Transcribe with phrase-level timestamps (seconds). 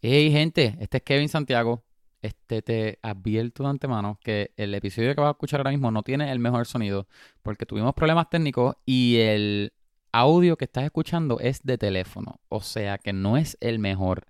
[0.00, 1.82] Hey, gente, este es Kevin Santiago.
[2.22, 6.04] Este te advierto de antemano que el episodio que vas a escuchar ahora mismo no
[6.04, 7.08] tiene el mejor sonido
[7.42, 9.72] porque tuvimos problemas técnicos y el
[10.12, 14.26] audio que estás escuchando es de teléfono, o sea que no es el mejor.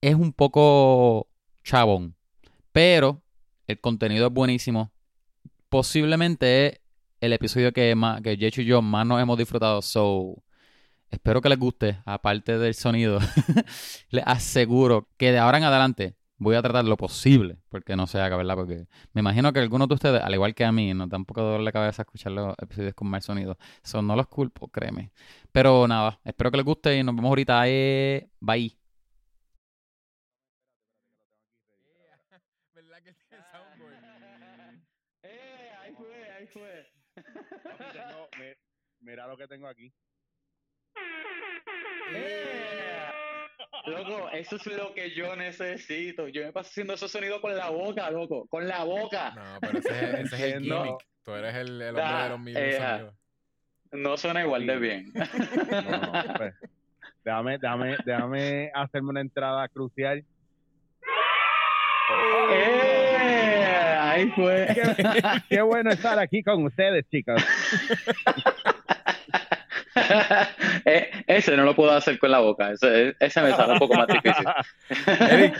[0.00, 1.28] Es un poco
[1.62, 2.16] chabón,
[2.72, 3.20] pero
[3.66, 4.90] el contenido es buenísimo.
[5.68, 6.80] Posiblemente
[7.20, 9.82] el episodio que, más, que y yo más nos hemos disfrutado.
[9.82, 10.42] So,
[11.12, 13.18] espero que les guste, aparte del sonido.
[14.10, 18.20] les aseguro que de ahora en adelante voy a tratar lo posible, porque no se
[18.20, 18.56] haga, ¿verdad?
[18.56, 21.60] Porque me imagino que algunos de ustedes, al igual que a mí, no tampoco dolor
[21.60, 23.56] la cabeza escuchar los episodios con mal sonido.
[23.84, 25.12] Eso no los culpo, créeme.
[25.52, 27.62] Pero nada, espero que les guste y nos vemos ahorita.
[27.68, 28.76] Eh, bye.
[35.22, 35.70] ¡Eh!
[35.82, 36.86] Ahí fue, ahí fue.
[39.00, 39.92] Mira lo que tengo aquí.
[42.14, 43.08] ¡Eh!
[43.86, 46.28] Loco, eso es lo que yo necesito.
[46.28, 48.46] Yo me paso haciendo esos sonidos con la boca, loco.
[48.48, 49.32] Con la boca.
[49.34, 51.04] No, pero ese, es- ese es el gimmick.
[51.24, 52.90] Tú eres el, el hombre de los eh, ah.
[52.98, 53.14] sonidos.
[53.92, 55.12] No suena igual de bien.
[55.12, 56.54] No, no, pues,
[57.24, 60.24] déjame, déjame, déjame hacerme una entrada crucial.
[62.50, 63.96] ¡Eh!
[64.00, 64.68] Ahí fue.
[65.48, 67.42] Qué bueno estar aquí con ustedes, chicos.
[70.84, 72.72] Eh, ese no lo puedo hacer con la boca.
[72.72, 74.44] Ese, ese me sale un poco más difícil.
[75.30, 75.56] Eric,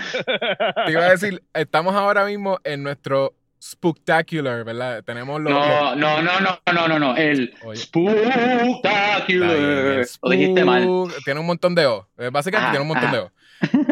[0.87, 5.05] te iba a decir, estamos ahora mismo en nuestro Spooktacular, ¿verdad?
[5.05, 5.53] Tenemos los...
[5.53, 7.17] No, no, no, no, no, no, no.
[7.17, 7.81] El Oye.
[7.81, 9.51] Spooktacular.
[9.57, 10.89] el Lo dijiste mal.
[11.25, 12.09] Tiene un montón de O.
[12.19, 13.13] Eh, Básicamente Ah, tiene un montón ah.
[13.13, 13.33] de O.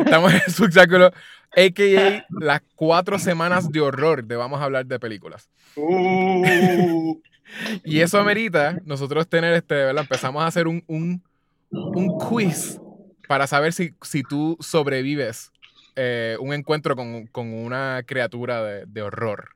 [0.04, 1.14] Estamos en Spooktacular,
[1.56, 2.24] a.k.a.
[2.40, 5.48] las cuatro semanas de horror de vamos a hablar de películas.
[5.76, 7.20] Uh.
[7.84, 10.02] Y eso amerita nosotros tener este, ¿verdad?
[10.02, 11.22] Empezamos a hacer un, un,
[11.72, 12.78] un quiz
[13.28, 15.50] para saber si, si tú sobrevives
[15.96, 19.50] eh, un encuentro con, con una criatura de, de horror.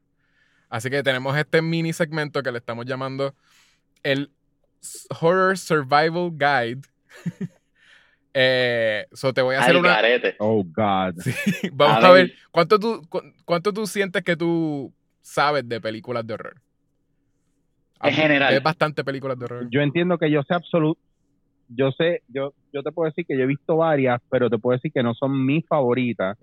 [0.68, 3.34] Así que tenemos este mini segmento que le estamos llamando
[4.02, 4.30] el
[5.20, 6.82] Horror Survival Guide.
[8.34, 9.88] eh, so te voy a hacer Al una.
[9.90, 10.36] garete.
[10.40, 11.14] Oh, God.
[11.72, 12.36] Vamos A a ver, ver.
[12.50, 14.92] ¿cuánto tú, cu- ¿cuánto tú sientes que tú
[15.22, 16.60] sabes de películas de horror?
[18.08, 18.54] En general.
[18.54, 19.66] Es bastante películas de horror.
[19.70, 21.00] Yo entiendo que yo sé absoluto.
[21.68, 24.76] Yo sé, yo, yo te puedo decir que yo he visto varias, pero te puedo
[24.76, 26.36] decir que no son mis favoritas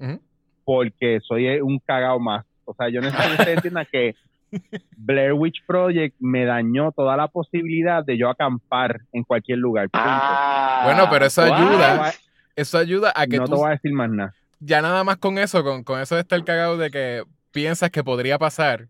[0.64, 2.46] porque soy un cagao más.
[2.66, 4.16] O sea, yo necesito que ustedes entiendan que
[4.98, 9.88] Blair Witch Project me dañó toda la posibilidad de yo acampar en cualquier lugar.
[9.94, 12.12] Ah, Bueno, pero eso ayuda.
[12.56, 14.34] Eso ayuda a que no tú te voy a decir más nada.
[14.60, 18.04] ya nada más con eso, con, con eso de estar cagado de que piensas que
[18.04, 18.88] podría pasar,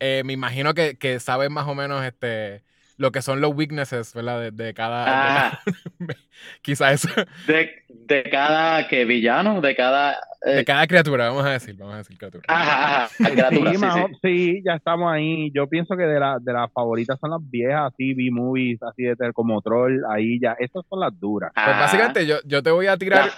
[0.00, 2.62] eh, me imagino que, que sabes más o menos este
[2.96, 4.40] lo que son los weaknesses, ¿verdad?
[4.40, 5.06] De, de cada...
[5.06, 6.16] de Ah, cada-
[6.62, 7.08] quizás eso.
[7.46, 10.18] de, de cada que villano, de cada.
[10.44, 12.44] eh, De cada criatura, vamos a decir, vamos a decir criatura.
[12.48, 14.00] Ajá, ajá, criatura, sí, sí, más sí.
[14.02, 15.50] o- sí, ya estamos ahí.
[15.54, 19.16] Yo pienso que de, la, de las favoritas son las viejas, así, B-movies, así de
[19.16, 20.52] ter- como Troll, ahí ya.
[20.58, 21.52] Esas son las duras.
[21.54, 23.30] Pues Ah, básicamente yo, yo te voy a tirar,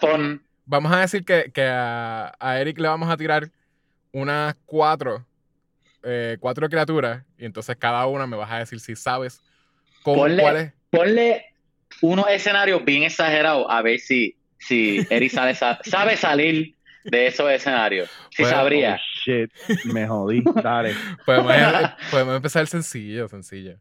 [0.67, 3.49] vamos a decir que, que a, a Eric le vamos a tirar
[4.13, 5.25] unas cuatro,
[6.03, 9.41] eh, cuatro criaturas, y entonces cada una me vas a decir si sabes
[10.03, 10.73] cómo, Ponle- cuál es.
[10.91, 11.47] ponle
[12.01, 16.75] unos escenarios bien exagerados a ver si, si Eric sale, sa- sabe salir
[17.05, 18.09] de esos escenarios.
[18.31, 18.95] Si Bueno, sabría.
[18.95, 19.51] Oh, shit,
[19.85, 20.43] me jodí.
[20.63, 20.95] Dale.
[21.27, 23.77] Podemos, podemos empezar sencillo, sencillo.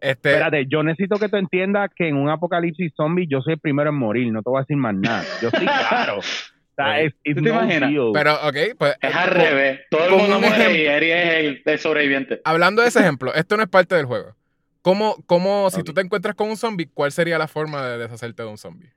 [0.00, 3.58] Este, Espérate, yo necesito que tú entiendas que en un apocalipsis zombie yo soy el
[3.60, 5.24] primero en morir, no te voy a decir más nada.
[5.40, 6.20] Yo sí, claro.
[6.78, 7.90] O sea, Oye, es, ¿tú te no imaginas?
[7.90, 8.10] deal.
[8.12, 8.96] Pero, ok, pues.
[9.00, 9.80] Es al revés.
[9.90, 10.76] Todo el mundo un muere ejemplo.
[10.82, 12.40] y Eric es el, el sobreviviente.
[12.44, 14.34] Hablando de ese ejemplo, esto no es parte del juego.
[14.82, 18.42] ¿Cómo, cómo si tú te encuentras con un zombie, cuál sería la forma de deshacerte
[18.42, 18.90] de un zombie?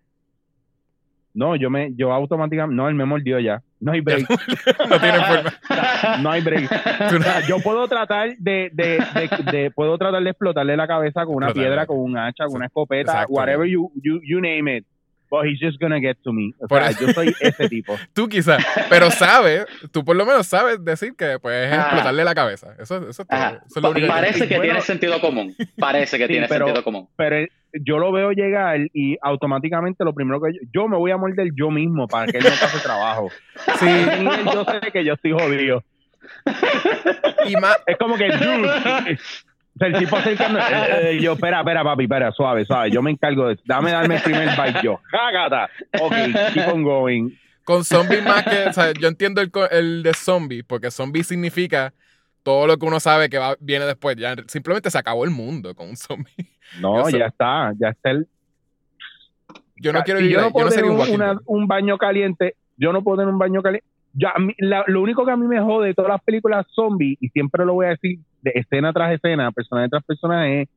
[1.34, 3.62] No, yo me, yo automáticamente, no, él me mordió ya.
[3.80, 5.54] No hay break, no tiene forma.
[6.22, 6.70] no hay break.
[7.18, 11.26] O sea, yo puedo tratar de, de, de, de- puedo tratar de explotarle la cabeza
[11.26, 13.34] con una piedra, con un hacha, con una escopeta, Exacto.
[13.34, 14.86] whatever you, you, you name it.
[15.32, 16.54] But he's just gonna get to me.
[16.60, 17.96] O Por sea, eso- yo soy ese tipo.
[18.14, 21.82] Tú quizás, pero sabes, tú por lo menos sabes decir que puedes Ah.
[21.82, 22.74] explotarle la cabeza.
[22.80, 23.40] Eso, eso es todo.
[23.40, 23.62] Ajá.
[23.68, 24.64] Eso es lo único Parece que Bueno.
[24.64, 25.56] tiene sentido común.
[25.78, 27.08] Parece que Sí, tiene pero- sentido común.
[27.16, 31.12] Pero él- yo lo veo llegar y automáticamente lo primero que yo, yo me voy
[31.12, 33.30] a morder yo mismo para que él no pase trabajo.
[33.80, 33.86] Sí,
[34.52, 35.84] yo sé que yo estoy jodido.
[37.46, 39.20] y más, Es como que, dude,
[39.88, 43.48] el tipo acercando, eh, eh, yo, espera, espera, papi, espera, suave, suave, yo me encargo
[43.48, 45.00] de dame darme el primer bite yo.
[45.12, 45.70] Jágata.
[46.02, 46.14] Ok,
[46.54, 47.30] keep on going.
[47.64, 51.94] con zombies más que, o sea, yo entiendo el, el de zombie, porque zombie significa
[52.44, 54.16] todo lo que uno sabe que va, viene después.
[54.18, 56.34] Ya simplemente se acabó el mundo con un zombie.
[56.80, 58.28] No, Yo ya está, ya está el...
[59.82, 61.68] Yo no quiero si vivir yo ahí, no puedo yo no tener un una- un
[61.68, 63.88] baño caliente, Yo no puedo tener un baño caliente.
[64.36, 67.18] A mí- la- lo único que a mí me jode de todas las películas zombies,
[67.22, 70.70] y siempre lo voy a decir de escena tras escena, personaje tras personaje, es,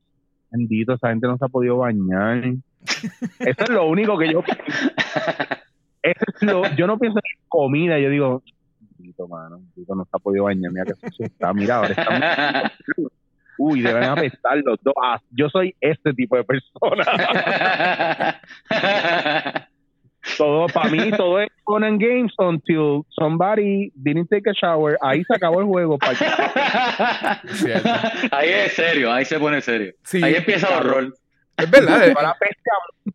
[0.51, 2.43] bendito, esa gente no se ha podido bañar.
[3.39, 4.43] Eso es lo único que yo
[6.03, 8.43] es lo- yo no pienso en comida, yo digo,
[8.97, 12.09] bendito, mano, bendito, no se ha podido bañar, mira que sucio está, mira, ahora está
[12.97, 13.07] muy-
[13.55, 14.95] Uy, deben apestar los dos.
[15.01, 17.05] Ah, yo soy este tipo de persona.
[20.37, 24.97] Todo, para mí, todo es fun and games until somebody didn't take a shower.
[25.01, 25.97] Ahí se acabó el juego.
[28.31, 29.93] ahí es serio, ahí se pone serio.
[30.03, 31.13] Sí, ahí empieza el horror.
[31.57, 32.07] Es verdad.
[32.07, 32.61] eh, Toda la peste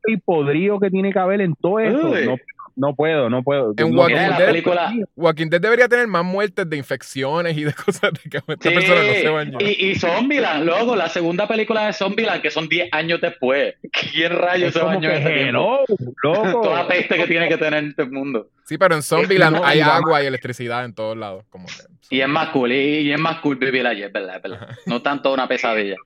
[0.07, 1.99] y podrido que tiene que haber en todo eso.
[1.99, 2.37] No,
[2.79, 3.75] no puedo, no puedo.
[3.77, 4.93] En No- Walking Dead, película.
[5.17, 8.75] Walking Dead debería tener más muertes de infecciones y de cosas de que esta Sí,
[8.75, 9.59] persona no se bañó.
[9.61, 13.75] y, y Zombieland, luego la segunda película de Zombieland, que son 10 años después.
[13.93, 15.85] ¿Quién rayos es se bañó ese loco.
[16.23, 18.49] Toda la peste que tiene que tener el mundo.
[18.65, 21.45] Sí, pero en Zombieland no, hay agua y electricidad en todos lados.
[21.51, 21.73] Como que-
[22.17, 24.69] Y es más cool, y, y es más cool vivir allí, es verdad, es verdad.
[24.87, 25.97] No tanto una pesadilla.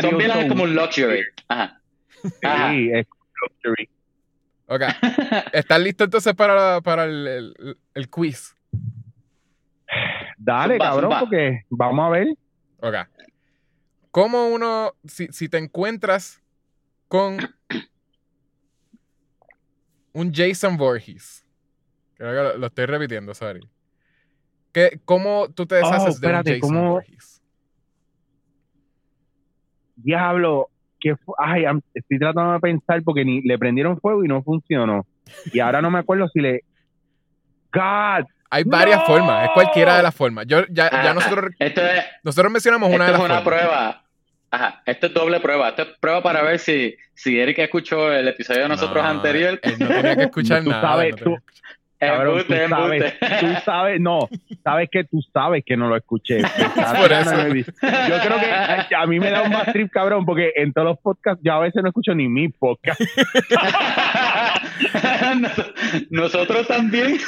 [0.00, 1.24] Zombieland es son- como un luxury.
[1.48, 1.80] Ajá.
[2.42, 2.70] Ajá.
[2.70, 3.06] Sí, es
[3.42, 3.88] luxury.
[4.66, 4.82] Ok.
[5.52, 8.56] ¿Estás listo entonces para, para el, el- el quiz?
[10.38, 11.20] Dale, Zumba, cabrón, zumba.
[11.20, 12.28] porque vamos a ver.
[12.80, 12.94] Ok.
[14.10, 16.42] ¿Cómo uno, si, si te encuentras
[17.08, 17.38] con
[20.12, 21.44] un Jason Voorhees?
[22.14, 23.68] Creo que lo, lo estoy repitiendo, sorry.
[24.72, 26.90] ¿Qué, ¿Cómo tú te deshaces Oh, de espérate, un Jason ¿cómo?
[26.92, 27.42] Voorhees?
[29.96, 30.70] Diablo,
[31.04, 35.06] que ay, estoy tratando de pensar porque ni le prendieron fuego y no funcionó.
[35.52, 36.62] Y ahora no me acuerdo si le.
[37.72, 39.06] God, Hay varias ¡No!
[39.06, 40.46] formas, es cualquiera de las formas.
[40.46, 41.14] Yo, ya, ya Ajá.
[41.14, 43.62] nosotros, Esto es, nosotros mencionamos una esto de es las una formas.
[43.62, 44.00] prueba.
[44.50, 45.68] Ajá, esto es doble prueba.
[45.70, 49.58] Esto es prueba para ver si, si Eric escuchó el episodio de nosotros No, anterior.
[49.62, 50.82] Él no tenía que escuchar Tú nada.
[50.82, 51.36] sabes, no tú-
[51.98, 54.28] cabrón, tú Embuste, sabes, tú sabes, no,
[54.62, 56.42] sabes que tú sabes que no lo escuché.
[57.00, 57.48] Por eso.
[57.54, 58.38] Yo creo
[58.88, 61.52] que a mí me da un más trip, cabrón, porque en todos los podcasts yo
[61.54, 63.00] a veces no escucho ni mi podcast.
[65.40, 65.72] Nos-
[66.10, 67.18] Nosotros también.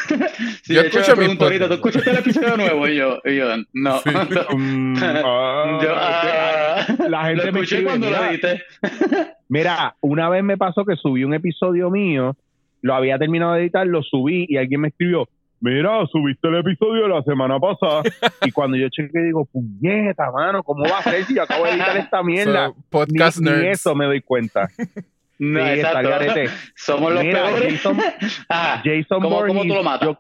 [0.63, 2.89] Sí, Yo escucho me mis pregunto ahorita, ¿tú escuchaste el episodio nuevo?
[2.89, 3.99] Y yo, y yo no.
[4.01, 4.11] Sí.
[4.57, 8.63] Mm, ah, Yo, ah, la gente lo me escuché escribe, cuando lo edité.
[9.49, 12.37] Mira, una vez me pasó que subí un episodio mío,
[12.83, 15.29] lo había terminado de editar, lo subí y alguien me escribió,
[15.61, 18.03] mira, subiste el episodio de la semana pasada.
[18.45, 21.71] y cuando yo chequeé, digo, puñeta, mano, ¿cómo va a ser si yo acabo de
[21.73, 22.69] editar esta mierda?
[22.69, 24.69] So, podcast ni, ni eso me doy cuenta.
[25.39, 26.09] No, Sí, está al exacto.
[26.33, 26.55] garete.
[26.75, 27.75] Somos los Mira, peores.
[27.83, 27.99] Jason,
[28.49, 30.09] Ah, Jason ¿Cómo- Voorhees, cómo tú lo matas?
[30.09, 30.19] Yo,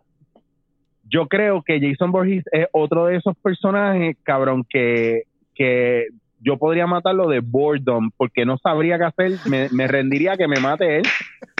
[1.09, 5.23] yo creo que Jason Voorhees es otro de esos personajes, cabrón, que,
[5.55, 6.09] que
[6.41, 10.61] yo podría matarlo de boredom, porque no sabría qué hacer, me, me rendiría que me
[10.61, 11.05] mate él.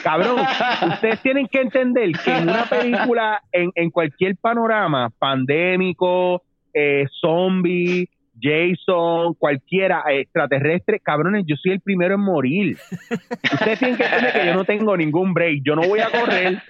[0.06, 0.38] Cabrón,
[0.92, 8.08] ustedes tienen que entender que en una película, en, en cualquier panorama, pandémico, eh, zombie,
[8.40, 12.76] Jason, cualquiera, eh, extraterrestre, cabrones, yo soy el primero en morir.
[13.52, 16.62] Ustedes tienen que entender que yo no tengo ningún break, yo no voy a correr,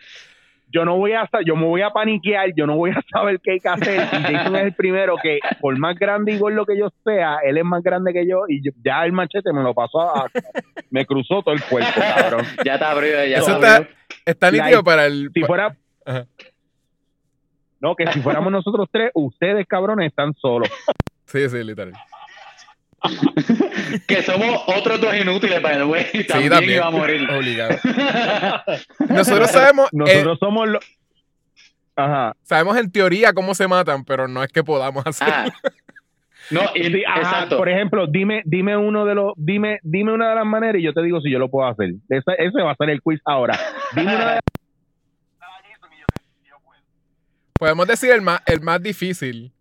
[0.73, 3.53] yo no voy a yo me voy a paniquear, yo no voy a saber qué
[3.53, 4.01] hay que hacer.
[4.13, 7.57] Y Jason es el primero que, por más grande y gordo que yo sea, él
[7.59, 10.27] es más grande que yo y yo- ya el machete me lo pasó a,
[10.91, 12.45] me cruzó todo el cuerpo, cabrón.
[12.65, 13.89] ya te abrió, ya Eso está-.
[14.25, 15.31] Está nítido para el.
[15.33, 16.27] Si fuera Ajá.
[17.81, 20.69] no, que si fuéramos nosotros tres, ustedes cabrones están solos.
[21.27, 21.93] Sí, sí, literal.
[24.09, 26.05] Que somos otros dos inútiles, by the way.
[26.13, 26.77] Sí, También, también.
[26.79, 27.29] iba a morir.
[27.31, 27.77] Obligado.
[29.09, 30.85] Nosotros sabemos, eh, Nosotros somos los
[31.95, 32.35] Ajá.
[32.43, 35.29] sabemos en teoría cómo se matan, pero no es que podamos hacer.
[35.31, 35.47] Ah.
[36.49, 37.57] No, y- Sí, ajá, exacto.
[37.57, 40.93] Por ejemplo, dime, dime uno de los, dime, dime una de las maneras y yo
[40.93, 41.95] te digo si yo lo puedo hacer.
[42.09, 43.59] Ese, ese va a ser el quiz ahora.
[43.97, 44.41] Dime una de
[47.59, 49.53] Podemos decir el más, el más difícil,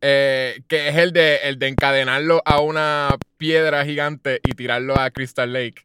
[0.00, 5.10] eh, que es el de, el de encadenarlo a una piedra gigante y tirarlo a
[5.10, 5.84] Crystal Lake.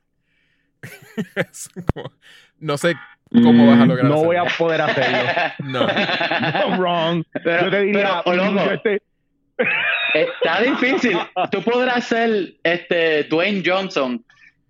[1.36, 2.12] Es como-
[2.60, 2.96] no sé
[3.32, 5.18] cómo vas a lograr no voy a poder hacerlo.
[5.64, 5.88] No.
[5.88, 7.24] No, wrong.
[7.44, 9.02] Pero, yo te diría, pero, loco, este-
[10.14, 11.18] está difícil.
[11.52, 14.24] Tú podrás ser este Dwayne Johnson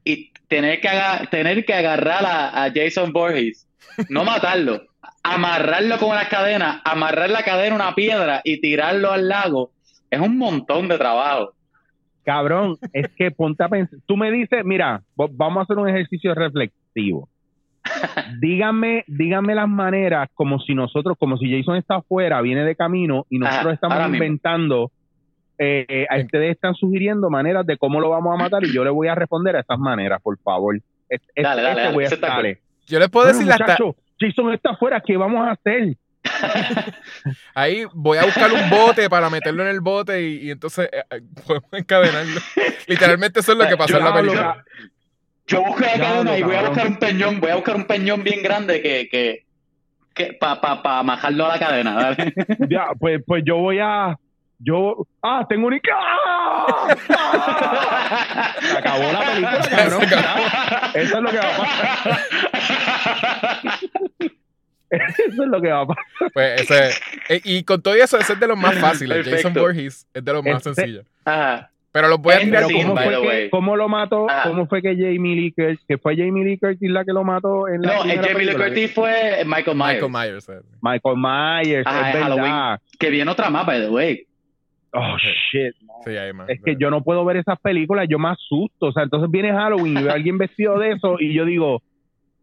[0.04, 0.90] y tener que,
[1.32, 3.68] tener que agarrar a, a Jason Voorhees,
[4.10, 4.86] no matarlo,
[5.24, 9.72] amarrarlo con unas cadenas, amarrar la cadena a una piedra y tirarlo al lago.
[10.12, 11.54] Es un montón de trabajo.
[12.24, 14.00] Cabrón, es que ponte a pensar.
[14.06, 17.28] Tú me dices, mira, vamos a hacer un ejercicio reflexivo.
[18.40, 23.26] díganme, díganme las maneras como si nosotros, como si Jason está afuera, viene de camino
[23.30, 24.92] y nosotros Ajá, estamos inventando.
[25.58, 28.84] eh, eh, a ustedes están sugiriendo maneras de cómo lo vamos a matar y yo
[28.84, 30.76] le voy a responder a esas maneras, por favor.
[31.10, 32.62] Es- es- Dale, dale, ese dale, voy a- dale.
[32.88, 33.64] Yo les puedo Bueno, decir hasta.
[33.66, 35.96] muchacho, Jason está afuera, ¿qué vamos a hacer?
[37.54, 41.04] Ahí voy a buscar un bote para meterlo en el bote y, y entonces eh,
[41.10, 42.40] eh, podemos encadenarlo.
[42.88, 44.64] Literalmente eso es lo que pasó en la película.
[45.46, 48.24] Yo busco la cadena y voy a buscar un peñón, voy a buscar un peñón
[48.24, 49.46] bien grande que, que,
[50.14, 52.16] que para pa, pa a la cadena.
[52.70, 54.18] Ya, pues, pues yo voy a.
[54.64, 55.06] Yo.
[55.22, 55.74] Ah, tengo un.
[55.94, 56.96] ¡Ah!
[57.10, 58.56] ¡Ah!
[58.62, 60.04] Se acabó la película, cabrón.
[60.94, 62.20] Eso es lo que va a pasar.
[64.94, 66.04] Eso es lo que va a pasar.
[66.34, 66.90] Pues ese,
[67.30, 69.18] eh, y con todo eso, ese es de los más fáciles.
[69.18, 69.38] Perfecto.
[69.38, 71.06] Jason Voorhees es de los más Este- sencillos.
[71.26, 71.70] Ajá.
[71.92, 73.50] Pero los voy a tirar ¿cómo by fue, the que, way.
[73.52, 74.26] cómo lo mató?
[74.28, 74.42] Ah.
[74.46, 77.68] ¿Cómo fue que Jamie Lee Curtis, que fue Jamie Lee Curtis la que lo mató
[77.68, 78.56] en la No, el Jamie Lee?
[78.56, 80.02] Curtis fue Michael Myers.
[80.02, 80.50] Michael Myers.
[80.50, 80.62] eh.
[80.82, 82.24] Michael Myers, Ajá, es.
[82.24, 82.78] Halloween.
[82.98, 84.26] Que viene otra más, by the way.
[84.94, 85.76] Oh, shit.
[86.06, 86.50] Sí, ahí más.
[86.50, 88.88] Es que yo no puedo ver esas películas, yo me asusto.
[88.88, 91.82] O sea, entonces viene Halloween y veo a alguien vestido de eso y yo digo,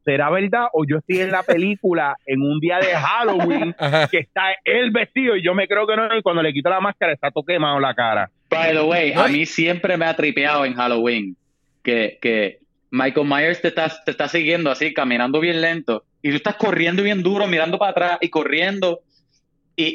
[0.04, 0.66] ¿será verdad?
[0.72, 4.08] O yo estoy en la película en un día de Halloween Ajá.
[4.08, 6.80] que está él vestido y yo me creo que no, y cuando le quito la
[6.80, 8.30] máscara está todo quemado la cara.
[8.48, 11.36] By the way, a mí siempre me ha tripeado en Halloween
[11.84, 12.58] que, que
[12.90, 17.02] Michael Myers te está, te está siguiendo así, caminando bien lento, y tú estás corriendo
[17.02, 19.00] bien duro, mirando para atrás y corriendo,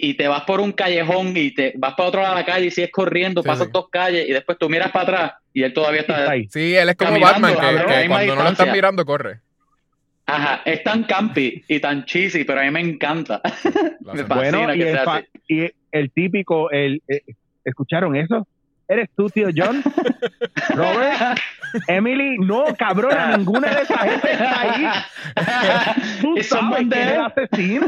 [0.02, 2.46] y, y te vas por un callejón y te vas para otro lado de la
[2.46, 3.72] calle y sigues corriendo, Sí, pasas sí.
[3.74, 6.48] dos calles y después tú miras para atrás y él todavía Está ahí.
[6.50, 7.78] Sí, él es como Batman, que, cuando
[8.08, 8.74] no lo están distancia.
[8.74, 9.40] mirando, corre.
[10.28, 13.42] Ajá, es tan campi y tan cheesy, pero a mí me encanta.
[14.02, 15.26] Me fascina Bueno, y que el, sea así.
[15.48, 17.22] y el típico, el, eh,
[17.64, 18.48] ¿escucharon eso?
[18.88, 19.82] ¿Eres tú, tío John?
[20.76, 21.40] Robert,
[21.88, 24.88] Emily, no, cabrona, ninguna de esa gente está ahí.
[26.22, 27.88] Tú sabes quién es el asesino.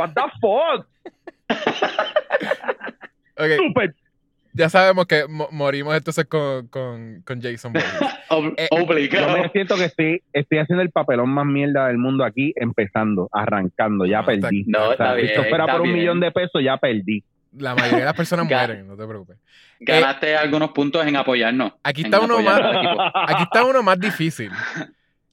[0.00, 0.86] What the fuck?
[3.38, 3.94] Ok, Super.
[4.54, 7.72] ya sabemos que mo- morimos entonces con, con, con Jason
[8.56, 9.36] Eh, obligado.
[9.36, 13.28] Yo me siento que estoy, estoy haciendo el papelón más mierda del mundo aquí, empezando,
[13.32, 14.64] arrancando, ya No, está- perdí.
[14.66, 15.98] No, O sea, está si bien, esto fuera está por un bien.
[15.98, 17.22] millón de pesos, ya perdí.
[17.56, 19.36] La mayoría de las personas mueren, no te preocupes.
[19.80, 21.72] Ganaste algunos puntos en apoyarnos.
[21.84, 22.60] Aquí está uno más.
[23.28, 24.50] Aquí está uno más difícil.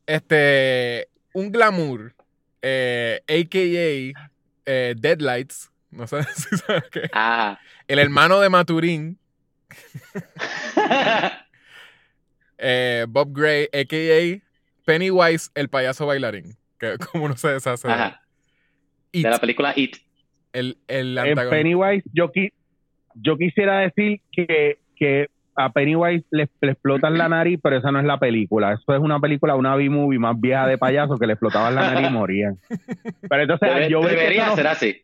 [0.05, 2.13] Este, un glamour,
[2.61, 4.29] eh, a.k.a.
[4.65, 7.09] eh, Deadlights, no sé si sabes qué.
[7.13, 7.59] Ah.
[7.87, 9.17] El hermano de Maturín,
[12.57, 14.41] eh, Bob Gray, a.k.a.
[14.85, 16.55] Pennywise, el payaso bailarín.
[16.79, 17.87] Que como no se deshace.
[17.87, 17.93] de.
[17.93, 18.19] Ajá.
[19.13, 19.97] La película It.
[20.53, 21.49] el, el En antagonista.
[21.55, 22.51] Pennywise, yo, qui-
[23.15, 27.99] yo quisiera decir que, que a Pennywise le, le explotan la nariz, pero esa no
[27.99, 28.73] es la película.
[28.73, 32.09] Eso es una película, una B-movie más vieja de payasos que le explotaban la nariz
[32.09, 32.57] y morían.
[33.29, 35.01] Pero entonces, Debe- yo, que debería eso no- ser así.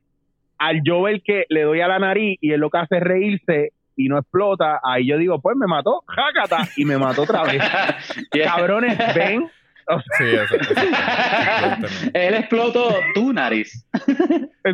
[0.59, 3.03] Al yo ver que le doy a la nariz y él lo que hace es
[3.03, 7.43] reírse y no explota, ahí yo digo, pues me mató, jácata, y me mató otra
[7.43, 7.61] vez.
[8.33, 8.55] Yeah.
[8.55, 9.49] Cabrones, ven.
[9.87, 12.11] O sea, Sí, eso, eso.
[12.13, 13.85] Él explotó tu nariz.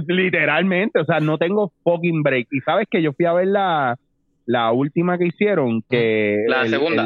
[0.07, 2.47] literalmente, o sea, no tengo fucking break.
[2.51, 3.97] Y sabes que yo fui a ver la,
[4.45, 6.43] la última que hicieron, que...
[6.47, 7.05] La segunda.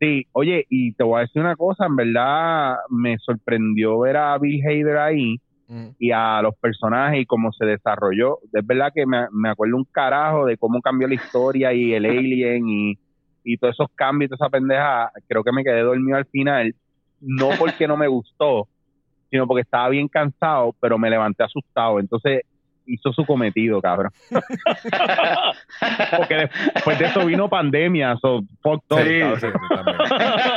[0.00, 4.38] sí, oye, y te voy a decir una cosa, en verdad me sorprendió ver a
[4.38, 5.88] Bill Hader ahí Mm.
[5.98, 8.38] y a los personajes y cómo se desarrolló.
[8.52, 12.04] Es verdad que me, me acuerdo un carajo de cómo cambió la historia y el
[12.06, 12.98] alien y,
[13.44, 15.10] y todos esos cambios y toda esa pendeja.
[15.26, 16.74] Creo que me quedé dormido al final,
[17.20, 18.68] no porque no me gustó,
[19.30, 21.98] sino porque estaba bien cansado, pero me levanté asustado.
[21.98, 22.42] Entonces
[22.86, 24.10] hizo su cometido, cabrón.
[26.16, 29.96] Porque después de eso vino pandemia, so fuck Sí, sí, sí, también.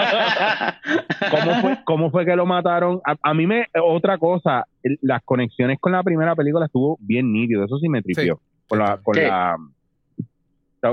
[1.32, 3.00] ¿Cómo fue, ¿Cómo fue que lo mataron?
[3.06, 7.32] A, a mí me, otra cosa, el- las conexiones con la primera película estuvo bien
[7.32, 8.40] nítido, eso sí me tripió.
[8.68, 9.56] Con la, con la,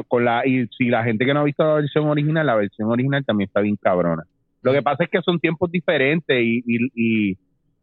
[0.08, 2.90] con la, y si la gente que no ha visto la versión original, la versión
[2.90, 4.22] original también está bien cabrona.
[4.62, 7.38] Lo que pasa es que son tiempos diferentes y, y, y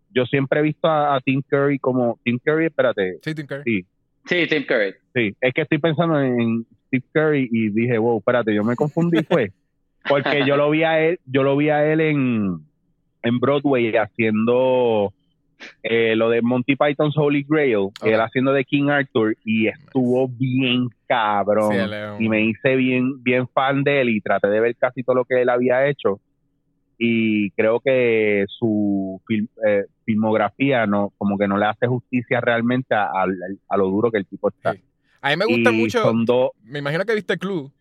[0.10, 3.64] yo siempre he visto a, a Tim Curry como, Tim Curry, espérate, Sí, Tim Curry.
[3.66, 3.86] sí,
[4.26, 4.94] Sí, Tim Curry.
[5.14, 9.24] Sí, es que estoy pensando en Steve Curry y dije, wow, espérate, yo me confundí,
[9.30, 9.52] fue.
[10.08, 12.58] Porque yo lo vi a él, yo lo vi a él en,
[13.24, 15.14] en Broadway haciendo
[15.84, 18.14] eh, lo de Monty Python's Holy Grail, que Ok.
[18.16, 21.72] él haciendo de King Arthur, y estuvo bien cabrón.
[21.76, 25.18] Sí, Y me hice bien, bien fan de él y traté de ver casi todo
[25.18, 26.20] lo que él había hecho.
[26.98, 29.20] Y creo que su
[29.68, 33.26] eh, filmografía no, como que no le hace justicia realmente a, a-
[33.70, 34.74] a lo duro que el tipo está.
[34.74, 34.82] Sí.
[35.22, 36.12] A mí me gusta Y mucho.
[36.26, 37.72] Dos, Me imagino que viste Clue.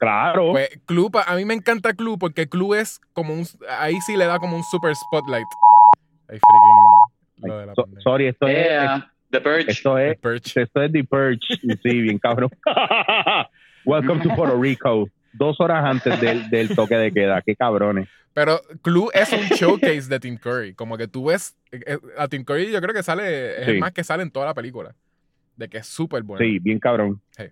[0.00, 0.50] Claro.
[0.50, 3.46] Pues Clue, pa- a mí me encanta Clue porque Clue es como un.
[3.78, 5.46] Ahí sí le da como un super spotlight.
[6.28, 7.48] Ahí freaking.
[7.48, 8.02] Lo de la So- pendeja.
[8.02, 9.70] sorry, esto es, Yeah, The Purge.
[9.70, 10.56] esto The es, Perch.
[10.56, 11.38] esto es The Purge.
[11.82, 12.50] Sí, bien cabrón.
[13.84, 15.08] Welcome to Puerto Rico.
[15.32, 17.40] dos horas antes del, del toque de queda.
[17.42, 18.08] Qué cabrones.
[18.34, 20.74] Pero Clue es un showcase de Tim Curry.
[20.74, 21.56] Como que tú ves.
[21.72, 23.62] eh, A Tim Curry yo creo que sale.
[23.62, 24.94] Es el más que sale en toda la película.
[25.56, 26.44] De que es súper bueno.
[26.44, 27.20] Sí, bien cabrón.
[27.30, 27.44] Sí.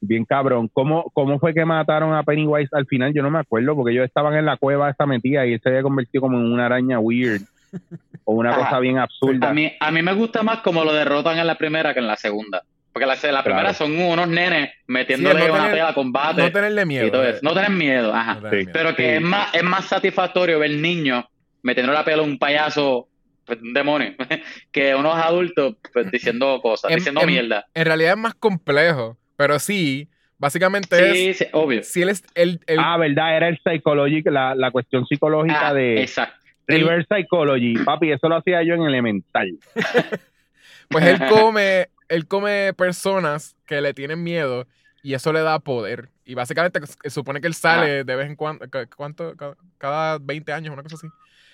[0.00, 0.68] Bien cabrón.
[0.72, 3.12] ¿Cómo, ¿Cómo fue que mataron a Pennywise al final?
[3.14, 5.68] Yo no me acuerdo, porque ellos estaban en la cueva esta metida y él se
[5.70, 7.42] había convertido como en una araña weird.
[8.30, 8.58] O una Ajá.
[8.60, 9.48] cosa bien absurda.
[9.48, 12.06] A mí, a mí me gusta más como lo derrotan en la primera que en
[12.06, 12.62] la segunda.
[12.92, 13.74] Porque la, la primera Claro.
[13.74, 17.06] son unos nenes metiéndole Sí, no una tener- pela a combate No tenerle miedo.
[17.06, 17.30] y todo eh.
[17.30, 17.38] eso.
[17.42, 18.34] No tener miedo, ajá.
[18.34, 18.66] No tener Sí.
[18.66, 18.72] miedo.
[18.74, 19.08] Pero que Sí.
[19.16, 21.24] es más, es más satisfactorio ver niños
[21.62, 23.08] metiendo la pela a un payaso,
[23.46, 24.12] pues, un demonio,
[24.72, 27.64] que unos adultos pues, diciendo cosas, diciendo mierda.
[27.72, 29.16] En realidad es más complejo.
[29.38, 31.38] Pero sí, básicamente Sí, es.
[31.38, 31.82] sí, obvio.
[31.82, 32.22] Si él es.
[32.34, 33.36] El, el- Ah, ¿verdad?
[33.36, 36.36] Era el psychology, la, la cuestión psicológica Ah, de exacto.
[36.66, 37.74] Reverse Psychology.
[37.82, 39.58] Papi, eso lo hacía yo en Elemental.
[40.90, 41.88] pues él come.
[42.08, 44.66] Él come personas que le tienen miedo.
[45.02, 46.08] Y eso le da poder.
[46.24, 47.60] Y básicamente se supone que él Ah.
[47.60, 48.66] sale de vez en cuando.
[48.96, 49.36] ¿Cuánto?
[49.36, 51.06] Ca- Cada 20 años, una cosa así.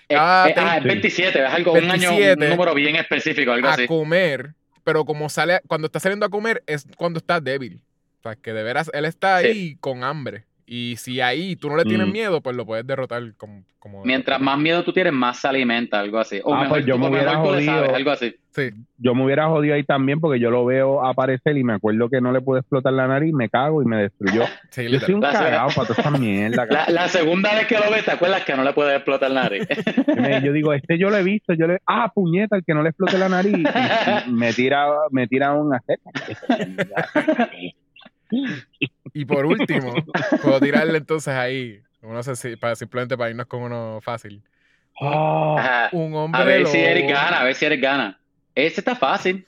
[0.09, 0.89] Eh, Ah, eh, ah, sí.
[0.89, 2.45] 27, es algo, un año, 27.
[2.45, 3.87] un número bien específico, algo a así.
[3.87, 4.51] comer,
[4.85, 7.81] pero como sale, cuando está saliendo a comer es cuando está débil.
[8.21, 9.47] O sea, que de veras él está Sí.
[9.47, 10.45] ahí con hambre.
[10.67, 12.13] Y si ahí tú no le tienes Mm.
[12.13, 13.63] miedo, pues lo puedes derrotar como...
[13.79, 16.41] como Mientras más miedo tú tienes, más se alimenta, algo así.
[16.43, 17.73] O Ah, mejor, pues yo tú- me o mejor hubiera jodido.
[17.75, 18.35] sabes, algo así.
[18.53, 18.71] Sí.
[18.97, 22.21] Yo me hubiera jodido ahí también porque yo lo veo aparecer y me acuerdo que
[22.23, 24.45] no le pude explotar la nariz, me cago y me destruyó.
[24.71, 26.65] Sí, Yo soy un La- cagado para toda esa mierda.
[26.71, 29.43] La, la segunda vez que lo ves, ¿te acuerdas que no le puedes explotar la
[29.43, 29.69] nariz?
[30.43, 32.89] Yo digo, este yo lo he visto, yo le, ah, puñeta, el que no le
[32.89, 36.11] explote la nariz, y- y me tira, me tira un aceta.
[39.13, 39.95] Y por último,
[40.43, 44.43] puedo tirarle entonces ahí, no sé si, para, simplemente para irnos con uno fácil.
[45.01, 45.57] Oh.
[45.93, 48.19] Un hombre A ver si eres gana, a ver si eres gana.
[48.55, 49.45] Ese está fácil.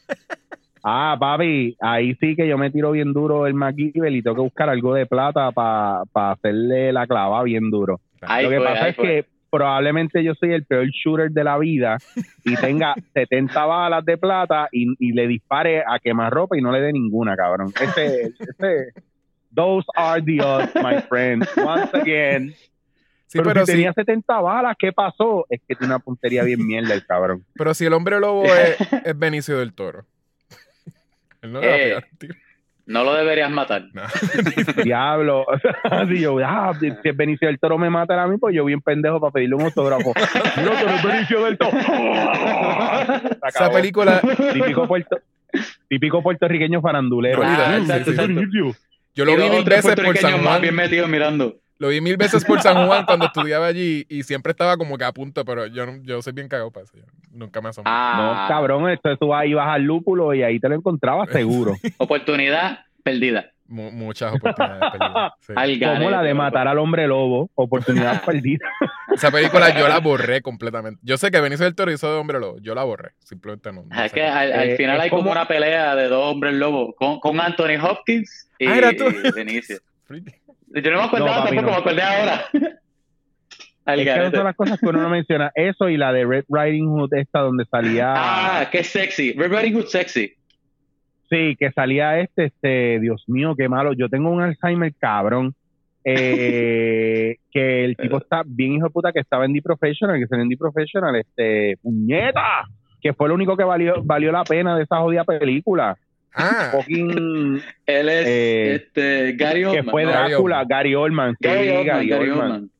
[0.88, 4.42] Ah, papi, ahí sí que yo me tiro bien duro el McGibbel y tengo que
[4.42, 8.00] buscar algo de plata para hacerle la clava bien duro.
[8.22, 9.04] Ahí Lo que fue, pasa es fue.
[9.04, 11.98] que probablemente yo soy el peor shooter de la vida
[12.44, 16.80] y tenga 70 balas de plata y, y le dispare a quemarropa y no le
[16.80, 17.72] dé ninguna, cabrón.
[17.80, 18.92] Ese, ese,
[19.54, 21.46] those are the odds, my friend.
[21.56, 22.54] Once again.
[23.26, 25.46] Sí, pero, pero, si si, tenía 70 balas, ¿qué pasó?
[25.50, 27.44] Es que tiene una puntería bien mierda el cabrón.
[27.54, 30.04] pero si el hombre lobo es, es Benicio del Toro.
[31.42, 32.34] Él no le va a pegar un tiro.
[32.86, 33.86] No lo deberías matar.
[33.92, 34.02] No.
[34.84, 35.44] Diablo.
[35.82, 38.80] Así yo, ah, si si Benicio del Toro me mata a mí, pues yo bien
[38.80, 40.12] pendejo para pedirle un autógrafo.
[40.56, 41.76] Mira, tú eres Benicio del Toro.
[43.46, 44.20] Esa película,
[44.52, 45.18] típico, puerto,
[45.88, 47.42] típico puertorriqueño farandulero.
[47.44, 48.22] Ah, Sí, exacto, sí, sí.
[48.22, 48.78] exacto.
[49.14, 51.56] yo lo Y vi mil tres veces por San más bien metidos mirando.
[51.78, 55.04] Lo vi mil veces por San Juan cuando estudiaba allí y siempre estaba como que
[55.04, 56.96] a punto, pero yo, no- yo soy bien cagado para eso.
[56.96, 57.92] yo nunca me asombré.
[57.94, 61.74] Ah, No, cabrón, esto tú ahí vas al lúpulo y ahí te lo encontrabas seguro.
[61.98, 63.50] oportunidad perdida.
[63.68, 65.32] Mu- muchas oportunidades perdidas.
[65.40, 65.80] sí.
[65.80, 68.66] Como la de matar al hombre lobo, oportunidad perdida.
[69.12, 71.00] Esa película yo la borré completamente.
[71.02, 72.58] Yo sé que Benicio del Toro hizo de hombre lobo.
[72.60, 73.10] Yo la borré.
[73.18, 73.82] Simplemente no.
[73.82, 76.24] no Ah, Es que al, al Eh, final hay como como- una pelea de dos
[76.32, 79.04] hombres lobos con, con Anthony Hopkins y, Ah, era tú.
[79.08, 79.78] y Benicio.
[80.68, 81.70] Yo no me acordaba No, papi, tampoco, no.
[81.70, 82.44] me acordé ahora.
[83.84, 85.52] Al Es que son las cosas que uno no menciona.
[85.54, 88.14] Eso y la de Red Riding Hood, esta donde salía.
[88.16, 89.32] Ah, qué sexy.
[89.32, 90.32] Red Riding Hood sexy.
[91.28, 93.92] Sí, que salía este, este, Dios mío, qué malo.
[93.92, 95.54] Yo tengo un Alzheimer cabrón.
[96.04, 100.26] Eh, que el tipo está bien hijo de puta que estaba en The Professional, que
[100.26, 102.68] salió en The Professional, este, puñeta,
[103.00, 105.96] que fue lo único que valió, valió la pena de esa jodida película.
[106.36, 109.86] Ah, Fucking, Él es Eh, este, Gary que Oldman.
[109.90, 110.10] fue ¿no?
[110.10, 110.68] Gary Drácula, Oldman.
[110.68, 111.36] Gary Oldman.
[111.40, 112.50] Gary Oldman, Gary Gary Oldman.
[112.52, 112.70] Oldman.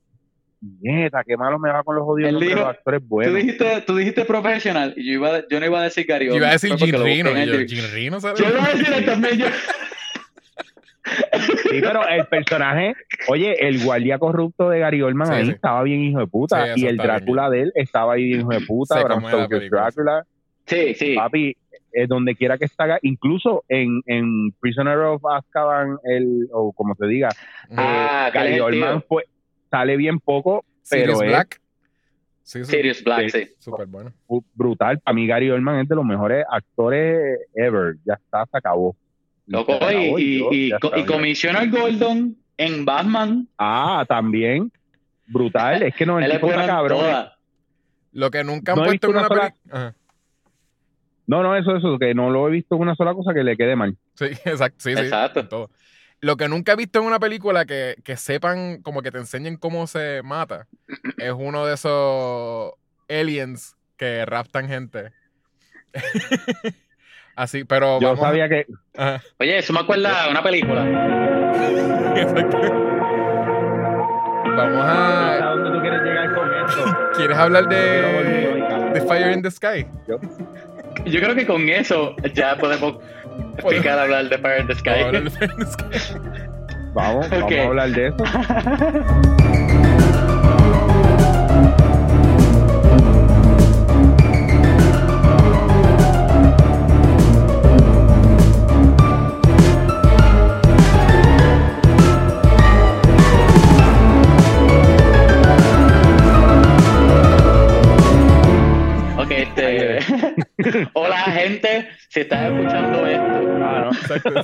[0.81, 3.35] Puñeta, qué malo me va con los jodidos nombres de los actores Tú buenos.
[3.37, 6.43] dijiste, tú dijiste professional y yo, iba, yo no iba a decir Gary yo Oldman.
[6.43, 7.31] iba a decir fue Gin Rino.
[7.31, 8.41] el Yo, dir- Gin Rino, ¿sabes?
[8.41, 9.39] Yo iba a decir él también.
[9.39, 9.47] Yo...
[11.71, 12.95] Sí, pero el personaje,
[13.29, 15.51] oye, el guardia corrupto de Gary Oldman Sí, ahí sí.
[15.53, 16.75] estaba bien hijo de puta.
[16.75, 18.97] Sí, y el bien, Drácula de él estaba ahí bien hijo de puta.
[18.99, 19.83] Sé Bram película.
[19.83, 20.27] Drácula.
[20.67, 21.15] Sí, sí.
[21.15, 21.57] Papi,
[21.97, 27.07] eh, donde quiera que está, incluso en, en Prisoner of Azkaban, el, o como se
[27.07, 27.31] diga,
[27.77, 29.25] Ah, eh, Gary Oldman fue,
[29.71, 31.61] sale bien poco, pero es Black.
[32.43, 32.71] Sí, sí.
[32.71, 33.41] Sirius Black, Sí.
[33.45, 33.51] sí.
[33.59, 34.13] Súper bueno.
[34.29, 35.01] bu- brutal.
[35.01, 37.97] Para mí Gary Oldman es de los mejores actores ever.
[38.05, 38.95] Ya está, se acabó.
[39.47, 41.05] Loco, Se acabó, y, y, yo, y, y.
[41.07, 43.49] Commissioner Gordon en Batman.
[43.59, 44.71] Ah, también.
[45.27, 45.83] Brutal.
[45.83, 47.27] Es que no, el tipo está cabrón.
[48.13, 49.95] Lo que nunca han No puesto en una una película.
[51.27, 53.57] No, no, eso, eso, que no lo he visto en una sola cosa que le
[53.57, 53.97] quede mal.
[54.15, 54.77] Sí, exacto.
[54.79, 55.03] Sí, sí.
[55.03, 55.41] Exacto.
[55.41, 55.71] en todo.
[56.21, 59.57] Lo que nunca he visto en una película que, que sepan, como que te enseñen
[59.57, 60.67] cómo se mata,
[61.19, 62.73] es uno de esos
[63.09, 65.13] aliens que raptan gente.
[67.37, 69.23] Así, pero Yo vamos a- sabía que Ajá.
[69.39, 70.83] Oye, eso me acuerda de una película.
[72.17, 72.59] Exacto.
[74.57, 75.51] Vamos ¿Hasta a.
[75.51, 76.99] dónde tú quieres llegar con esto?
[77.15, 79.87] ¿Quieres hablar de, de Fire in the Sky?
[80.09, 80.19] Yo
[81.21, 82.97] creo que con eso ya podemos
[83.59, 85.25] explicar hablar de Fire in the Vamos a hablar
[85.67, 86.15] Sky.
[86.95, 88.17] Vamos, vamos a hablar de eso.
[110.93, 111.89] Hola, gente.
[112.09, 113.23] Si estás escuchando esto.
[113.65, 113.91] Ah, no.
[113.93, 114.29] Exacto.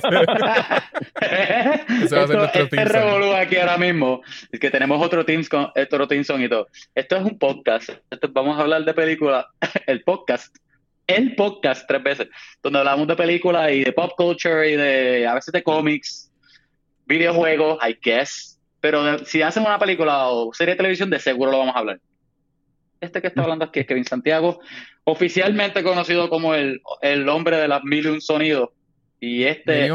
[1.21, 5.25] Ese va a ser Esto, nuestro este revolú aquí ahora mismo, es que tenemos otro
[5.25, 6.67] team, con, otro team song y todo.
[6.95, 7.89] Esto es un podcast.
[8.09, 9.45] Esto- vamos a hablar de películas.
[9.87, 10.55] El podcast.
[11.07, 12.27] El podcast tres veces.
[12.61, 16.31] Donde hablamos de películas y de pop culture y de a veces de cómics,
[17.05, 18.59] videojuegos, I guess.
[18.79, 21.79] Pero de- si hacen una película o serie de televisión, de seguro lo vamos a
[21.79, 21.99] hablar.
[23.03, 24.59] Este que está hablando aquí es Kevin Santiago,
[25.03, 28.69] oficialmente conocido como el, el hombre de las mil y un sonidos.
[29.19, 29.89] Y este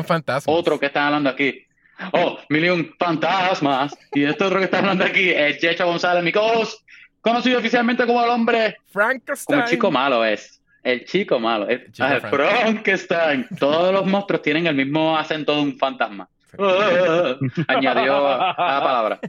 [0.46, 1.64] otro que están hablando aquí.
[2.12, 3.96] Oh, Million Fantasmas.
[4.12, 6.80] Y este otro que está hablando aquí es Checho González, mi co-host,
[7.20, 9.56] conocido oficialmente como el hombre, Frankenstein.
[9.56, 10.62] como el chico malo es.
[10.82, 11.68] El chico malo.
[11.68, 13.46] El, chico ah, Frankenstein.
[13.58, 16.28] Todos los monstruos tienen el mismo acento de un fantasma.
[17.68, 19.20] Añadió a la palabra.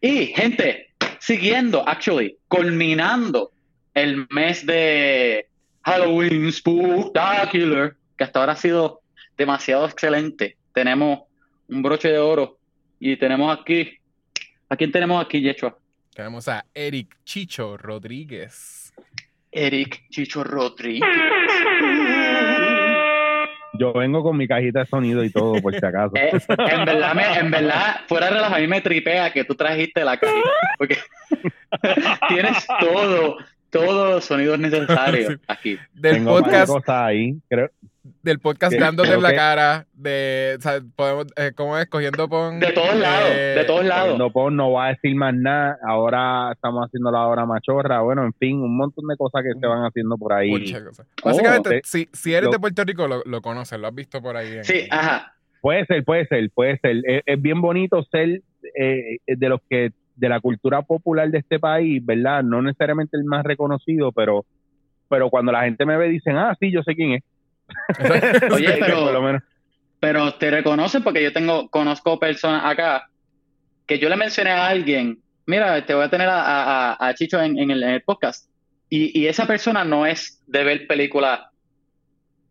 [0.00, 3.50] Y, gente, siguiendo, actually, culminando
[3.94, 5.46] el mes de
[5.82, 9.00] Halloween Spooktacular, que hasta ahora ha sido
[9.36, 10.56] demasiado excelente.
[10.72, 11.20] Tenemos
[11.68, 12.58] un broche de oro
[13.00, 13.98] y tenemos aquí.
[14.68, 15.76] ¿A quién tenemos aquí, Yechua?
[16.14, 18.92] Tenemos a Eric Chicho Rodríguez.
[19.50, 21.08] Eric Chicho Rodríguez.
[23.78, 26.12] Yo vengo con mi cajita de sonido y todo, por si acaso.
[26.16, 29.54] Eh, en verdad, me- en verdad, fuera de relajo, a mí me tripea que tú
[29.54, 30.98] trajiste la cajita, porque
[32.28, 33.36] tienes todo,
[33.70, 35.40] todos los sonidos necesarios Sí.
[35.46, 35.78] aquí.
[35.94, 37.34] Del Tengo podcast, cosas ahí.
[37.48, 37.70] Creo,
[38.22, 41.86] del podcast dándote en la que- cara, de, o sea, podemos, eh, ¿cómo es?
[41.88, 42.60] Cogiendo pon...
[42.60, 44.18] De todos lados, eh, de todos lados.
[44.18, 45.78] no, puedo- no va a decir más nada.
[45.86, 48.00] Ahora estamos haciendo la hora machorra.
[48.00, 50.50] Bueno, en fin, un montón de cosas que se van haciendo por ahí.
[50.50, 51.06] Muchas cosas.
[51.24, 54.20] Básicamente, eh, si, si eres lo- de Puerto Rico, lo, lo conoces, lo has visto
[54.22, 54.56] por ahí.
[54.58, 55.32] en- Sí, ajá.
[55.60, 56.96] Puede ser, puede ser, puede ser.
[57.04, 58.42] Es, es bien bonito ser
[58.76, 62.42] eh, de los que de la cultura popular de este país, ¿verdad?
[62.42, 64.44] No necesariamente el más reconocido, pero
[65.08, 67.22] pero cuando la gente me ve dicen, ah, sí, yo sé quién es.
[68.52, 69.42] Oye, por lo pero, menos.
[70.00, 73.08] pero te reconocen porque yo tengo, conozco personas acá
[73.86, 77.14] que yo le mencioné a alguien, mira, te voy a tener a, a- a- a
[77.14, 78.48] Chicho en, en el, en el podcast.
[78.90, 81.40] Y, y esa persona no es de ver películas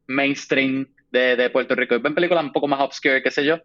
[0.08, 3.60] mainstream de, de Puerto Rico, ven películas un poco más obscure, qué sé yo.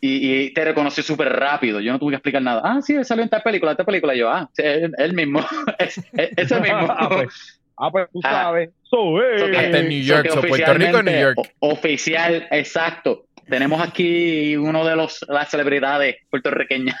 [0.00, 1.78] Y, y te reconoció súper rápido.
[1.80, 2.62] Yo no tuve que explicar nada.
[2.64, 4.14] Ah, sí, él salió en tal película, esta película.
[4.14, 5.40] Y yo, ah, sí, él, él mismo.
[5.78, 6.86] Es- es- ese mismo.
[6.88, 8.42] Ah, pues, ah, pues tú Ah.
[8.44, 8.70] sabes.
[8.84, 9.38] So, eh.
[9.38, 11.38] So que- Hasta en New York, so Puerto Rico, New York.
[11.60, 13.24] oficial, exacto.
[13.48, 16.96] Tenemos aquí uno de los las celebridades puertorriqueñas.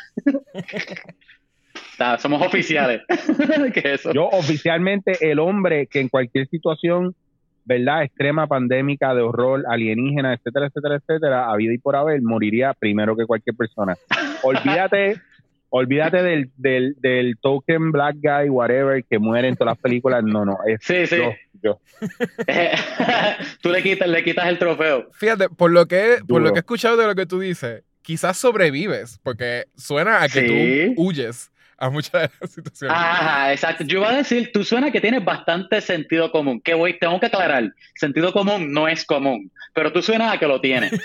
[1.92, 3.02] Está, somos oficiales.
[3.74, 4.12] ¿Qué es eso?
[4.12, 7.14] Yo oficialmente el hombre que en cualquier situación,
[7.64, 8.04] ¿verdad?
[8.04, 13.14] Extrema, pandémica, de horror, alienígena, etcétera, etcétera, etcétera, a vida y por haber, moriría primero
[13.16, 13.94] que cualquier persona.
[14.42, 15.20] Olvídate,
[15.70, 20.22] olvídate del, del, del token black guy, whatever, que muere en todas las películas.
[20.24, 21.16] No, no, es sí, sí.
[21.16, 21.80] yo, yo.
[23.62, 25.08] Tú le quitas, le quitas el trofeo.
[25.12, 28.36] Fíjate, por lo, que, por lo que he escuchado de lo que tú dices, quizás
[28.38, 30.94] sobrevives, porque suena a que Sí.
[30.96, 32.96] tú huyes a muchas de las situaciones.
[32.96, 33.84] Ajá, exacto.
[33.84, 36.60] Yo iba a decir, tú suena que tienes bastante sentido común.
[36.60, 40.46] Que voy, tengo que aclarar, sentido común no es común, pero tú suenas a que
[40.46, 40.92] lo tienes.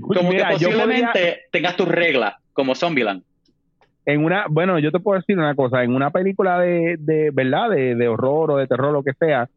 [0.00, 3.22] Como Mira, que yo posiblemente podría- tengas tus reglas, como Zombieland.
[4.06, 7.68] En una, bueno, yo te puedo decir una cosa, en una película de, de verdad,
[7.70, 9.48] de, de horror o de terror, lo que sea,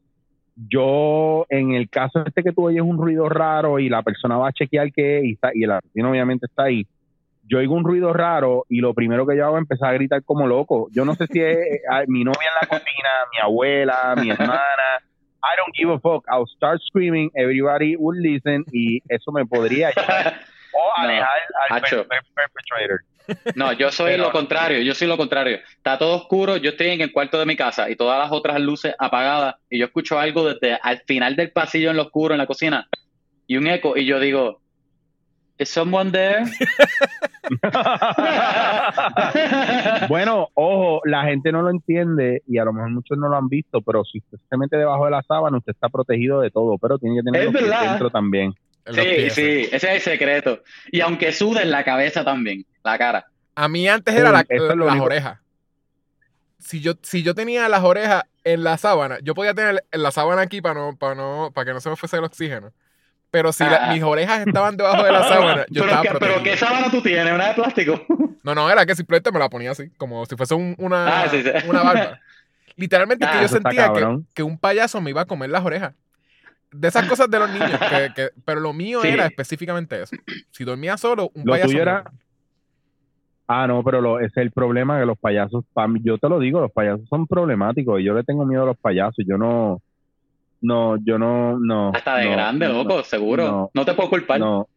[0.68, 4.50] yo, en el caso este que tú oyes un ruido raro y la persona va
[4.50, 6.86] a chequear qué es y, está- y el asesino obviamente está ahí,
[7.48, 10.22] yo oigo un ruido raro y lo primero que yo hago es empezar a gritar
[10.24, 10.88] como loco.
[10.92, 14.62] Yo no sé si es eh, mi novia en la cocina, mi abuela, mi hermana.
[15.42, 16.26] I don't give a fuck.
[16.30, 20.34] I'll start screaming, everybody will listen y eso me podría llevar
[20.80, 21.28] o No, alejar
[21.70, 22.08] al Hacho.
[22.08, 23.00] per- per- perpetrator.
[23.56, 25.60] No, yo soy Pero- lo contrario, yo soy lo contrario.
[25.78, 28.60] Está todo oscuro, yo estoy en el cuarto de mi casa y todas las otras
[28.60, 32.40] luces apagadas y yo escucho algo desde al final del pasillo en lo oscuro en
[32.40, 32.88] la cocina
[33.46, 34.62] y un eco y yo digo,
[35.60, 36.44] ¿Is someone there?
[40.08, 43.48] Bueno, ojo, la gente no lo entiende y a lo mejor muchos no lo han
[43.48, 46.78] visto, pero si usted se mete debajo de la sábana, usted está protegido de todo,
[46.78, 48.54] pero tiene que tener dentro también.
[48.88, 50.64] Sí, sí, ese es el secreto.
[50.92, 53.28] Y aunque sude en la cabeza también, la cara.
[53.56, 55.40] A mí antes era la- es las único- orejas.
[56.60, 60.12] Si yo, si yo tenía las orejas en la sábana, yo podía tener en la
[60.12, 62.74] sábana aquí para no, para no, para que no se me fuese el oxígeno.
[63.32, 63.94] Pero si la- Ah.
[63.94, 66.44] mis orejas estaban debajo de la sábana, yo pero, estaba que- pero.
[66.44, 67.32] ¿qué sábana tú tienes?
[67.32, 68.06] ¿Una de plástico?
[68.42, 71.30] No, no, era que simplemente me la ponía así, como si fuese un- una, Ah,
[71.30, 71.50] sí, sí.
[71.68, 72.20] una barba.
[72.78, 73.92] Literalmente que Ah, yo sentía
[74.34, 75.94] que un payaso me iba a comer las orejas.
[76.72, 79.08] De esas cosas de los niños, que, que- pero lo mío Sí.
[79.08, 80.16] era específicamente eso.
[80.52, 81.68] Si dormía solo, un Lo payaso.
[81.68, 82.04] tuyo me- era-
[83.52, 85.64] Ah, no, pero lo, ese es el problema que los payasos,
[86.04, 88.78] yo te lo digo, los payasos son problemáticos y yo le tengo miedo a los
[88.78, 89.26] payasos.
[89.28, 89.82] Yo no,
[90.62, 91.92] no, yo no, no.
[91.96, 93.44] Hasta de no, grande, no, loco, seguro.
[93.48, 93.72] no.
[93.74, 94.40] No, te puedo culpar.
[94.40, 94.68] No,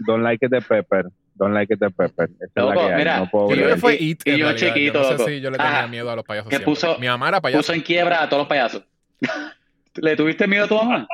[0.00, 2.28] don't like it the pepper, don't like it the pepper.
[2.40, 4.48] Esa es Loco, la que hay, mira, no puedo Yo fue Y- It, y yo
[4.50, 4.56] realidad.
[4.74, 5.24] chiquito, no sé loco.
[5.24, 5.86] si yo le tenía Ajá.
[5.88, 6.74] miedo a los payasos Que siempre.
[6.74, 7.60] puso- Mi mamá era payaso.
[7.60, 8.82] Puso en quiebra a todos los payasos.
[9.94, 11.06] ¿Le tuviste miedo a tu mamá?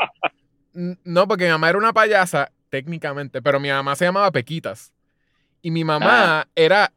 [1.04, 4.92] No, porque mi mamá era una payasa, técnicamente, pero mi mamá se llamaba Pequitas.
[5.62, 6.46] Y mi mamá Ah.
[6.54, 6.92] era,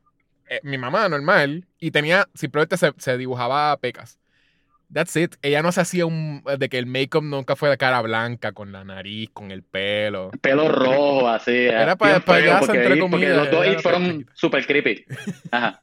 [0.50, 4.20] eh, mi mamá normal, y tenía, simplemente se, se dibujaba pecas.
[4.92, 5.36] That's it.
[5.44, 8.72] Ella no se hacía un, de que el make-up nunca fue de cara blanca, con
[8.72, 10.32] la nariz, con el pelo.
[10.42, 11.52] Pelo rojo, así.
[11.68, 14.65] Era eh, pa- bien feo, payasa, porque, entre porque comillas, los dos era fueron super
[14.65, 15.06] creepy.
[15.52, 15.80] Ajá.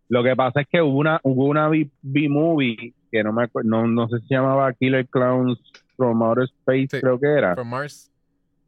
[0.10, 1.70] Lo que pasa es que hubo una, hubo una
[2.02, 5.60] B-movie que no me acuerdo, no, no sé si se llamaba Killer Clowns
[5.96, 7.02] from Outer Space, Sí.
[7.02, 7.56] creo que era.
[7.56, 8.12] From Mars.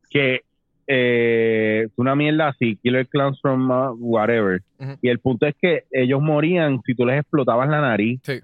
[0.10, 0.42] que
[0.88, 4.62] eh, una mierda así, Killer Clowns from uh, whatever.
[5.02, 8.20] Y el punto es que ellos morían si tú les explotabas la nariz.
[8.24, 8.40] Sí.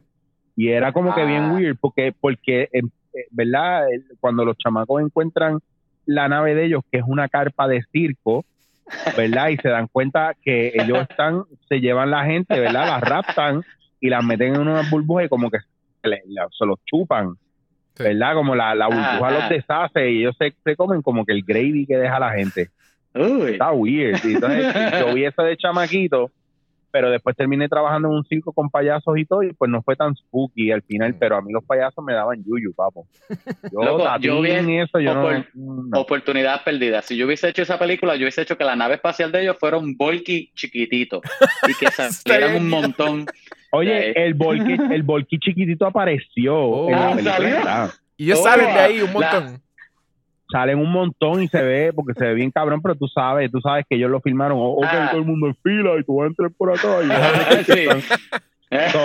[0.55, 1.53] Y era como que bien Ah.
[1.53, 2.81] weird, porque, porque eh,
[3.13, 3.85] eh, ¿verdad?
[4.21, 5.59] Cuando los chamacos encuentran
[6.05, 8.45] la nave de ellos, que es una carpa de circo,
[9.15, 9.49] ¿verdad?
[9.49, 12.87] Y se dan cuenta que ellos están, se llevan la gente, ¿verdad?
[12.87, 13.63] Las raptan
[13.99, 15.59] y las meten en unas burbujas y como que
[16.01, 17.33] se, le- la- se los chupan.
[17.99, 18.35] ¿Verdad?
[18.35, 21.41] Como la, la burbuja Ah, los deshace y ellos se, se comen como que el
[21.43, 22.69] gravy que deja la gente.
[23.15, 23.53] Uy.
[23.53, 24.23] Está weird.
[24.23, 26.29] Y entonces yo vi eso de chamaquito,
[26.91, 29.95] pero después terminé trabajando en un circo con payasos y todo, y pues no fue
[29.95, 31.19] tan spooky al final, Mm.
[31.19, 33.07] pero a mí los payasos me daban yuyu, papo.
[33.71, 35.99] Yo, Loco, yo vi y eso, yo no, opor- no.
[36.01, 37.01] Oportunidad perdida.
[37.01, 39.57] Si yo hubiese hecho esa película, yo hubiese hecho que la nave espacial de ellos
[39.59, 41.21] fuera un Volky chiquitito
[41.67, 43.25] y que salieran un montón.
[43.71, 46.89] Oye, el volky, el volky chiquitito apareció Oh.
[47.17, 47.89] en la Ah.
[48.15, 49.61] Y ellos Oh, salen de ahí un la- montón.
[50.51, 53.59] Salen un montón y se ve, porque se ve bien cabrón, pero tú sabes, tú
[53.59, 54.57] sabes que ellos lo filmaron.
[54.61, 55.07] Ok, Ah.
[55.11, 56.87] todo el mundo en fila y tú vas a entrar por acá.
[57.03, 57.85] Y Sí.
[58.91, 58.99] So,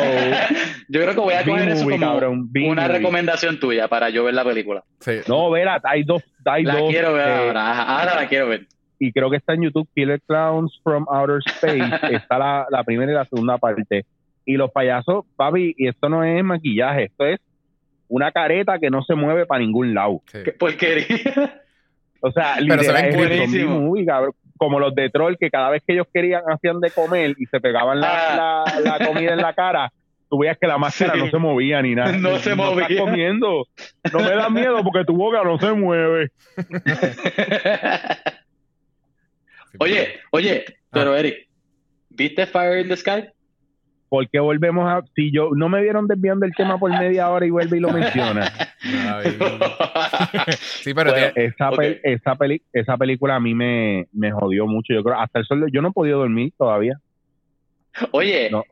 [0.88, 4.24] yo creo que voy a coger eso B-movie, como cabrón, una recomendación tuya para yo
[4.24, 4.82] ver la película.
[4.98, 5.12] Sí.
[5.28, 6.90] No, verá, hay dos, hay La dos.
[6.90, 7.82] quiero ver eh, ahora.
[8.00, 8.66] Ahora la quiero ver.
[8.98, 11.76] y creo que está en YouTube, Killer Clowns from Outer Space,
[12.16, 14.04] está la, la primera y la segunda parte.
[14.44, 17.38] Y los payasos, papi, y esto no es maquillaje, esto es
[18.14, 20.20] una careta que no se mueve para ningún lado.
[20.30, 20.38] sí.
[20.44, 21.62] Qué porquería.
[22.20, 24.32] O sea, Pero se ven movie, cabrón.
[24.56, 27.58] como los de Troll, que cada vez que ellos querían hacían de comer y se
[27.58, 29.90] pegaban la, la, la comida en la cara,
[30.30, 31.18] tú veías que la máscara Sí.
[31.20, 32.12] no se movía ni nada.
[32.12, 32.86] No se movía.
[32.86, 33.66] estás comiendo.
[34.12, 36.30] No me da miedo porque tu boca no se mueve.
[39.78, 40.72] Oye, oye, Ah.
[40.92, 41.48] pero Eric,
[42.10, 43.24] ¿viste Fire in the Sky?
[44.12, 45.02] Porque volvemos a.
[45.16, 45.52] Si yo.
[45.56, 48.52] No me vieron desviando el tema por media hora y vuelve y lo menciona.
[50.58, 51.98] sí, pero Bueno, Esa, pe- Ok.
[52.04, 54.92] esa, peli- esa película a mí me, me jodió mucho.
[54.92, 56.98] Yo creo, hasta el sol, yo no he podido dormir todavía.
[58.10, 58.64] Oye, No.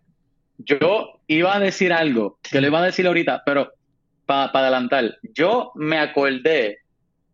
[0.58, 3.70] yo iba a decir algo, que lo iba a decir ahorita, pero
[4.26, 6.80] para adelantar, yo me acordé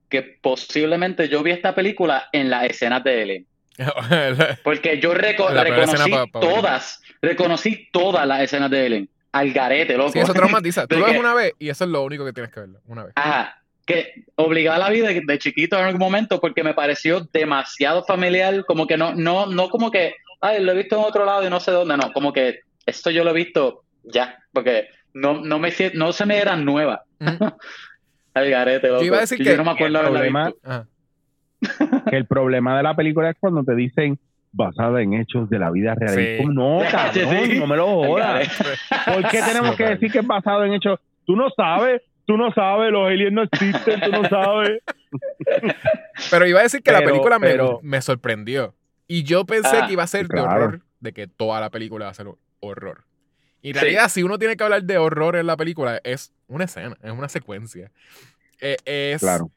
[0.08, 3.46] que posiblemente yo vi esta película en las escenas de Ellen.
[4.64, 8.86] Porque yo reco- La peor reconocí escena pa- pa- todas, reconocí todas las escenas de
[8.86, 9.08] Ellen.
[9.32, 10.12] Al garete, loco.
[10.12, 10.86] sí, eso traumatiza.
[10.88, 12.80] Tú ¿De lo ves una vez y eso es lo único que tienes que verlo.
[12.86, 13.12] Una vez.
[13.16, 13.62] Ajá.
[13.84, 18.64] Que obligaba a la vida de, chiquito en algún momento porque me pareció demasiado familiar,
[18.64, 21.50] como que no, no, no como que, ay, lo he visto en otro lado y
[21.50, 25.58] no sé dónde, no, como que esto yo lo he visto ya, porque no, no
[25.58, 27.04] me no se me era nueva.
[27.20, 27.52] Ujú.
[28.34, 29.00] Al garete, loco.
[29.00, 30.52] Yo iba a decir que yo no me acuerdo el problema-.
[32.10, 34.18] Que el problema de la película es cuando te dicen
[34.52, 36.14] basada en hechos de la vida real.
[36.14, 36.42] Sí.
[36.44, 37.58] Tú, no, cabrón, Sí.
[37.58, 38.48] no me lo jodas.
[39.06, 40.98] ¿Por qué tenemos que decir que es basado en hechos?
[41.26, 44.80] Tú no sabes, tú no sabes, los aliens no existen, tú no sabes.
[46.30, 48.74] Pero iba a decir que la Pero- película me, pero- me sorprendió.
[49.08, 50.64] Y yo pensé Ah, que iba a ser de claro.
[50.64, 52.26] horror, de que toda la película va a ser
[52.60, 53.04] horror.
[53.62, 53.80] Y en Sí.
[53.80, 57.10] realidad, si uno tiene que hablar de horror en la película, es una escena, es
[57.12, 57.90] una secuencia.
[58.60, 59.50] Eh, es, Claro.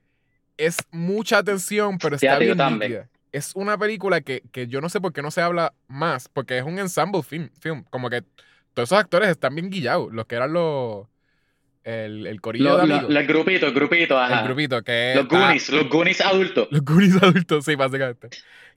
[0.60, 3.04] Es mucha atención, pero está bien también.
[3.32, 6.58] Es una película que, que yo no sé por qué no se habla más, porque
[6.58, 7.84] es un ensemble film, film.
[7.89, 8.24] Como que
[8.74, 11.08] todos esos actores están bien guillados, los que eran los,
[11.84, 13.13] el, el corillo Lo- de lo- amigos.
[13.13, 14.39] los grupitos, el grupito, ajá.
[14.41, 16.67] el grupito que Los está- Goonies, los Goonies adultos.
[16.72, 18.30] Los Goonies adultos, sí, básicamente.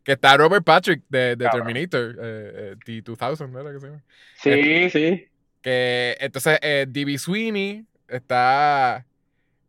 [0.04, 1.36] Que está Robert Patrick de.
[1.36, 4.02] Terminator, eh, eh, T-2000, ¿no era que se llama?
[4.36, 5.28] Sí, sí.
[5.62, 7.16] Que entonces eh, D.B.
[7.18, 9.06] Sweeney, está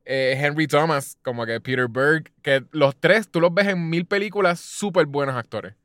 [0.05, 4.05] eh, Henry Thomas, como que Peter Berg, que los tres tú los ves en mil
[4.05, 5.75] películas, súper buenos actores.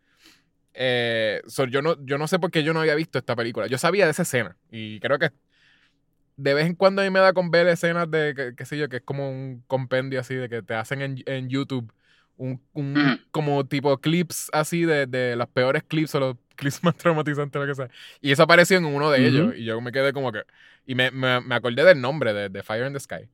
[0.75, 3.67] Eh, so, yo, no, yo no sé por qué yo no había visto esta película.
[3.69, 5.33] Yo sabía de esa escena y creo que
[6.37, 8.89] de vez en cuando a mí me da con ver escenas de, qué sé yo,
[8.89, 11.93] que es como un compendio así de que te hacen en, en YouTube
[12.37, 13.19] un, un- Ujú.
[13.33, 17.67] como tipo clips así de, de los peores clips o los clips más traumatizantes, lo
[17.67, 17.89] que sea.
[18.21, 19.29] Y eso apareció en uno de Ujú.
[19.29, 20.43] ellos y yo me quedé como que...
[20.87, 23.29] Y me, me, me acordé del nombre de, de Fire in the Sky.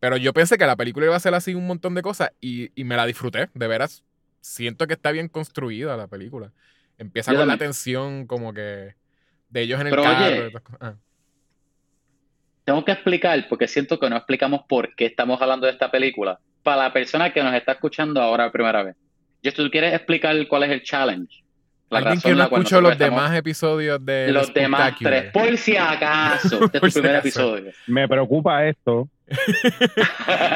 [0.00, 2.70] Pero yo pensé que la película iba a ser así un montón de cosas y,
[2.80, 3.48] y me la disfruté.
[3.54, 4.04] De veras,
[4.40, 6.52] siento que está bien construida la película.
[6.98, 8.94] Empieza Yo con la tensión como que
[9.50, 10.26] de ellos en el Pero, carro.
[10.26, 10.52] oye.
[10.80, 10.94] Ah.
[12.64, 16.38] Tengo que explicar, porque siento que no explicamos por qué estamos hablando de esta película.
[16.62, 18.96] Para la persona que nos está escuchando ahora primera vez.
[19.42, 21.42] Yo, ¿tú quieres explicar cuál es el challenge?
[21.90, 25.56] La Alguien razón que no escuchó los estamos- demás episodios de Los demás tres, por
[25.56, 27.28] si acaso, este es tu si primer acaso.
[27.56, 27.72] episodio.
[27.86, 29.08] Me preocupa esto.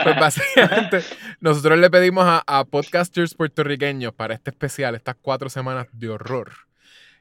[0.05, 1.01] Pues básicamente,
[1.41, 6.53] nosotros le pedimos a, a podcasters puertorriqueños para este especial, estas cuatro semanas de horror,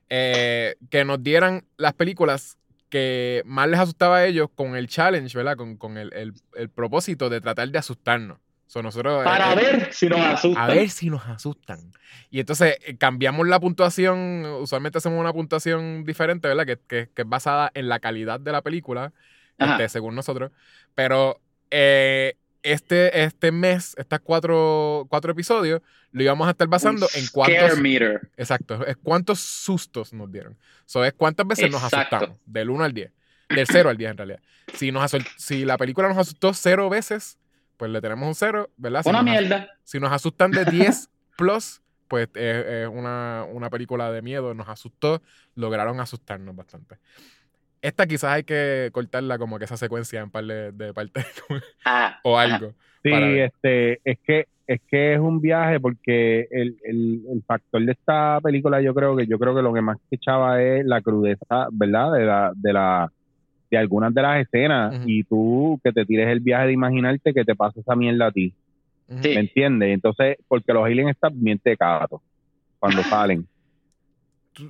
[0.09, 2.57] eh, que nos dieran las películas
[2.89, 5.55] que más les asustaba a ellos con el challenge, ¿verdad?
[5.55, 8.37] Con, con el, el- el propósito de tratar de asustarnos.
[8.71, 10.63] So, nosotros, Para eh, ver si nos asustan.
[10.63, 11.91] a ver si nos asustan.
[12.29, 16.65] Y entonces eh, cambiamos la puntuación, usualmente hacemos una puntuación diferente, ¿verdad?
[16.65, 19.11] Que, que- que es basada en la calidad de la película,
[19.57, 20.51] este, según nosotros.
[20.95, 25.81] Pero eh, este, este mes, estas cuatro, cuatro episodios,
[26.13, 27.57] lo íbamos a estar basando Un en cuántos...
[27.71, 28.31] Scare meter.
[28.37, 30.57] Exacto, es cuántos sustos nos dieron.
[30.85, 33.11] So, es cuántas veces nos asustamos, del 1 al 10.
[33.49, 34.39] Del 0 al 10 en realidad.
[34.75, 37.37] Si, nos asul- si la película nos asustó cero veces,
[37.81, 39.01] pues le tenemos un cero, ¿verdad?
[39.01, 39.67] Si Una mierda.
[39.83, 44.69] si nos asustan de 10 plus, pues es, es una, una película de miedo, nos
[44.69, 45.19] asustó,
[45.55, 46.97] lograron asustarnos bastante.
[47.81, 51.25] Esta quizás hay que cortarla como que esa secuencia en par de, de partes
[51.85, 52.53] Ah, o ajá.
[52.55, 52.73] algo.
[53.03, 57.93] Sí, este, es que es que es un viaje porque el, el, el factor de
[57.93, 61.01] esta película yo creo que yo creo que lo que más que echaba es la
[61.01, 62.11] crudeza, ¿verdad?
[62.13, 63.11] De la de la
[63.71, 67.43] de algunas de las escenas y tú que te tires el viaje de imaginarte que
[67.45, 68.53] te pasa esa mierda a ti.
[69.07, 69.93] ¿me entiendes?
[69.93, 72.21] Entonces, porque los aliens están bien tecatos
[72.79, 73.45] cuando salen.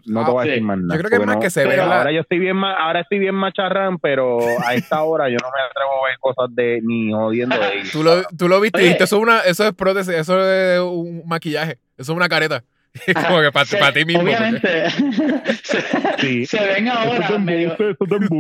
[0.06, 0.50] No Ah, te voy a sí.
[0.50, 0.94] decir más nada.
[0.96, 2.74] Yo creo que es más no- que se ve la- Ahora yo estoy bien ma-
[2.76, 6.56] ahora estoy bien macharrán, pero a esta hora yo no me atrevo a ver cosas
[6.56, 7.92] de ni jodiendo de ellos.
[7.92, 8.92] Tú lo, tú lo viste Oye.
[9.00, 12.64] eso es, una, eso es prótesis, eso es un maquillaje, eso es una careta.
[13.28, 14.22] como que para, Se- ti mismo.
[14.24, 14.90] Obviamente.
[15.64, 15.82] se,
[16.20, 16.46] Sí.
[16.46, 17.78] se ven ahora Eso te medio.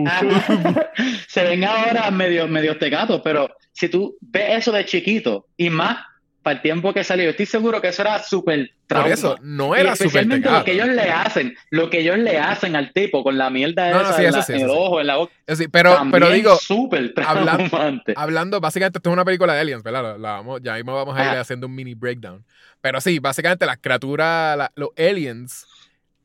[0.08, 0.92] Ajá.
[1.28, 5.98] se ven ahora medio, medio tecatos, pero si tú ves eso de chiquito y más
[6.44, 9.96] para el tiempo que salió, estoy seguro que eso era súper Por eso, no era
[9.96, 10.60] súper especialmente tecato.
[10.60, 13.90] lo que ellos le hacen, lo que ellos le hacen al tipo con la mierda
[13.92, 14.76] No, no, esa sí, en, la- sí, en el sí.
[14.76, 15.34] ojo, en la boca.
[15.72, 18.14] Pero, También pero digo, súper hablan- traumante.
[18.16, 20.04] hablando, básicamente esto es una película de aliens, ¿verdad?
[20.04, 21.42] La, la vamos, ya mismo vamos a ir Ah.
[21.42, 22.44] haciendo un mini breakdown.
[22.82, 25.68] Pero sí, básicamente las criaturas, la- los aliens,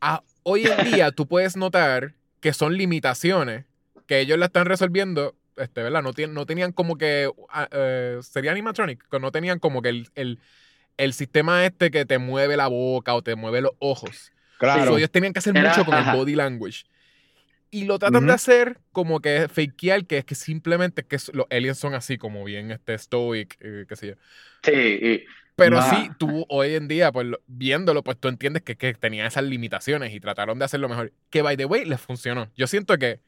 [0.00, 3.64] a- hoy en día tú puedes notar que son limitaciones
[4.06, 6.02] que ellos la están resolviendo, este, ¿verdad?
[6.02, 7.30] No, no tenían como que,
[7.70, 10.38] eh, sería animatronic, que no tenían como que el, el,
[10.96, 14.32] el sistema este que te mueve la boca o te mueve los ojos.
[14.58, 14.92] Claro.
[14.92, 16.12] So, ellos tenían que hacer Era- mucho con ajá.
[16.12, 16.84] el body language.
[17.70, 18.26] Y lo tratan Ujú.
[18.28, 22.44] de hacer como que fakear, que es que simplemente que los aliens son así, como
[22.44, 24.14] bien este stoic, eh, qué sé yo.
[24.62, 25.24] Sí, y-
[25.56, 29.26] Pero sí, tú hoy en día, pues lo- viéndolo, pues tú entiendes que, que tenía
[29.26, 31.12] esas limitaciones y trataron de hacerlo mejor.
[31.30, 32.50] Que by the way, les funcionó.
[32.56, 33.20] Yo siento que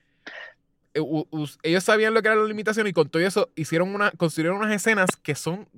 [0.99, 4.11] eh, u- ellos sabían lo que eran las limitaciones y con todo eso hicieron una,
[4.13, 5.69] construyeron unas escenas que son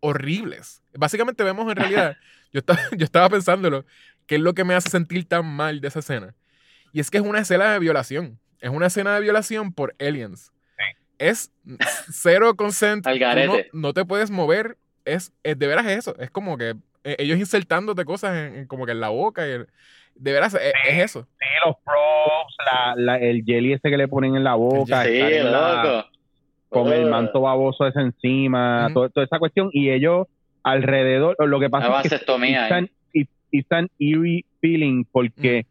[0.00, 0.82] horribles.
[0.96, 2.16] Básicamente vemos en realidad,
[2.52, 3.84] yo estaba, yo estaba pensándolo,
[4.26, 6.34] qué es lo que me hace sentir tan mal de esa escena.
[6.92, 8.38] Y es que es una escena de violación.
[8.60, 10.52] Es una escena de violación por aliens.
[11.18, 11.50] Es
[12.10, 13.06] cero consent.
[13.72, 14.78] No, no te puedes mover.
[15.04, 16.16] Es, es- de veras es eso.
[16.18, 19.46] Es como que eh, ellos insertándote cosas en, en como que en la boca.
[19.46, 19.68] Y el-
[20.18, 21.22] de veras es, es eso.
[21.22, 25.12] Sí, los props, la, la- el jelly ese que le ponen en la boca, sí,
[25.16, 26.08] estar en la- loco.
[26.68, 29.70] con el manto baboso ese encima, todo- toda esa cuestión.
[29.72, 30.26] Y ellos
[30.62, 32.16] alrededor, lo que pasa es que
[33.50, 35.64] it's an eerie feeling porque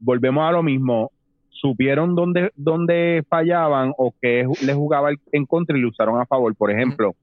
[0.00, 1.12] volvemos a lo mismo.
[1.50, 6.26] Supieron dónde, dónde fallaban o que ju- les jugaba en contra y lo usaron a
[6.26, 6.54] favor.
[6.56, 7.14] Por ejemplo,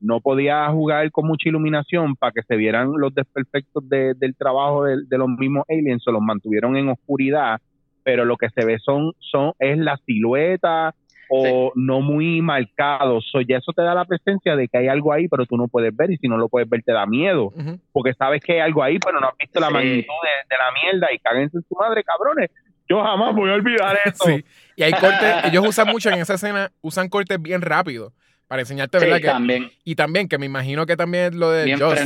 [0.00, 4.84] no podía jugar con mucha iluminación para que se vieran los desperfectos de- del trabajo
[4.84, 7.60] de, de los mismos aliens, se los mantuvieron en oscuridad,
[8.02, 10.94] pero lo que se ve son, son es la silueta
[11.32, 13.28] o no muy marcados.
[13.30, 15.68] So, ya eso te da la presencia de que hay algo ahí, pero tú no
[15.68, 17.52] puedes ver y si no lo puedes ver te da miedo,
[17.92, 20.72] porque sabes que hay algo ahí, pero no has visto la magnitud de, de la
[20.92, 22.50] mierda y cáguense en su madre, cabrones.
[22.88, 24.24] Yo jamás voy a olvidar eso.
[24.24, 24.44] Sí.
[24.76, 28.12] Y hay cortes, ellos usan mucho en esa escena, usan cortes bien rápido
[28.50, 29.20] para enseñarte, Sí, ¿verdad?
[29.20, 29.70] Que, también.
[29.84, 32.00] y también, que me imagino que también lo de Joss.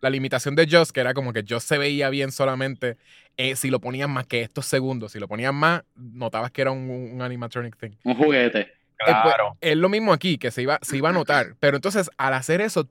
[0.00, 2.96] La limitación de Joss, que era como que Joss se veía bien solamente
[3.36, 5.12] eh, si lo ponían más que estos segundos.
[5.12, 7.92] Si lo ponían más, notabas que era un, un animatronic thing.
[8.02, 8.58] Un juguete.
[8.62, 8.68] Eh,
[8.98, 9.56] pues, Claro.
[9.60, 11.54] es lo mismo aquí, que se iba, se iba a notar.
[11.60, 12.88] Pero entonces, al hacer eso,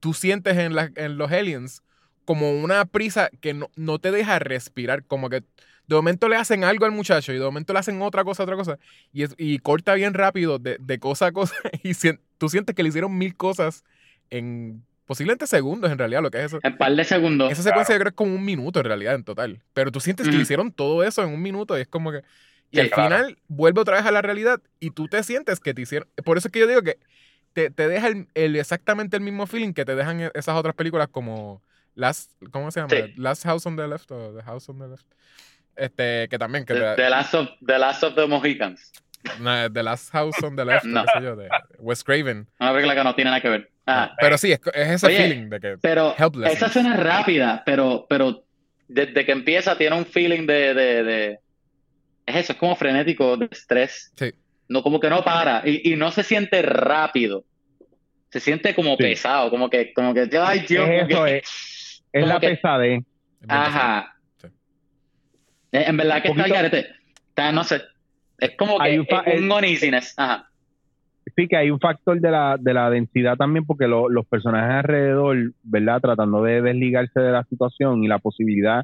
[0.00, 1.82] tú sientes en, la- en los aliens
[2.24, 5.04] como una prisa que no, no te deja respirar.
[5.04, 5.42] Como que
[5.86, 8.56] de momento le hacen algo al muchacho y de momento le hacen otra cosa, otra
[8.56, 8.78] cosa.
[9.12, 11.54] Y, es- y corta bien rápido de, de cosa a cosa.
[11.82, 13.84] Y sien- tú sientes que le hicieron mil cosas
[14.30, 16.58] en posiblemente segundos, en realidad, lo que es eso.
[16.64, 17.52] En par de segundos.
[17.52, 19.62] Esa secuencia yo creo que es como un minuto en realidad, en total.
[19.72, 20.38] Pero tú sientes que Ujú.
[20.38, 22.22] le hicieron todo eso en un minuto y es como que...
[22.72, 23.16] Y Sí, al claro.
[23.16, 26.08] final vuelve otra vez a la realidad y tú te sientes que te hicieron...
[26.24, 26.98] Por eso es que yo digo que
[27.52, 30.74] te, te deja el, el- exactamente el mismo feeling que te dejan e- esas otras
[30.74, 31.62] películas como
[31.94, 32.32] Last...
[32.50, 32.90] ¿Cómo se llama?
[32.90, 33.12] Sí.
[33.16, 35.06] Last House on the Left o The House on the Left.
[35.76, 36.64] Este, que también...
[36.64, 38.92] Que The, te- the last of, the Last of the Mohicans.
[39.40, 41.04] na- The Last House on the Left, No.
[41.04, 41.48] qué sé yo, de
[41.78, 42.46] Wes Craven.
[42.60, 43.70] Una película que no tiene nada que ver.
[43.86, 45.76] Ah, Pero sí, es, es ese Oye, feeling de que...
[45.80, 46.56] pero Helplessness.
[46.56, 48.42] esa escena es rápida, pero, pero
[48.88, 51.38] desde que empieza tiene un feeling de, de, de-
[52.26, 54.12] Es eso, es como frenético, de estrés.
[54.16, 54.32] Sí.
[54.68, 55.62] No, como que no para.
[55.64, 57.44] Y, y no se siente rápido.
[58.30, 59.04] Se siente como Sí.
[59.04, 60.88] pesado, como que, como que, ay, Dios.
[60.88, 63.04] Es como eso, que- Es como la que- pesadez.
[63.46, 64.15] Ajá.
[65.80, 66.86] Eh, En verdad que está al garete.
[67.28, 67.82] Está, no sé.
[68.38, 70.14] Es como que Hay un es un el- uneasiness.
[70.16, 70.48] Ajá.
[71.34, 74.70] Sí, que hay un factor de la, de la densidad también, porque lo- los personajes
[74.76, 76.00] alrededor, ¿verdad?
[76.00, 78.82] Tratando de desligarse de la situación y la posibilidad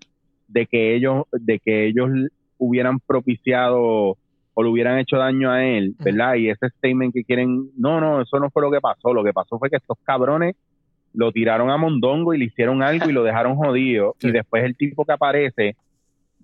[0.48, 2.10] de que ellos, de que ellos
[2.58, 4.16] hubieran propiciado
[4.54, 5.94] o le hubieran hecho daño a él.
[5.98, 6.34] ¿verdad?
[6.34, 9.32] Y ese statement que quieren, no, no, eso no fue lo que pasó, lo que
[9.32, 10.54] pasó fue que estos cabrones
[11.14, 14.14] lo tiraron a Mondongo y le hicieron algo y lo dejaron jodido.
[14.18, 14.28] Sí.
[14.28, 15.76] Y después el tipo que aparece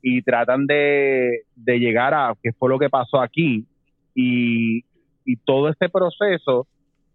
[0.02, 3.66] y tratan de, de llegar a qué fue lo que pasó aquí.
[4.14, 4.84] Y,
[5.24, 6.66] y todo este proceso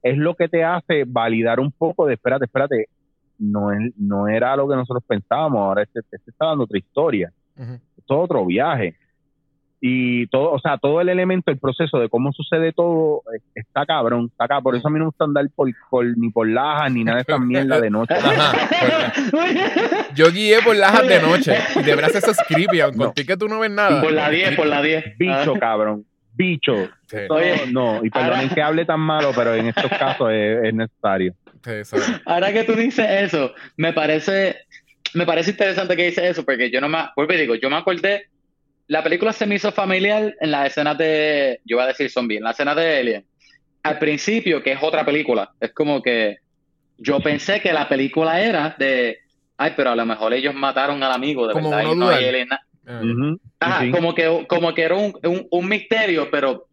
[0.01, 2.85] es lo que te hace validar un poco de, espérate, espérate,
[3.39, 7.31] no, es, no era lo que nosotros pensábamos, ahora este, este está dando otra historia,
[7.57, 8.95] es otro viaje.
[9.85, 13.85] Y todo, o sea, todo el elemento, el proceso de cómo sucede todo, eh, está
[13.85, 14.63] cabrón, está cabrón.
[14.63, 17.17] Por eso a mí no me gusta andar por, por- ni por lajas ni nada
[17.17, 18.13] de esa mierda de noche.
[18.13, 18.53] Ajá,
[20.15, 23.13] Yo guié por lajas de noche y de verdad eso es creepy, aunque No.
[23.13, 24.01] que tú no ves nada.
[24.01, 25.17] por la 10, por la 10.
[25.17, 26.89] Bicho, cabrón, bicho.
[27.07, 30.63] Sí, No, no, y perdonen ahora- que hable tan malo, pero en estos casos es,
[30.63, 31.33] es necesario.
[31.83, 31.97] sí.
[32.25, 34.57] Ahora que tú dices eso, me parece,
[35.13, 37.75] me parece interesante que dices eso, porque yo no me, vuelvo y digo, yo me
[37.75, 38.27] acordé,
[38.87, 42.37] la película se me hizo familiar en las escenas de, yo voy a decir zombie,
[42.37, 43.25] en las escenas de Alien.
[43.83, 46.37] Al principio, que es otra película, es como que
[46.97, 49.17] yo pensé que la película era de,
[49.57, 52.25] ay, pero a lo mejor ellos mataron al amigo, de Como verdad, y no hay
[52.25, 52.49] alien,
[52.85, 53.91] Ah, Ujú, Ajá, sí.
[53.91, 56.67] como que, como que era un, un, un misterio, pero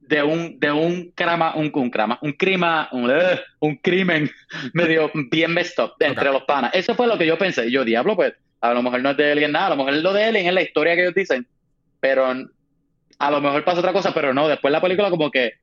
[0.00, 4.30] de un, de un crama, un, un crama, un crima, un, eh, un crimen
[4.72, 6.70] medio bien messed up entre los panas.
[6.74, 7.70] Eso fue lo que yo pensé.
[7.70, 10.12] Yo, diablo, pues, a lo mejor no es de Alien nada, a lo mejor lo
[10.12, 11.46] de Alien es la historia que ellos dicen,
[12.00, 12.26] pero
[13.18, 15.54] a lo mejor pasa otra cosa, pero no, después la película como que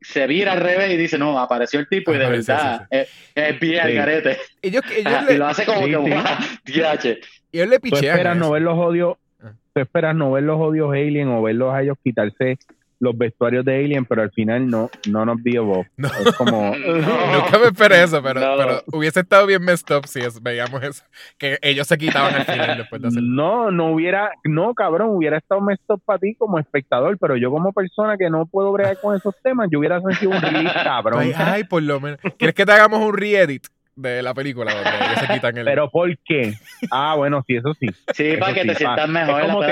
[0.00, 2.46] se vira al revés y dice, no, apareció el tipo y de Ajá, sí, sí,
[2.52, 4.38] verdad es, es bien garete.
[4.62, 5.96] Ellos, ellos, Ajá, le, y lo hace como Sí, que, sí.
[6.10, 6.24] guau,
[6.64, 7.20] diache.
[7.52, 8.04] ellos le Tú pichean.
[8.04, 9.52] esperas a no ver los odios, Ah.
[9.74, 12.58] tú esperas no ver los odios Alien o verlos a ellos quitarse
[12.98, 15.86] los vestuarios de Alien, pero al final no, no nos dio voz.
[15.96, 16.08] No.
[16.08, 17.32] Es como, No.
[17.40, 18.56] Nunca me esperé eso, pero, No.
[18.56, 21.04] pero hubiese estado bien messed up si es- veíamos eso.
[21.38, 23.22] Que ellos se quitaban al final después de hacer.
[23.22, 27.50] no, no hubiera, no, cabrón, hubiera estado messed up para ti como espectador, pero yo
[27.50, 31.20] como persona que no puedo bregar con esos temas, yo hubiera sentido un release, cabrón.
[31.22, 32.18] Ay, ay, por lo menos.
[32.38, 33.66] ¿Quieres que te hagamos un re-edit
[33.96, 35.64] de la película donde ellos se quitan el.
[35.64, 36.54] Pero ¿por qué?
[36.90, 37.86] Ah, bueno, sí, eso sí.
[38.14, 39.62] Sí, Eso para que sí, te sientas mejor, es como.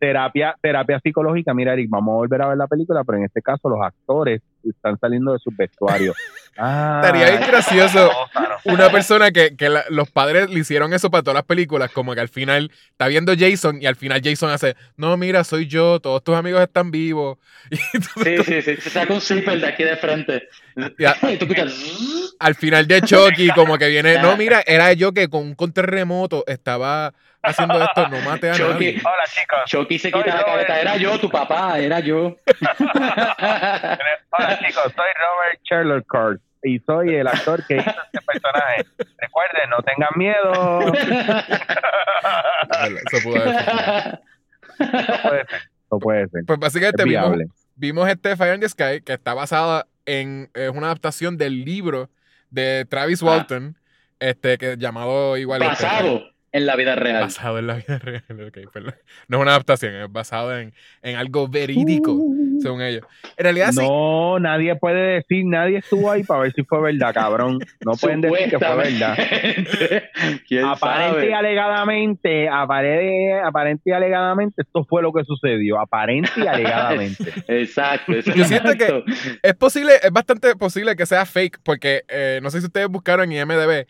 [0.00, 3.40] Terapia, terapia psicológica, mira Eric, vamos a volver a ver la película, pero en este
[3.40, 6.16] caso los actores están saliendo de sus vestuarios.
[6.60, 8.10] Ah, Estaría bien gracioso
[8.64, 12.16] una persona que, que la- los padres le hicieron eso para todas las películas, como
[12.16, 16.00] que al final está viendo Jason y al final Jason hace, no, mira, soy yo,
[16.00, 17.38] todos tus amigos están vivos.
[17.70, 18.80] Y entonces, Sí, sí, sí.
[18.80, 20.48] Se saca un zipper de aquí de frente.
[20.98, 21.14] Ya.
[21.30, 21.46] Y tú
[22.40, 25.86] al final de Chucky, como que viene, no, mira, era yo que con un control
[25.86, 27.14] remoto estaba
[27.48, 28.72] haciendo esto, no mate a Chucky.
[28.72, 29.00] nadie.
[29.04, 30.80] Hola chicos, Chucky se quita la cabeza.
[30.80, 32.36] Era yo, tu papá, era yo.
[34.30, 38.84] hola chicos, soy Robert Sherlock Kurt y soy el actor que hizo este personaje.
[39.18, 40.92] Recuerden, no tengan miedo.
[43.12, 44.20] Eso puede ser.
[45.90, 46.44] No puede ser.
[46.46, 47.36] Pues básicamente Es vimos,
[47.76, 52.10] vimos este Fire in the Sky, que está basada en, es una adaptación del libro
[52.50, 53.26] de Travis Ah.
[53.26, 53.76] Walton,
[54.20, 55.62] este, que llamado igual.
[55.62, 56.22] este, Basado
[56.52, 57.22] en la vida real.
[57.22, 58.22] Basado en la vida real.
[58.48, 58.94] ok, perdón.
[59.28, 60.72] No es una adaptación, es basado en,
[61.02, 62.18] en algo verídico,
[62.60, 63.04] según ellos.
[63.36, 63.80] En realidad sí.
[63.86, 67.58] No, nadie puede decir, nadie estuvo ahí para ver si fue verdad, cabrón.
[67.84, 69.14] No pueden decir que fue verdad.
[69.16, 70.10] Supuestamente.
[70.48, 75.78] ¿Quién Aparente y alegadamente, apare- aparente y alegadamente, esto fue lo que sucedió.
[75.80, 77.24] Aparente y alegadamente.
[77.48, 78.38] Exacto, exacto.
[78.38, 79.04] Yo siento que-
[79.42, 83.30] Es posible, es bastante posible que sea fake, porque eh, no sé si ustedes buscaron
[83.32, 83.86] en IMDB.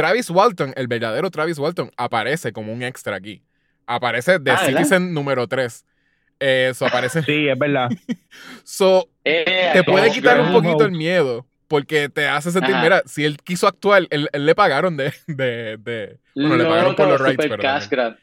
[0.00, 3.42] Travis Walton, el verdadero Travis Walton, aparece como un extra aquí.
[3.86, 4.58] Aparece de Ah.
[4.58, 5.84] Citizen número 3.
[6.38, 7.22] Eso aparece.
[7.22, 7.90] Sí, es verdad.
[8.64, 11.46] So, Eh, te puede Ghost quitar un poquito el miedo.
[11.68, 12.82] Porque te hace sentir, Ajá.
[12.82, 16.96] mira, si él quiso actuar, él, él le pagaron de, de, de- Bueno, le pagaron
[16.96, 18.16] por los rights, pero.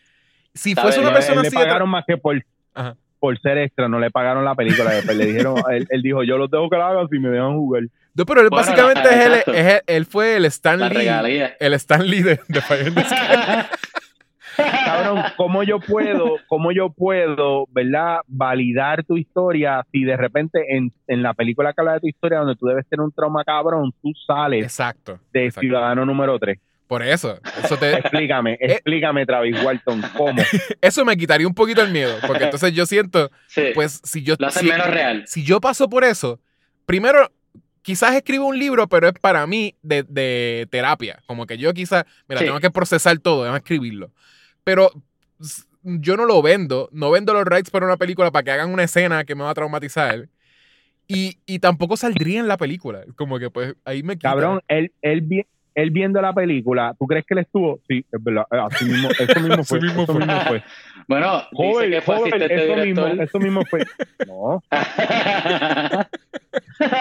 [0.53, 2.97] Si fuese una persona él le así de tra- pagaron más que por, Ajá.
[3.19, 4.89] por ser extra, no le pagaron la película.
[4.91, 7.53] Después le dijeron, él, él dijo, yo los dejo que la hagan si me dejan
[7.55, 7.84] jugar.
[8.18, 9.53] No, pero él Bueno, básicamente la- es el- exacto.
[9.53, 10.95] es el- él fue el Stan La Lee.
[10.97, 11.55] regalía.
[11.59, 13.15] El Stan Lee de, de Fire in the Sky.
[14.57, 20.91] Cabrón, ¿cómo yo puedo, cómo yo puedo, verdad, validar tu historia si de repente en,
[21.07, 23.93] en la película que habla de tu historia donde tú debes tener un trauma cabrón,
[24.01, 25.20] tú sales Exacto.
[25.32, 25.61] de exacto.
[25.61, 26.57] ciudadano número 3?
[26.88, 27.38] Por eso.
[27.63, 28.57] Eso, te, Explícame, Eh.
[28.61, 30.41] explícame, Travis Walton, ¿cómo?
[30.82, 32.15] eso me quitaría un poquito el miedo.
[32.26, 35.24] Porque entonces yo siento, Sí, pues, si yo, lo hace si, menos real.
[35.28, 36.39] si yo paso por eso,
[36.88, 37.30] primero,
[37.88, 41.21] quizás escribo un libro, pero es para mí de, de terapia.
[41.25, 42.45] Como que yo quizás, mira, Sí.
[42.47, 44.11] tengo que procesar todo, déjame escribirlo.
[44.65, 44.91] Pero
[45.83, 48.83] yo no lo vendo, no vendo los rights para una película para que hagan una
[48.83, 50.27] escena que me va a traumatizar.
[51.07, 53.05] Y, y tampoco saldría en la película.
[53.15, 54.31] Como que pues ahí me quita.
[54.31, 57.79] Cabrón, él, él, vi- él viendo la película, ¿tú crees que él estuvo?
[57.88, 59.79] Sí, es verdad, eh, así mismo, eso mismo Así fue.
[59.79, 60.19] mismo fue.
[60.19, 60.63] mismo fue.
[61.07, 63.85] Bueno, dice Joven, que fue joven, asistente eso mismo, eso mismo fue.
[64.27, 64.61] No,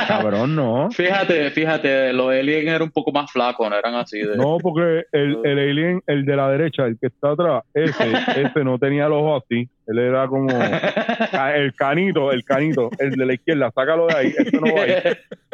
[0.08, 0.90] cabrón, no.
[0.90, 4.36] Fíjate, fíjate, los aliens eran un poco más flacos, no eran así de...
[4.36, 8.04] No, porque el, el alien, el de la derecha, el que está atrás, ese,
[8.36, 9.68] ese no tenía el ojo así.
[9.86, 14.60] Él era como el canito, el canito, el de la izquierda, sácalo de ahí, eso
[14.60, 14.94] no va ahí.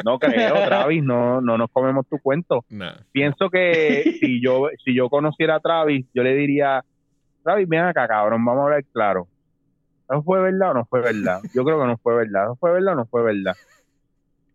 [0.05, 2.65] No creo, Travis, no, no nos comemos tu cuento.
[2.71, 2.95] Nah.
[3.13, 6.83] Pienso que si yo, si yo conociera a Travis, yo le diría,
[7.45, 9.27] Travis, ven acá, cabrón, vamos a hablar claro.
[10.13, 11.41] ¿No fue verdad o no fue verdad?
[11.55, 12.45] Yo creo que no fue verdad.
[12.47, 13.57] ¿No fue verdad o no fue verdad?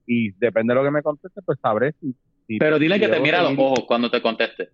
[0.05, 2.13] Y depende de lo que me conteste, pues sabré si...
[2.45, 4.69] si- Pero dile si que te mira a los ojos cuando te conteste.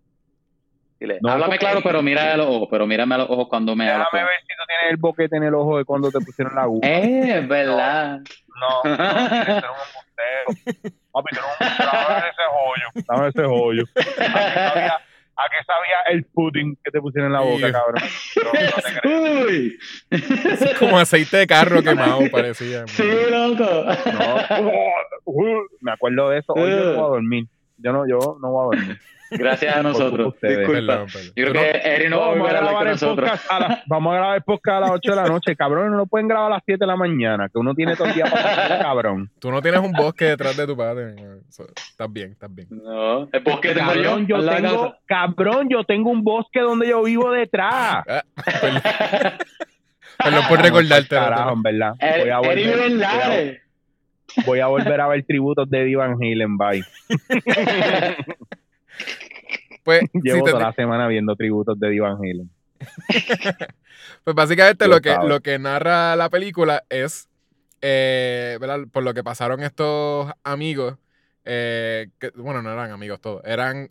[1.00, 3.76] Dile, No, háblame claro, pero mira a los ojos, pero mírame a los ojos cuando
[3.76, 4.08] me hablas.
[4.12, 6.62] Déjame ver si tú tienes el boquete en el ojo de cuando te pusieron la
[6.64, 6.88] aguja.
[6.88, 8.20] Eh, es verdad.
[8.20, 10.94] No, no, tienes que ser un embustero.
[11.12, 11.92] Papi, tú eres un embustero.
[12.10, 13.06] Dame ese joyo.
[13.08, 13.86] Dame ese joyo.
[15.36, 18.04] ¿A qué sabía, el pudding que te pusieron en la boca, cabrón?
[18.44, 19.46] No, no te creo.
[19.48, 19.80] Uy.
[20.80, 22.86] Como aceite de carro quemado parecía.
[22.88, 23.64] Sí, loco.
[23.64, 24.72] No.
[25.26, 26.54] Uh, Me acuerdo de eso.
[26.54, 27.46] Hoy yo no voy a dormir.
[27.78, 29.00] Yo no, yo no voy a dormir.
[29.38, 30.34] Gracias a nosotros.
[30.34, 30.60] ustedes.
[30.60, 30.94] Disculpa.
[30.94, 31.32] Perdón, perdón.
[31.36, 33.30] Yo creo que Eri no va a vamos, a volver a hablar con nosotros.
[33.30, 35.56] podcast a la- vamos a grabar el podcast a las 8 de la noche.
[35.56, 38.08] Cabrón, no lo pueden grabar a las 7 de la mañana, que uno tiene todo
[38.08, 39.30] el día para hacer, cabrón.
[39.40, 41.16] Tú no tienes un bosque detrás de tu padre.
[41.50, 42.68] Estás bien, estás bien.
[42.72, 44.04] No, el bosque tengo yo.
[44.04, 48.04] Cabrón, yo tengo, cabrón, yo tengo un bosque donde yo vivo detrás.
[48.08, 48.24] Ah,
[48.62, 48.82] perdón.
[50.18, 51.16] Perdón por recordarte.
[51.16, 51.94] Carajo, en verdad.
[52.00, 53.62] Voy a volver, voy a- Lares.
[54.46, 56.84] voy a volver a ver tributos de Eddie Van Halen, bye.
[59.84, 62.50] Pues, Llevo si te- toda la semana viendo tributos de Eddie Van Halen.
[64.24, 67.30] pues básicamente lo que, lo que narra la película es,
[67.82, 68.82] eh, ¿verdad?
[68.92, 70.98] Por lo que pasaron estos amigos,
[71.46, 73.90] eh, que, bueno, no eran amigos todos, eran,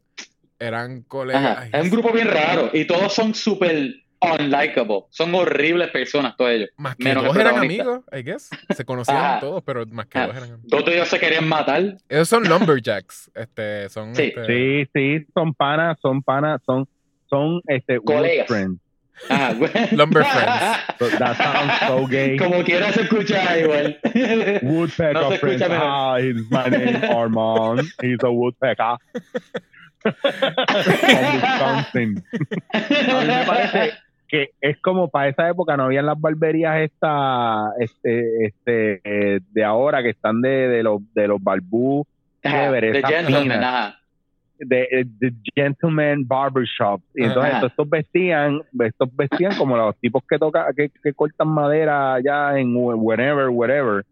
[0.58, 1.58] eran colegas.
[1.58, 5.04] Ajá, Es un grupo bien raro y todos son súper unlikable.
[5.10, 6.68] Son horribles personas todos ellos.
[6.76, 8.50] Más que menos dos eran amigos, I guess.
[8.74, 10.26] Se conocían todos, pero más que Ajá.
[10.28, 10.70] dos eran amigos.
[10.70, 11.96] Dos de ellos se querían matar.
[12.08, 13.30] Esos son lumberjacks.
[13.34, 14.32] Este, son, Sí.
[14.34, 16.86] este, Sí, sí, son panas, son panas, son,
[17.28, 18.46] son este, Colegas.
[18.46, 18.78] friends.
[19.58, 19.70] Güey.
[19.92, 20.78] Lumber friends.
[20.98, 22.36] So, that sounds so gay.
[22.38, 23.98] Como quieras escuchar igual.
[24.62, 25.62] Woodpecker No se friends.
[25.70, 27.82] Ah, he's my name Armand.
[28.02, 28.96] He's a woodpecker.
[30.02, 30.14] From
[31.34, 32.24] Wisconsin.
[32.72, 33.92] A mí me parece
[34.32, 39.62] que es como para esa época no habían las barberías estas este, este, eh, de
[39.64, 42.06] ahora que están de, de los de los barbú
[42.42, 43.98] Ajá, Chévere, The esa Gentleman, ajá.
[44.58, 47.66] de, eh, de gentleman barbershop y entonces Ajá.
[47.66, 52.74] estos vestían estos vestían como los tipos que tocan que, que cortan madera allá en
[52.74, 53.48] wherever.
[53.50, 54.04] Wherever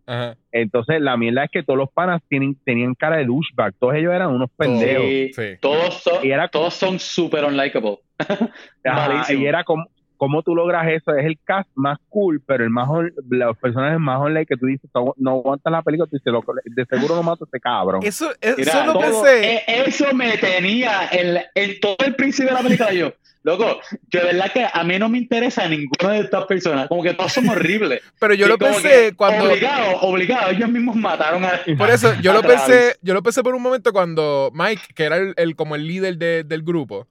[0.52, 3.72] entonces la mierda es que todos los panas tienen, tenían cara de douchebag.
[3.78, 5.04] Todos ellos eran unos pendejos.
[5.06, 5.42] Sí, Sí.
[5.62, 7.98] Todos son, Y era como- todos son súper unlikable.
[8.84, 9.86] Ajá, y era como
[10.20, 11.14] ¿cómo tú logras eso?
[11.14, 14.66] Es el cast más cool, pero el más on- los personajes más online que tú
[14.66, 18.02] dices, no, aguantas la película, tú dices, "Loco, de seguro no mato a este cabrón.
[18.04, 19.54] Eso, eso Mira, lo todo- pensé.
[19.54, 22.92] eh, eso me tenía en, en todo el principio de la película.
[22.92, 23.14] Yo,
[23.44, 26.86] loco, yo de verdad que a mí no me interesa ninguna de estas personas.
[26.88, 28.02] Como que todos son horribles.
[28.18, 29.44] Pero yo Y lo pensé cuando.
[29.46, 30.50] Obligado, obligado.
[30.50, 31.52] Ellos mismos mataron a.
[31.78, 32.60] Por eso, yo lo Travis.
[32.60, 35.86] pensé, yo lo pensé por un momento cuando Mike, que era el, el- como el
[35.88, 37.06] líder de- del grupo,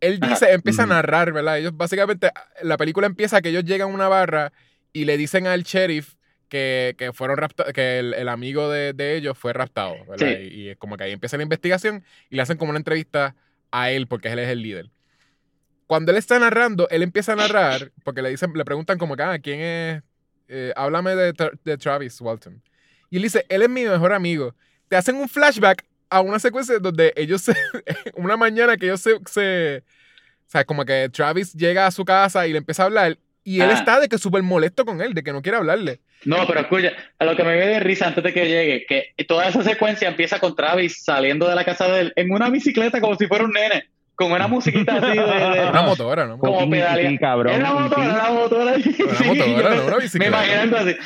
[0.00, 0.30] él Ajá.
[0.32, 1.58] dice, empieza a narrar, ¿verdad?
[1.58, 2.30] Ellos básicamente,
[2.62, 4.52] la película empieza que ellos llegan a una barra
[4.92, 6.14] y le dicen al sheriff
[6.48, 10.28] que, que fueron rapta- que el, el amigo de, de ellos fue raptado, ¿verdad?
[10.38, 10.48] Sí.
[10.52, 13.34] Y, es como que ahí empieza la investigación y le hacen como una entrevista
[13.70, 14.90] a él porque él es el líder.
[15.86, 19.22] Cuando él está narrando, él empieza a narrar porque le dicen, le preguntan como que,
[19.22, 20.02] ah, ¿quién es?
[20.48, 21.32] Eh, háblame de,
[21.64, 22.62] de Travis Walton.
[23.10, 24.54] Y él dice, él es mi mejor amigo.
[24.88, 25.84] Te hacen un flashback
[26.14, 27.54] a una secuencia donde ellos se,
[28.14, 29.78] una mañana que ellos se, se-
[30.46, 33.60] o sea, como que Travis llega a su casa y le empieza a hablar y
[33.60, 33.74] él Ah.
[33.74, 36.00] está de que súper molesto con él, de que no quiere hablarle.
[36.24, 39.24] No, pero escucha, a lo que me dio de risa antes de que llegue, que
[39.24, 43.00] toda esa secuencia empieza con Travis saliendo de la casa de él en una bicicleta
[43.00, 45.24] como si fuera un nene, con una musiquita así de.
[45.60, 46.38] de- Una motora, ¿no?
[46.38, 47.10] como Y- y- pedalea.
[47.10, 48.74] y, cabrón, Era una motora, era una motora.
[48.76, 50.28] Una motora, no me- una Me bicicleta.
[50.28, 50.96] imaginé algo así.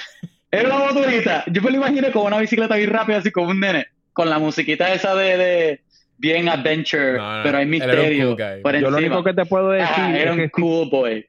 [0.51, 1.45] Era una motorita.
[1.49, 3.89] Yo me lo imaginé como una bicicleta bien rápida, así como un nene,
[4.19, 5.81] con la musiquita esa de, de
[6.19, 8.63] bien adventure, No, no, pero hay él era un misterio cool guy.
[8.63, 11.25] por Yo lo único que te puedo decir era es un que si, cool boy.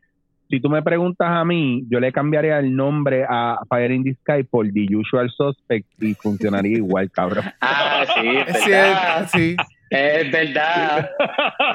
[0.49, 4.15] si tú me preguntas a mí, yo le cambiaría el nombre a Fire in the
[4.15, 7.45] Sky por The Usual Suspect y funcionaría igual, cabrón.
[7.61, 9.55] Ah, sí, es Es cierto, sí.
[9.89, 11.09] Es verdad.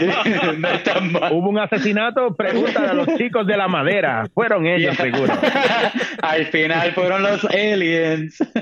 [0.59, 1.33] no es tan mal.
[1.33, 4.29] Hubo un asesinato, pregúntale a los chicos de la madera.
[4.33, 5.05] Fueron ellos, Yeah.
[5.13, 5.33] seguro.
[6.23, 8.39] Al final fueron los aliens.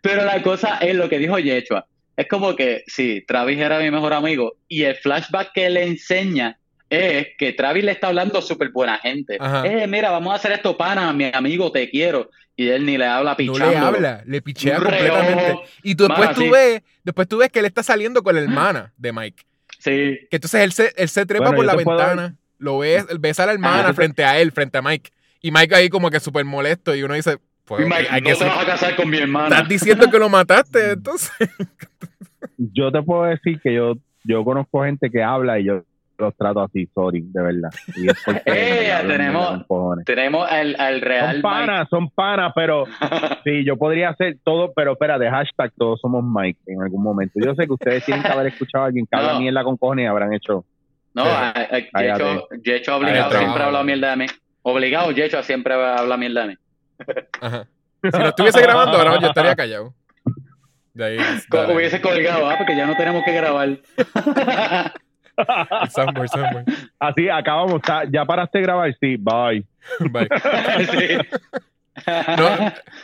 [0.00, 1.86] Pero la cosa es lo que dijo Yechua.
[2.16, 6.58] Es como que, sí, Travis era mi mejor amigo y el flashback que le enseña
[6.94, 9.36] es que Travis le está hablando súper buena gente.
[9.40, 9.66] Ajá.
[9.66, 12.30] Eh, mira, vamos a hacer esto, pana, mi amigo, te quiero.
[12.56, 13.70] Y él ni le habla No pichando.
[13.70, 15.34] le habla, le pichea Un completamente.
[15.46, 15.62] reojo.
[15.82, 16.50] Y tú, después Mano, tú sí.
[16.50, 19.42] ves, después tú ves que él está saliendo con la hermana de Mike.
[19.80, 19.90] Sí.
[20.30, 23.40] Que entonces él se, él se trepa Bueno, por la puedo- ventana, lo ves, ves
[23.40, 25.10] a la hermana frente a él, frente a Mike.
[25.42, 28.32] Y Mike ahí como que súper molesto y uno dice, pues Mike, hay no que
[28.34, 29.56] te ser- vas a casar con mi hermana.
[29.56, 31.30] estás diciendo que lo mataste, entonces.
[32.56, 35.82] Yo te puedo decir que yo, yo conozco gente que habla y yo
[36.18, 37.70] los trato así, sorry, de verdad.
[37.96, 39.64] Y es porque Eh, tenemos-.
[40.04, 42.84] Tenemos al, al real Son panas, son panas, pero
[43.44, 47.34] sí, yo podría hacer todo, pero espérate, hashtag todos somos Mike en algún momento.
[47.44, 49.40] Yo sé que ustedes tienen que haber escuchado a alguien que habla No.
[49.40, 50.64] mierda con cojones y habrán hecho.
[51.14, 51.30] No, Sí.
[51.30, 51.64] a-.
[52.62, 54.26] Yecho, obligado siempre habla mierda de mí.
[54.62, 56.54] Obligado, Yecho siempre habla mierda de mí.
[57.40, 57.66] Ajá.
[58.02, 59.94] Si lo estuviese grabando ahora yo estaría callado.
[60.92, 61.16] De ahí.
[61.74, 63.78] Hubiese colgado, ah, porque ya no tenemos que grabar.
[65.90, 66.64] Somewhere, somewhere.
[66.98, 67.80] Así, acabamos.
[68.10, 68.96] ¿Ya paraste de grabar?
[69.00, 69.64] Sí, bye.
[70.10, 70.28] Bye.
[70.90, 71.18] Sí.
[72.06, 72.48] No,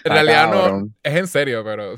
[0.05, 1.95] en realidad no, es en serio, pero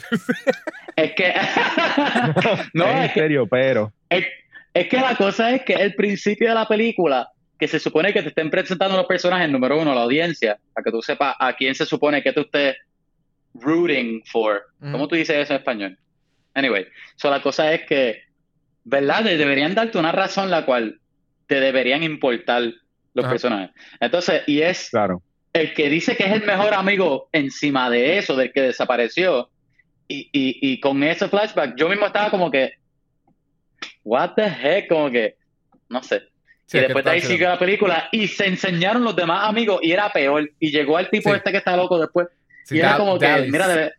[0.95, 1.33] Es que.
[2.75, 3.93] no, en es que, serio, pero.
[4.11, 4.27] es,
[4.75, 8.23] es que la cosa es que el principio de la película, que se supone que
[8.23, 11.75] te estén presentando los personajes, número uno, la audiencia, para que tú sepas a quién
[11.75, 12.77] se supone que tú estés
[13.55, 14.63] rooting for.
[14.81, 14.93] Ujú.
[14.93, 15.99] ¿Cómo tú dices eso en español?
[16.55, 18.23] Anyway, so la cosa es que,
[18.85, 19.25] ¿verdad?
[19.25, 20.99] De- Deberían darte una razón la cual
[21.47, 22.63] te deberían importar
[23.15, 23.31] los Ajá.
[23.33, 23.71] personajes.
[24.01, 25.23] Entonces, y es Claro.
[25.53, 29.51] el que dice que es el mejor amigo encima de eso, del que desapareció,
[30.09, 32.73] y, y, y con ese flashback, yo mismo estaba como que,
[34.05, 35.37] what the heck, como que,
[35.89, 36.23] no sé.
[36.67, 39.93] Sí, y después de ahí siguió la película y se enseñaron los demás amigos y
[39.93, 40.51] era peor.
[40.59, 41.37] Y llegó el tipo Sí.
[41.37, 42.29] este que está loco después.
[42.65, 43.93] Sí, y era como que, mira, de,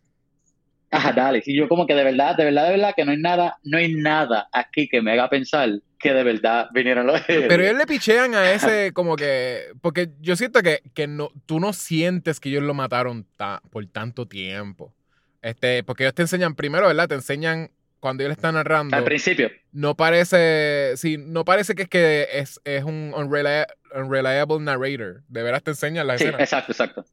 [0.94, 1.44] ajá, dale.
[1.46, 3.78] Y yo como que de verdad, de verdad, de verdad, que no hay nada, no
[3.78, 5.70] hay nada aquí que me haga pensar
[6.00, 9.68] que de verdad vinieron los Pero ellos le pichean a ese como que...
[9.82, 13.86] Porque yo siento que, que no, tú no sientes que ellos lo mataron ta- por
[13.88, 14.94] tanto tiempo.
[15.42, 17.08] Este, porque ellos te enseñan primero, ¿verdad?
[17.08, 17.72] Te enseñan
[18.02, 18.98] cuando ellos están narrando.
[18.98, 19.50] al principio.
[19.72, 20.94] No parece...
[20.98, 23.66] Sí, no parece que es que es, es un unreli-
[23.96, 25.24] unreliable narrator.
[25.30, 26.44] De veras te enseñan la Sí, escena.
[26.44, 27.06] exacto, exacto.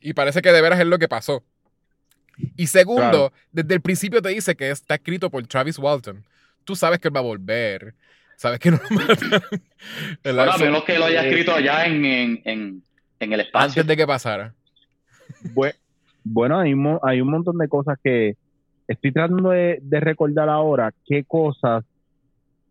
[0.00, 1.42] Y parece que de veras es lo que pasó.
[2.56, 3.32] Y segundo, Claro.
[3.52, 6.22] desde el principio te dice que está escrito por Travis Walton.
[6.64, 7.94] Tú sabes que él va a volver.
[8.36, 9.42] Sabes que no lo matan.
[10.50, 12.82] A menos que lo haya eh, escrito allá en, en, en,
[13.20, 13.66] en el espacio.
[13.82, 14.54] antes de que pasara.
[15.54, 15.74] Bue-
[16.24, 18.36] Bueno, hay, un mo- hay un montón de cosas que
[18.88, 21.84] estoy tratando de, de recordar ahora qué cosas,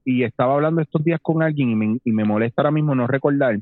[0.03, 3.07] y estaba hablando estos días con alguien y me, y me molesta ahora mismo no
[3.07, 3.59] recordar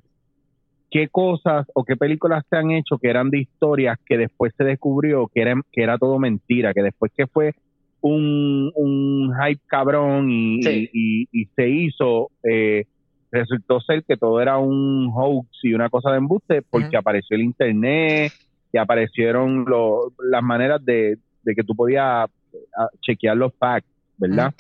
[0.92, 4.64] qué cosas o qué películas se han hecho que eran de historias que después se
[4.64, 7.54] descubrió que, eran, que era todo mentira, que después que fue
[8.02, 10.90] un, un hype cabrón y, Sí.
[10.94, 12.86] y- y- y se hizo, eh,
[13.32, 17.44] resultó ser que todo era un hoax y una cosa de embuste porque apareció el
[17.44, 18.34] internet
[18.72, 22.30] y aparecieron lo- las maneras de, de que tú podías
[22.78, 23.88] ah, chequear los facts,
[24.18, 24.54] ¿verdad?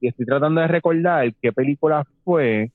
[0.00, 2.70] Y estoy tratando de recordar qué película fue.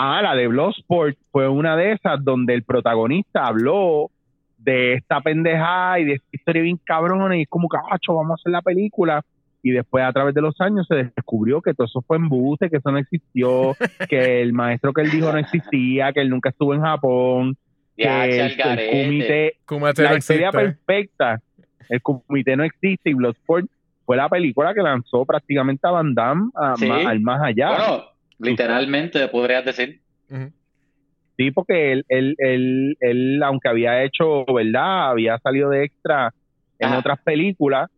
[0.00, 4.10] Ah, la de Bloodsport fue una de esas donde el protagonista habló
[4.56, 8.32] de esta pendejada y de esta historia bien cabrona y es como que, "Acho, vamos
[8.32, 9.22] a hacer la película.
[9.60, 12.76] Y después a través de los años se descubrió que todo eso fue embuste, que
[12.76, 13.74] eso no existió,
[14.08, 17.56] que el maestro que él dijo no existía, que él nunca estuvo en Japón,
[17.96, 21.40] Ya, que el, el comité, Kumate la no historia perfecta,
[21.88, 23.66] el comité no existe y Bloodsport
[24.06, 26.86] fue la película que lanzó prácticamente a Van Damme a- Sí.
[26.86, 27.68] ma- al más allá.
[27.70, 28.04] Bueno,
[28.38, 30.00] literalmente podrías decir.
[31.36, 35.10] Sí, porque él, él, él, él, aunque había hecho, ¿verdad?
[35.10, 36.32] Había salido de extra
[36.78, 36.98] en Ajá.
[36.98, 37.88] otras películas,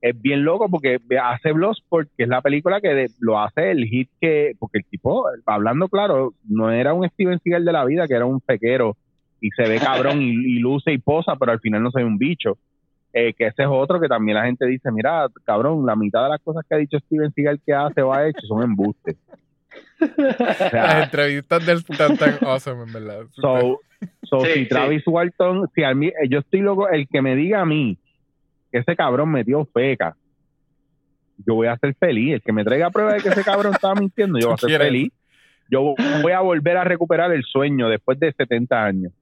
[0.00, 3.84] es bien loco porque hace Bloodsport, que es la película que de- lo hace el
[3.86, 8.06] hit que, porque el tipo, hablando claro, no era un Steven Seagal de la vida,
[8.06, 8.96] que era un pequero
[9.40, 12.06] y se ve cabrón y, y luce y posa, pero al final no se ve
[12.06, 12.56] un bicho.
[13.12, 16.28] Eh, que ese es otro que también la gente dice, mira, cabrón, la mitad de
[16.30, 19.16] las cosas que ha dicho Steven Seagal que hace o ha hecho son embustes.
[19.98, 23.26] Sea, Las entrevistas del están tan awesome, en verdad.
[23.34, 23.80] So,
[24.24, 24.68] so Sí, si sí.
[24.68, 27.98] Travis Walton, si a mí, yo estoy loco, el que me diga a mí
[28.70, 30.16] que ese cabrón metió feca,
[31.46, 32.34] yo voy a ser feliz.
[32.34, 34.68] El que me traiga prueba de que ese cabrón estaba mintiendo, yo voy a ser
[34.68, 34.88] ¿Quieres?
[34.88, 35.12] feliz.
[35.70, 39.12] Yo voy a volver a recuperar el sueño después de 70 años.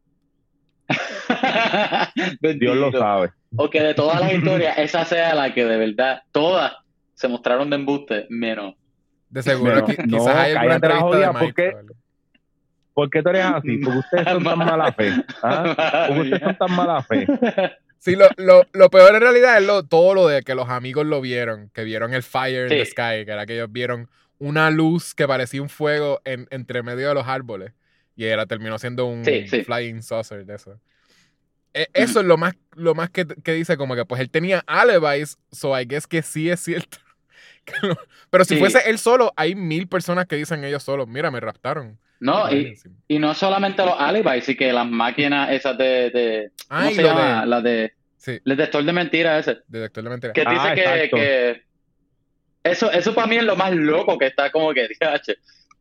[2.40, 3.30] Dios lo sabe.
[3.56, 6.74] O que de todas las historias, esa sea la que de verdad, todas
[7.14, 8.74] se mostraron de embuste, menos.
[9.34, 11.44] De seguro, no, quizás hay alguna entrevista jodida, de Mike.
[11.44, 11.94] porque-.
[12.94, 13.78] ¿Por qué tú eres así?
[13.84, 15.10] Porque ustedes son tan mala fe.
[15.42, 16.04] ¿ah?
[16.08, 17.26] Porque ustedes son tan mala fe.
[17.98, 21.04] Sí, lo, lo, lo peor en realidad es lo, todo lo de que los amigos
[21.06, 22.92] lo vieron, que vieron el fire in the Sí.
[22.92, 24.08] sky, que era que ellos vieron
[24.38, 27.72] una luz que parecía un fuego en, entre medio de los árboles
[28.14, 29.64] y era terminó siendo un Sí, sí.
[29.64, 30.78] flying saucer de eso.
[31.72, 34.62] E- Eso es lo más, lo más que, que dice, como que pues él tenía
[34.68, 36.98] alibis, so I guess que sí es cierto.
[37.64, 37.72] Que
[38.30, 38.60] Pero si Sí.
[38.60, 41.98] fuese él solo, hay mil personas que dicen ellos solos, mira, me raptaron.
[42.20, 42.74] No, y,
[43.08, 47.02] y no solamente los alibis, sí que las máquinas esas de, de ¿cómo Ay, se
[47.02, 47.40] llama?
[47.42, 49.60] de- Las de, Sí, el detector de mentiras ese.
[49.68, 50.34] detector de mentiras.
[50.34, 51.16] Que Ah, dice que, exacto.
[51.16, 51.62] que
[52.62, 54.88] eso, eso para mí es lo más loco que está como que.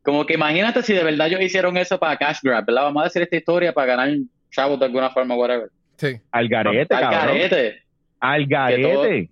[0.02, 2.82] Como que imagínate si de verdad ellos hicieron eso para cash grab, ¿verdad?
[2.82, 4.10] Vamos a decir esta historia para ganar
[4.50, 5.70] chavos de alguna forma, whatever.
[5.96, 6.20] Sí.
[6.30, 7.20] Al garete, Al cabrón.
[7.38, 7.82] carete.
[8.20, 9.30] Al garete.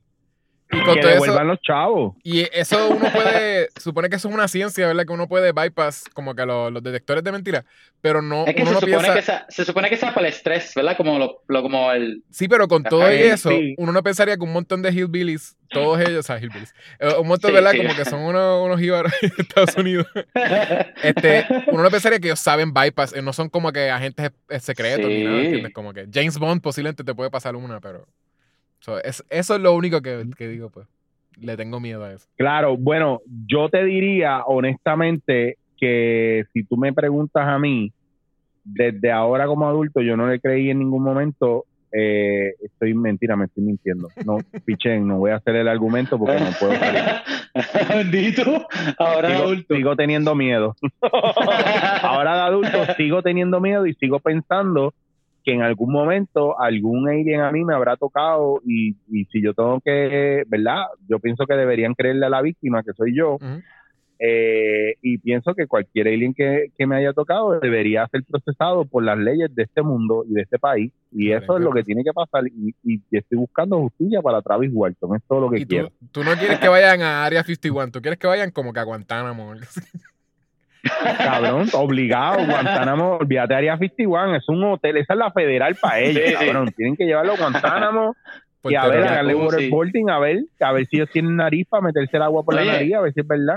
[0.72, 2.14] Y con Que todo eso, devuelvan los chavos.
[2.22, 5.04] Y eso uno puede, supone que eso es una ciencia, ¿verdad?
[5.06, 7.64] Que uno puede bypass como que los, los detectores de mentiras,
[8.00, 10.14] pero no, Es que uno se no supone, piensa, que sea, se supone que sea
[10.14, 10.96] para el estrés, ¿verdad?
[10.96, 12.22] Como, lo, lo- como el...
[12.30, 13.74] sí, pero con todo y eso, sí.
[13.78, 17.28] uno no pensaría que un montón de hillbillies, todos ellos, o sea, hillbillies, eh, un
[17.28, 17.72] montón, Sí, ¿verdad?
[17.72, 17.78] sí.
[17.78, 20.06] Como que son unos, unos jíbaros de Estados Unidos,
[21.02, 25.06] este, uno no pensaría que ellos saben bypass, eh, no son como que agentes secretos
[25.08, 25.38] ni nada.
[25.40, 25.72] ¿entiendes?
[25.72, 28.06] Como que James Bond posiblemente te puede pasar una, pero
[28.82, 30.86] so, es, eso es lo único que, que digo, pues,
[31.40, 32.26] le tengo miedo a eso.
[32.36, 37.92] Claro, bueno, yo te diría honestamente que si tú me preguntas a mí,
[38.64, 41.64] desde ahora como adulto, yo no le creí en ningún momento.
[41.94, 44.08] Eh, estoy mentira, me estoy mintiendo.
[44.24, 47.02] No, pichen, no voy a hacer el argumento porque no puedo salir.
[47.88, 48.66] Bendito,
[48.98, 49.74] ahora Sigo, adulto.
[49.74, 50.74] sigo teniendo miedo.
[52.02, 54.94] Ahora de adulto sigo teniendo miedo y sigo pensando
[55.44, 59.54] que en algún momento algún alien a mí me habrá tocado y, y si yo
[59.54, 60.84] tengo que, ¿verdad?
[61.08, 63.38] Yo pienso que deberían creerle a la víctima, que soy yo,
[64.24, 69.02] eh, y pienso que cualquier alien que, que me haya tocado debería ser procesado por
[69.02, 70.92] las leyes de este mundo y de este país.
[71.10, 72.44] Y eso es lo que tiene que pasar.
[72.46, 75.16] Y, y estoy buscando justicia para Travis Walton.
[75.16, 75.90] Es todo lo que Y tú, quiero.
[76.12, 78.84] tú no quieres que vayan a Área 51, tú quieres que vayan como que a
[78.84, 79.54] Guantánamo.
[81.18, 82.44] Cabrón, obligado.
[82.44, 84.96] Guantánamo, olvídate Área 51, es un hotel.
[84.96, 86.34] Esa es la federal para ellos, Sí, sí.
[86.46, 86.72] cabrón.
[86.76, 88.16] Tienen que llevarlo a Guantánamo
[88.64, 89.56] y a ver, Rico, sí.
[89.56, 92.64] waterboarding, a ver, a ver si ellos tienen nariz para meterse el agua por Oye.
[92.64, 93.56] la nariz, a ver si es verdad.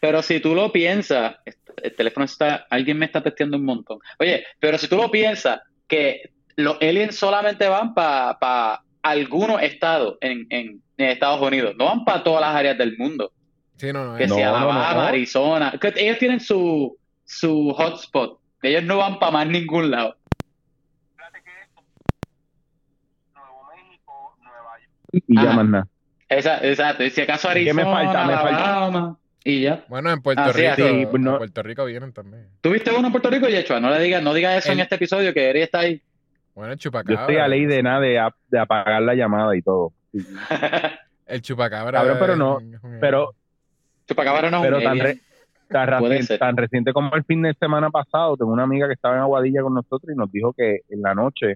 [0.00, 1.36] Pero si tú lo piensas,
[1.82, 3.98] el teléfono está, alguien me está testeando un montón.
[4.18, 10.46] Oye, pero si tú lo piensas, que los aliens solamente van para algunos estados en,
[10.50, 13.32] en- en Estados Unidos, no van para todas las áreas del mundo.
[13.76, 14.16] Sí, no, no.
[14.16, 15.00] Que No, no, Alabama, no.
[15.02, 18.38] Arizona, que ellos tienen su, su hotspot.
[18.62, 20.16] Ellos no van para más ningún lado.
[25.12, 25.52] Y ya Ajá.
[25.62, 25.86] más nada.
[26.28, 27.04] Exacto.
[27.04, 28.24] Y si acaso ¿Qué Arizona, me falta?
[28.24, 29.16] Me falta-
[29.46, 29.84] y ya.
[29.88, 32.48] Bueno, en Puerto Ah, Rico, sí, pues no- en Puerto Rico vienen también.
[32.62, 33.78] ¿Tuviste uno en Puerto Rico, Yechua?
[33.78, 36.00] No le digas, no digas eso en este episodio que Eri está ahí.
[36.54, 37.20] Bueno, el Yo chupacabra.
[37.20, 39.92] estoy a ley de nada de, ap- de apagar la llamada y todo.
[41.26, 41.98] El chupacabra.
[42.00, 42.58] Cabrón, pero no,
[43.00, 43.34] Pero,
[44.06, 45.18] Chupacabra no es pero un tan, re-
[45.68, 46.38] tan, reciente, ser.
[46.38, 49.62] tan reciente como el fin de semana pasado, tengo una amiga que estaba en Aguadilla
[49.62, 51.52] con nosotros y nos dijo que en la noche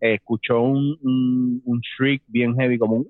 [0.00, 3.06] eh, escuchó un, un, un shriek bien heavy, como un...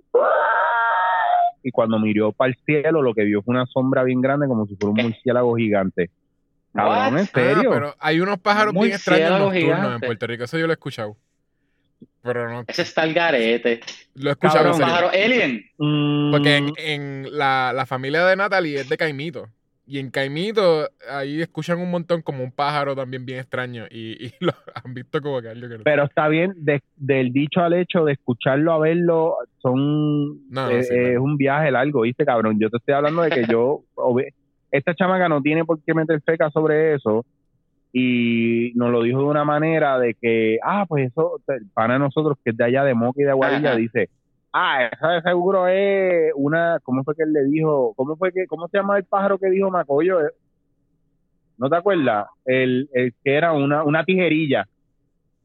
[1.62, 4.66] Y cuando miró para el cielo, lo que vio fue una sombra bien grande, como
[4.66, 6.10] si fuera un murciélago gigante.
[6.74, 7.18] Cabrón?
[7.18, 7.70] ¿en serio?
[7.70, 10.00] Ah, pero hay unos pájaros bien extraños nocturnos en.
[10.00, 10.44] Puerto Rico.
[10.44, 11.16] Eso yo lo he escuchado.
[12.24, 12.64] Pero no.
[12.66, 13.80] Ese está el garete.
[14.14, 14.72] Lo serio.
[14.80, 15.62] Pájaro alien.
[15.78, 19.48] Mm, Porque en, en la, la familia de Natalie es de Caimito.
[19.86, 23.84] Y en Caimito, ahí escuchan un montón como un pájaro también bien extraño.
[23.90, 24.52] Y, y lo
[24.82, 25.84] han visto como que algo que no.
[25.84, 30.70] Pero está bien, de- del dicho al hecho, de escucharlo a verlo, son No, no,
[30.70, 32.58] eh, sí, es un viaje largo, ¿viste, cabrón?
[32.58, 33.82] Yo te estoy hablando de que yo,
[34.70, 37.26] esta chamaca no tiene por qué meter feca sobre eso,
[37.96, 42.50] y nos lo dijo de una manera de que, ah, pues eso, de nosotros, que
[42.50, 43.78] es de allá de Moca y de Aguadilla, Ajá.
[43.78, 44.08] dice,
[44.52, 47.94] ah, eso de seguro es una, ¿cómo fue que él le dijo?
[47.94, 50.18] ¿Cómo fue que, cómo se llama el pájaro que dijo Macoyo?
[51.56, 52.26] ¿No te acuerdas?
[52.44, 54.66] El, el que era una, una tijerilla.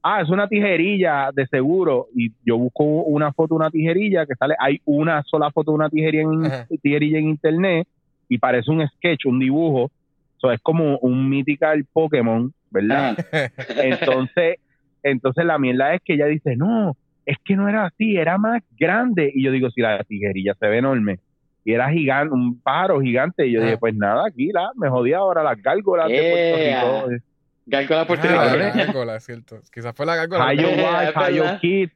[0.01, 2.07] Ah, es una tijerilla de seguro.
[2.15, 5.75] Y yo busco una foto de una tijerilla que sale, hay una sola foto de
[5.75, 6.67] una tijerilla en, Ajá.
[6.81, 7.87] tijerilla en internet
[8.27, 9.91] y parece un sketch, un dibujo.
[10.39, 13.17] So, es como un mythical Pokémon, ¿verdad?
[13.31, 13.49] Ah,
[13.83, 14.57] Entonces,
[15.03, 18.61] entonces la mierda es que ella dice, no, es que no era así, era más
[18.77, 19.31] grande.
[19.33, 21.19] Y yo digo, si la tijerilla se ve enorme.
[21.65, 23.45] Y era gigante, un pájaro gigante.
[23.47, 23.65] Y yo Ah.
[23.65, 26.81] dije, pues nada, aquí la, me jodía ahora las gárgolas de Yeah.
[26.81, 27.23] Puerto Rico.
[27.65, 28.57] Gárgola Ah, puertorriqueña.
[28.57, 29.59] la gárgola, cierto.
[29.71, 30.47] Quizás fue la gárgola.
[30.47, 31.43] Hayo Eh, Wild, Hayo.
[31.61, 31.89] Kid,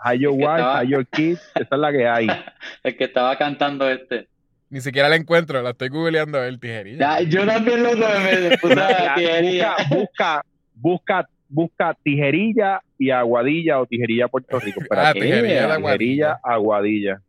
[0.00, 2.26] Hayo Wild, Hayo Kid, esa es la que hay.
[2.82, 4.26] El que estaba cantando este.
[4.70, 7.20] Ni siquiera la encuentro, la estoy googleando a ver tijerilla.
[7.20, 10.44] Ya, yo también lo me, me puse busca, busca,
[10.74, 14.80] busca, busca tijerilla y aguadilla o tijerilla Puerto Rico.
[14.90, 16.40] Ah, tijerilla de tijerilla, aguadilla.
[16.42, 17.20] aguadilla.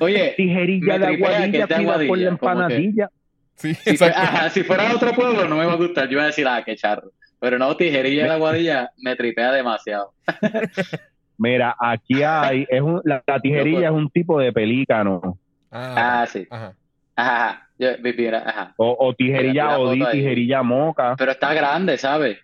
[0.00, 3.10] Oye, Tijerilla de aguadilla, pida por Aguadilla, la empanadilla.
[3.54, 6.06] Sí, si, ajá, si fuera de otro pueblo no me va a gustar.
[6.06, 7.12] Yo iba a decir, ah, qué charro.
[7.38, 10.14] Pero no, tijerilla de la guadilla me tripea demasiado.
[11.38, 15.38] Mira, aquí hay, es un, la, la tijerilla es un tipo de pelícano.
[15.72, 16.46] Ah, sí.
[16.50, 16.74] Ajá.
[17.16, 17.68] Ajá, ajá.
[17.78, 18.74] Yo, mira, ajá.
[18.76, 21.16] O, o tijerilla Odi, tijerilla moca.
[21.16, 22.38] Pero está grande, ¿sabes?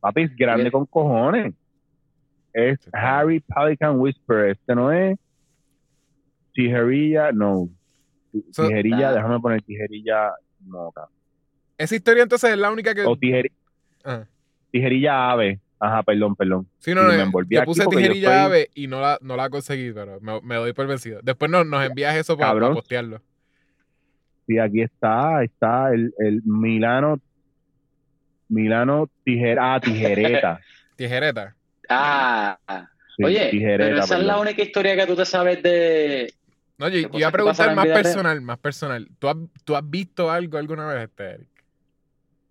[0.00, 1.54] Papi, es grande con cojones.
[2.52, 2.90] Es Sí.
[2.92, 4.50] Harry Pelican Whisper.
[4.50, 5.18] Este no es
[6.54, 7.68] tijerilla, no.
[8.52, 9.12] So- Tijerilla, Ah.
[9.14, 11.08] déjame poner tijerilla moca.
[11.76, 13.04] Esa historia entonces es la única que.
[13.04, 13.52] O tijer-
[14.04, 14.26] Ajá.
[14.70, 15.60] tijerilla ave.
[15.80, 16.66] Ajá, perdón, perdón.
[16.78, 18.86] Sí, no, Y no, me yo- envolví yo puse porque yo tijerilla estoy- ave y
[18.88, 21.20] no la, no la conseguí, pero me, me doy por vencido.
[21.22, 22.74] Después no, nos envías eso para, Cabrón.
[22.74, 23.22] postearlo.
[24.46, 27.20] Sí, aquí está, está el, el Milano,
[28.48, 30.60] Milano tijera, ah, tijereta.
[30.96, 31.54] Tijereta.
[31.88, 32.58] Ah.
[33.16, 36.32] Sí, oye, tijereta, pero esa es la única historia que tú te sabes de...
[36.78, 39.08] No, yo, ¿Qué yo iba a preguntar más personal, más personal.
[39.18, 41.48] ¿Tú has, ¿Tú has visto algo alguna vez, este, Eric?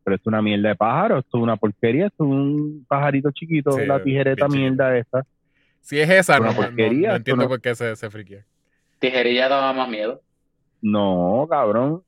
[0.08, 3.30] Pero esto es una mierda de pájaro, esto es una porquería, esto es un pajarito
[3.32, 5.26] chiquito, Sí, la tijereta mierda esta.
[5.82, 8.10] Si es esa, Una no, no- porquería, no esto entiendo no- por qué se, se
[8.10, 8.46] friquea.
[9.00, 10.22] Tijerilla daba más miedo.
[10.82, 12.04] No, cabrón.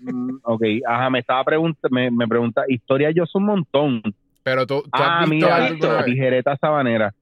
[0.00, 4.02] Mm, ok, ajá, me estaba preguntando, me, me pregunta, historia yo soy un montón.
[4.42, 7.12] Pero tú, tú Ah, has visto mira, la tijereta sabanera.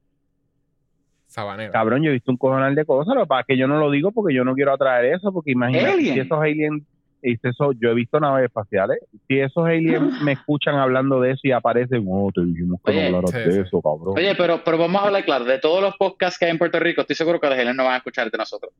[1.26, 1.72] Sabanera.
[1.72, 3.80] Cabrón, yo he visto un cojonal de cosas, lo que pasa es que yo no
[3.80, 6.14] lo digo porque yo no quiero atraer eso, porque imagínate, Alien.
[6.14, 6.84] si esos aliens,
[7.22, 8.98] y si eso, yo he visto naves espaciales,
[9.28, 13.10] si esos aliens me escuchan hablando de eso y aparecen, oh, te dijimos que Oye,
[13.10, 13.60] no hablaras sí, de sí.
[13.60, 14.14] eso, cabrón.
[14.16, 15.44] Oye, pero, pero vamos a hablar claro.
[15.44, 17.84] De todos los podcasts que hay en Puerto Rico, estoy seguro que los aliens no
[17.84, 18.72] van a escuchar de nosotros.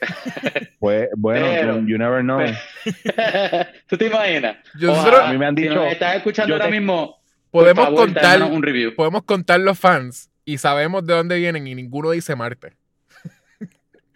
[0.78, 2.40] pues, bueno, pero- you, you never know.
[3.88, 4.56] ¿Tú te imaginas?
[4.78, 7.16] Yo- Ojalá, nosotros A mí me han si dicho, nos estás escuchando ahora te- mismo,
[7.50, 8.94] podemos favor, contar, un review.
[8.94, 12.74] podemos contar los fans y sabemos de dónde vienen y ninguno dice Marte.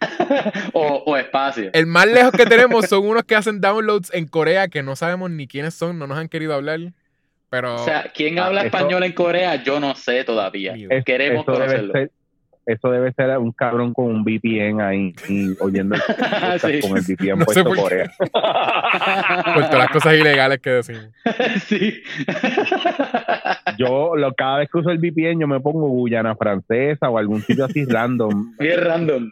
[0.73, 1.69] o, o espacio.
[1.73, 5.31] El más lejos que tenemos son unos que hacen downloads en Corea que no sabemos
[5.31, 6.79] ni quiénes son, no nos han querido hablar.
[7.49, 9.61] Pero O sea, ¿quién Ah, habla eso- español en Corea?
[9.63, 10.73] Yo no sé todavía.
[10.89, 11.93] Es- Queremos eso debe conocerlo.
[11.93, 12.11] ser
[12.65, 16.01] eso debe ser un cabrón con un VPN ahí y oyendo el
[16.61, 16.79] Sí.
[16.79, 17.75] con el VPN No puesto por.
[17.77, 18.09] Corea.
[18.19, 21.09] por todas las cosas ilegales que decimos.
[21.67, 22.01] sí.
[23.77, 27.41] Yo lo, cada vez que uso el VPN yo me pongo Guyana francesa o algún
[27.41, 28.55] sitio así random.
[28.57, 29.31] Bien random.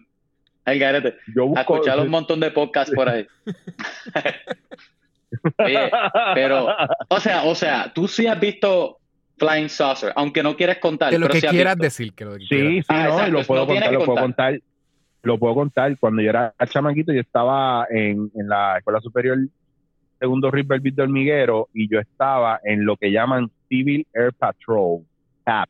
[0.65, 1.15] Al garete.
[1.35, 3.27] Yo A escuchar un montón de podcasts por ahí.
[5.57, 5.89] Oye,
[6.35, 6.67] pero,
[7.07, 8.99] o sea, o sea, tú sí has visto
[9.37, 11.11] Flying Saucer, aunque no quieres contar.
[11.11, 12.69] De lo pero que sí quieras decir, que lo que quieras.
[12.69, 14.59] Sí, sí, Ah, no, exacto, lo puedo no contar, que lo puedo contar.
[15.23, 15.97] Lo puedo contar.
[15.99, 19.39] Cuando yo era chamaquito, yo estaba en, en la Escuela Superior
[20.21, 25.03] Segundo Riverview de Hormiguero y yo estaba en lo que llaman Civil Air Patrol,
[25.43, 25.67] CAP.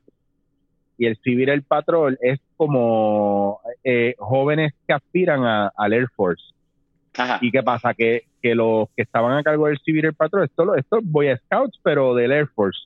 [0.98, 6.44] Y el Civil Air Patrol es como eh, jóvenes que aspiran a- al Air Force.
[7.18, 7.40] Ajá.
[7.42, 7.94] ¿Y qué pasa?
[7.96, 11.36] Que que los que estaban a cargo del Civil Air Patrol, esto, esto es Boy
[11.46, 12.80] Scouts, pero del Air Force.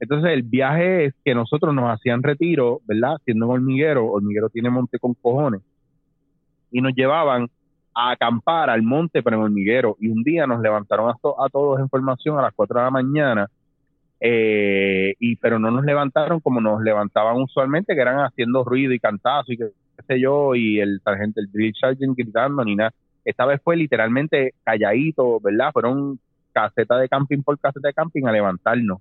[0.00, 3.16] Entonces el viaje es que nosotros nos hacían retiro, ¿verdad?
[3.24, 5.60] Siendo un hormiguero, hormiguero tiene monte con cojones,
[6.70, 7.48] y nos llevaban
[7.94, 9.96] a acampar al monte, pero en hormiguero.
[10.00, 12.84] Y un día nos levantaron a, to- a todos en formación a las 4 de
[12.84, 13.48] la mañana,
[14.20, 18.98] eh, y pero no nos levantaron como nos levantaban usualmente, que eran haciendo ruido y
[18.98, 22.92] cantazo y qué qué sé yo, y el sargento, el drill sergeant gritando, ni nada.
[23.24, 25.70] Esta vez fue literalmente calladito, ¿verdad?
[25.72, 26.18] Fueron
[26.52, 28.98] caseta de camping por caseta de camping a levantarnos.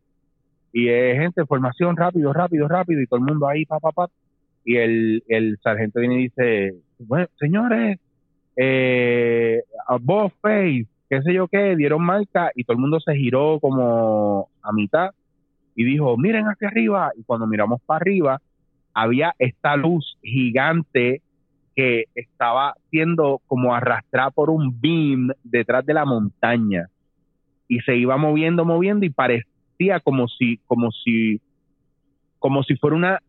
[0.74, 4.08] Y eh, gente, formación rápido, rápido, rápido, y todo el mundo ahí, pa, pa, pa.
[4.66, 8.00] Y el, el sargento viene y dice, bueno, señores,
[8.56, 13.16] eh, a both face, qué sé yo qué, dieron marca, y todo el mundo se
[13.16, 15.12] giró como a mitad
[15.76, 18.42] y dijo, miren hacia arriba, y cuando miramos para arriba,
[18.94, 21.22] había esta luz gigante
[21.76, 26.88] que estaba siendo como arrastrada por un beam detrás de la montaña
[27.68, 31.40] y se iba moviendo, moviendo y parecía como si, como si,
[32.40, 33.20] como si fuera una,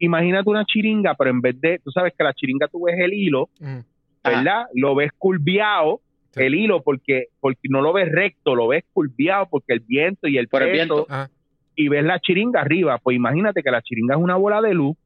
[0.00, 3.12] imagínate una chiringa, pero en vez de, tú sabes que la chiringa tú ves el
[3.14, 3.78] hilo, Mm.
[4.24, 4.64] ¿verdad?
[4.74, 6.00] Lo ves curviado
[6.36, 6.42] Sí.
[6.44, 10.38] el hilo porque, porque no lo ves recto, lo ves curviado porque el viento y
[10.38, 11.06] el Por el viento.
[11.08, 11.30] Ajá.
[11.74, 14.96] y ves la chiringa arriba, pues imagínate que la chiringa es una bola de luz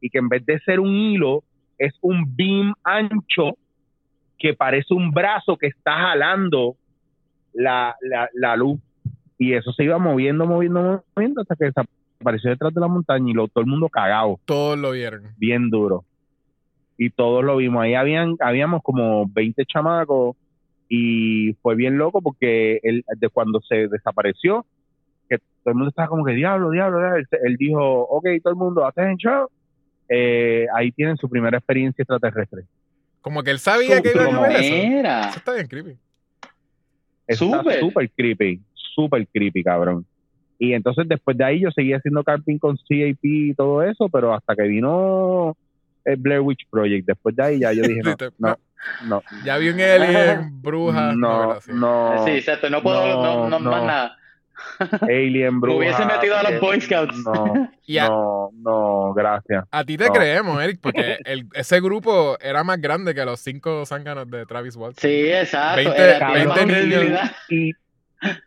[0.00, 1.42] y que en vez de ser un hilo
[1.78, 3.56] es un beam ancho
[4.38, 6.76] que parece un brazo que está jalando
[7.52, 8.78] la, la, la luz
[9.38, 13.34] y eso se iba moviendo, moviendo, moviendo hasta que desapareció detrás de la montaña y
[13.34, 15.22] lo, todo el mundo cagado, Todos lo vieron.
[15.38, 16.04] bien duro.
[17.00, 17.82] Y todos lo vimos.
[17.84, 20.36] Ahí habían, habíamos como 20 chamacos
[20.88, 24.64] y fue bien loco porque él, de cuando se desapareció,
[25.28, 27.16] que todo el mundo estaba como que diablo, diablo, diablo.
[27.18, 29.46] Él, él dijo, ok, todo el mundo, attention.
[30.08, 32.62] Eh, ahí tienen su primera experiencia extraterrestre.
[33.20, 35.36] Como que él sabía que iba a Como- ver eso.
[35.36, 35.96] Está bien creepy.
[37.26, 37.80] Está Súper.
[37.80, 40.06] súper creepy, súper creepy, cabrón.
[40.58, 44.32] Y entonces después de ahí yo seguí haciendo camping con CAP y todo eso, pero
[44.34, 45.54] hasta que vino
[46.04, 48.00] el Blair Witch Project, después de ahí ya yo dije,
[48.38, 48.56] no,
[49.04, 51.12] no, Ya vi un alien, bruja.
[51.14, 51.60] no.
[51.60, 51.70] Sí.
[51.74, 52.70] no, Sí, exacto.
[52.70, 53.86] No puedo, no, no, no, más no.
[53.86, 54.16] nada.
[55.02, 55.78] Alien, Me bruja.
[55.78, 57.16] hubiese metido a los Boy Scouts.
[57.24, 59.64] No, Y a, no, no, gracias.
[59.70, 60.12] a ti te no.
[60.12, 64.74] creemos, Eric, porque el, ese grupo era más grande que los cinco zánganos de Travis
[64.76, 65.00] Walton.
[65.00, 65.76] Sí, exacto.
[65.76, 66.88] 20 Era, tiene más 20 niños.
[66.88, 67.32] credibilidad.
[67.48, 67.70] Y,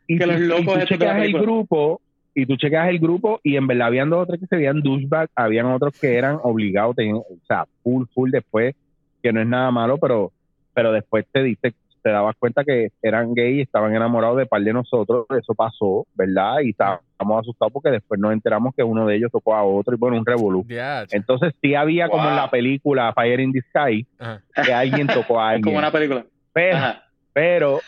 [0.07, 2.01] y Que los locos y tú checas el grupo
[2.33, 4.81] y tú checas el grupo y en verdad habían dos o tres que se veían
[4.81, 8.75] douchebag, habían otros que eran obligados, tenían, o sea, full, full después,
[9.21, 10.31] que no es nada malo, pero,
[10.73, 14.61] pero después te diste, te dabas cuenta que eran gay y estaban enamorados de par
[14.61, 16.59] de nosotros, eso pasó, ¿verdad?
[16.63, 17.01] Y estábamos
[17.41, 20.25] asustados porque después nos enteramos que uno de ellos tocó a otro y bueno, un
[20.25, 20.65] revolú.
[21.11, 24.41] Entonces sí había como en la película Fire in the Sky Ajá.
[24.65, 25.63] que alguien tocó a Es alguien.
[25.63, 26.25] como una película.
[26.53, 27.03] Pero, Ajá.
[27.33, 27.79] pero,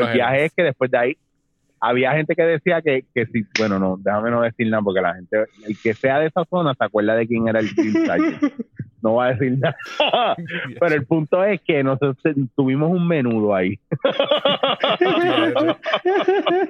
[0.00, 1.16] el viaje es que después de ahí
[1.88, 5.14] había gente que decía que, que si, bueno, no, déjame no decir nada porque la
[5.14, 7.68] gente, el que sea de esa zona se acuerda de quién era el.
[9.02, 9.76] No va a decir nada.
[10.80, 12.16] Pero el punto es que nosotros
[12.56, 13.78] tuvimos un menudo ahí.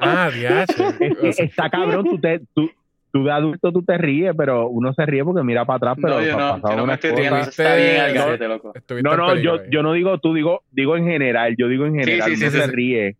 [0.00, 0.74] Ah, diache.
[1.22, 2.70] Es que está cabrón, tú, te, tú,
[3.12, 6.16] tú de adulto tú te ríes, pero uno se ríe porque mira para atrás, pero
[6.16, 7.36] No, yo no, yo no me estoy riendo.
[7.38, 8.72] Está bien al No, garete, loco.
[9.02, 11.94] No, no, peligro yo, yo no digo tú, digo, digo en general, yo digo en
[11.94, 12.70] general, sí, uno sí, se sí.
[12.70, 13.16] ríe.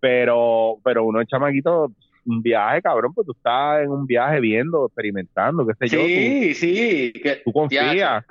[0.00, 1.92] Pero, pero uno es chamaquito,
[2.26, 6.54] un viaje, cabrón, pues tú estás en un viaje viendo, experimentando, qué sé yo, Sí,
[6.54, 7.12] sí.
[7.22, 8.24] que- tú, tú confías,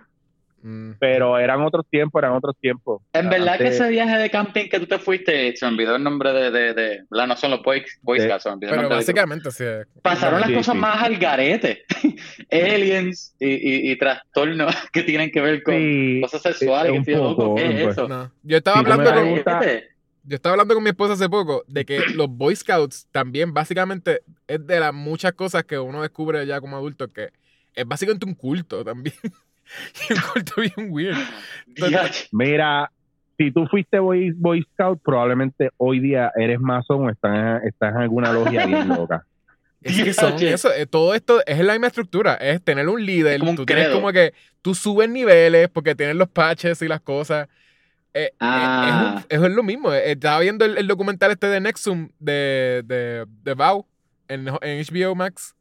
[0.61, 0.93] Mm.
[0.99, 3.01] pero eran otros tiempos, eran otros tiempos.
[3.13, 6.03] En verdad que ese viaje de camping que tú te fuiste, se me olvidó el
[6.03, 7.27] nombre de, de, de ¿verdad?
[7.27, 8.25] no son los Boy, Boy Sí.
[8.25, 9.63] Scouts, se me olvidó el Pero básicamente, sí.
[10.01, 10.79] Pasaron las Sí, cosas sí.
[10.81, 11.83] más al garete.
[12.51, 16.91] Aliens y, y, y trastornos que tienen que ver con Sí, cosas sexuales.
[16.91, 17.91] un que sí, loco, poco, ¿Qué es poco.
[17.91, 18.07] eso?
[18.07, 18.31] No.
[18.43, 19.13] Yo estaba Sí, tú hablando
[19.43, 19.43] con.
[20.27, 24.21] Yo estaba hablando con mi esposa hace poco de que los Boy Scouts también básicamente
[24.47, 27.29] es de las muchas cosas que uno descubre ya como adulto que
[27.73, 29.15] es básicamente un culto también.
[30.09, 31.17] y un culto bien weird.
[32.31, 32.91] Mira,
[33.37, 38.01] si tú fuiste Boy, Boy Scout, probablemente hoy día eres masón o estás, estás en
[38.01, 39.25] alguna logia bien loca.
[39.81, 43.33] Es que son eso, eh, todo esto es la misma estructura, es tener un líder,
[43.33, 44.01] Es como un tú tienes credo.
[44.01, 47.47] como que tú subes niveles porque tienes los patches y las cosas.
[48.17, 49.19] Eh, Ah.
[49.19, 49.93] eh, es, un- es lo mismo.
[49.93, 53.85] eh, Estaba viendo el, el documental este de Nexum de, de, de Vow
[54.27, 55.55] en, en HBO Max.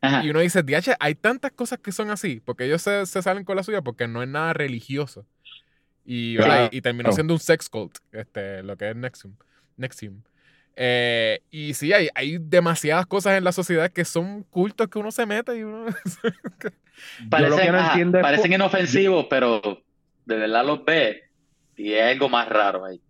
[0.00, 0.24] Ajá.
[0.24, 3.44] Y uno dice, DH, hay tantas cosas que son así, porque ellos se, se salen
[3.44, 5.26] con la suya porque no es nada religioso.
[6.04, 9.34] Y, y, y terminó siendo un sex cult, este, lo que es Nexium.
[9.76, 10.22] Nexium.
[10.76, 15.10] Eh, y sí, hay, hay demasiadas cosas en la sociedad que son cultos que uno
[15.10, 15.86] se mete y uno...
[17.30, 19.60] Parecen, que no ajá, parecen inofensivos, pero
[20.24, 21.18] de verdad los ves
[21.76, 23.00] y es algo más raro ahí.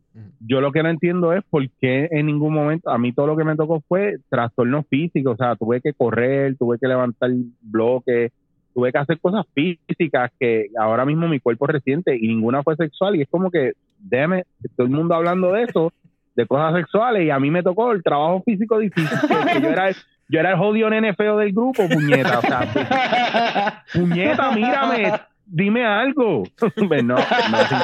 [0.40, 3.36] yo lo que no entiendo es por qué en ningún momento, a mí todo lo
[3.36, 8.32] que me tocó fue trastorno físico, o sea, tuve que correr, tuve que levantar bloques,
[8.76, 13.16] tuve que hacer cosas físicas que ahora mismo mi cuerpo resiente y ninguna fue sexual
[13.16, 14.44] y es como que, déjame,
[14.76, 15.92] todo el mundo hablando de eso,
[16.34, 19.88] de cosas sexuales y a mí me tocó el trabajo físico difícil, que, yo era
[19.88, 19.96] el,
[20.28, 25.12] yo era el jodido nene feo del grupo, puñeta, o sea, puñeta, mírame,
[25.46, 26.44] dime algo.
[27.02, 27.78] No, nothing,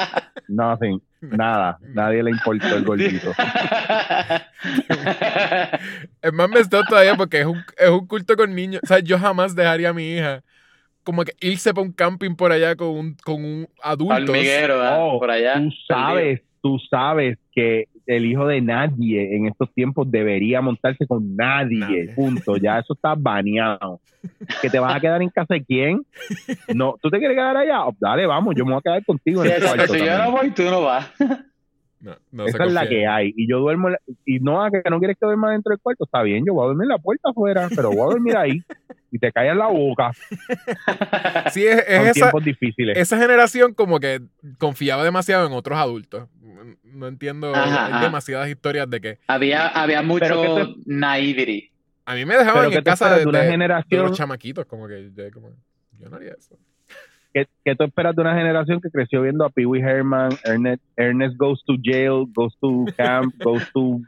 [0.49, 3.33] nothing, nada, nadie le importó el gordito.
[6.23, 8.81] Es más up todavía porque es un, es un culto con niños.
[8.85, 10.43] O sea, yo jamás dejaría a mi hija
[11.05, 14.15] como que irse para un camping por allá con un, con un adulto.
[14.15, 14.99] Hormiguero, ¿verdad?
[15.01, 15.55] Oh, por allá.
[15.55, 21.37] Tú sabes, tú sabes que el hijo de nadie en estos tiempos debería montarse con
[21.37, 22.13] nadie, Nadie.
[22.15, 22.57] punto.
[22.57, 24.01] Ya eso está baneado.
[24.61, 26.05] ¿Que te vas a quedar en casa de quién?
[26.75, 27.85] No, ¿tú te quieres quedar allá?
[27.87, 30.31] Oh, Dale, vamos, yo me voy a quedar contigo Sí, en cuarto si yo no
[30.33, 31.11] voy, tú no vas.
[32.33, 33.33] No, Esa es la que hay.
[33.37, 36.03] Y yo duermo, la- y no, a que no quieres que duerma dentro del cuarto,
[36.05, 38.61] está bien, yo voy a dormir en la puerta afuera, pero voy a dormir ahí
[39.13, 40.11] y te callas la boca.
[41.53, 42.99] Sí, es, es Son esa, tiempos difíciles.
[42.99, 44.21] esa generación como que
[44.59, 46.29] confiaba demasiado en otros adultos.
[46.85, 48.05] No entiendo, Ajá, hay ajá.
[48.05, 51.71] demasiadas historias de que había, había mucho que naivety.
[52.07, 54.07] a mí me dejaban Pero que en te casa de, de una de- de generación
[54.07, 55.51] los chamaquitos, como que yo, como,
[55.99, 56.57] yo no haría eso.
[57.35, 60.83] ¿Qué, qué tú esperas de una generación que creció viendo a Pee Wee Herman, Ernest,
[60.97, 64.01] Ernest Goes to Jail, Goes to Camp, Goes to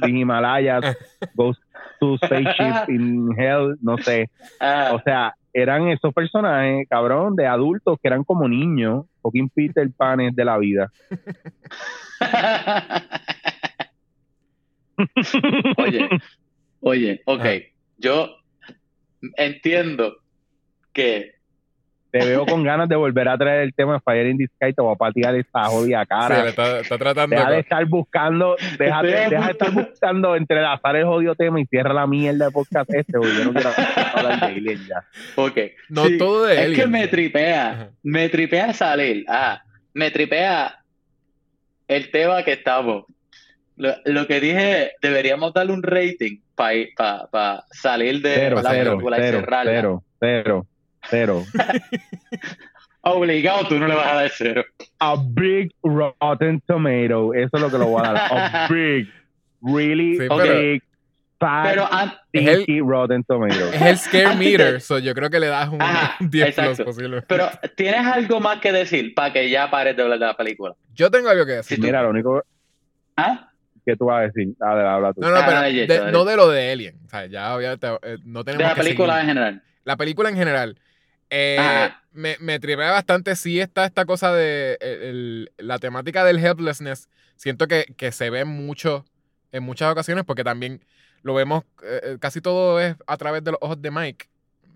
[0.00, 0.96] the Himalayas,
[1.34, 1.56] Goes
[2.00, 4.28] to Spaceship in Hell, no sé.
[4.58, 9.88] Ah, O sea, eran esos personajes, cabrón, de adultos que eran como niños, fucking Peter
[9.96, 10.92] Panes de la vida.
[15.76, 16.08] oye,
[16.80, 17.40] oye, ok.
[17.40, 17.52] Ajá.
[17.98, 18.36] Yo
[19.36, 20.16] entiendo
[20.92, 21.34] que
[22.12, 24.74] Te veo con ganas de volver a traer el tema de Fire in the Sky,
[24.74, 26.42] te voy a patear esa jodida Sí, cara.
[26.44, 30.36] le está, está tratando Deja de estar buscando, deja, de- Estoy deja de estar buscando
[30.36, 33.70] entrelazar el jodido tema y cierra la mierda de podcast este, porque yo no quiero
[34.14, 35.04] hablar de Alien ya.
[35.36, 35.58] Ok.
[35.88, 37.70] No Sí, todo de Es que me tripea.
[37.70, 37.88] Ajá.
[38.02, 39.24] Me tripea salir.
[39.26, 39.62] Ah,
[39.94, 40.80] me tripea
[41.88, 43.04] el tema que estamos.
[43.76, 49.18] Lo, lo que dije, deberíamos darle un rating para salir de Cero, la cero, película
[49.18, 49.72] y cero, cerrarla.
[49.72, 50.66] cero, cero,
[51.08, 51.44] cero.
[53.04, 54.64] Obligado, tú no le vas a dar cero.
[55.00, 58.16] A big rotten tomato, eso es lo que lo voy a dar.
[58.32, 59.08] A big,
[59.60, 60.82] really Sí, pero- big,
[61.40, 61.88] fat, Pero
[62.32, 63.72] Es el- rotten tomato.
[63.72, 67.22] Es el scare meter, so yo creo que le das un Ajá, 10 plus posible.
[67.22, 70.74] pero tienes algo más que decir para que ya pares de hablar de la película.
[70.94, 71.78] Yo tengo algo que decir.
[71.78, 72.44] Sí, Mira, lo único
[73.16, 73.48] ¿Ah?
[73.84, 75.20] que tú vas a decir, dale, habla tú.
[75.22, 76.12] No, no, Ah, pero dale, de- dale.
[76.12, 77.00] no de lo de Alien.
[77.04, 79.22] O sea, ya obviamente eh, no tenemos De la que película seguir.
[79.30, 79.62] en general.
[79.82, 80.78] La película en general.
[81.34, 83.34] Eh, me, me tripea bastante.
[83.36, 87.08] Sí está esta cosa de el- el- la temática del helplessness.
[87.36, 89.04] Siento que, que se ve mucho
[89.50, 90.84] en muchas ocasiones porque también
[91.22, 94.26] lo vemos, eh, eh, casi todo es a través de los ojos de Mike,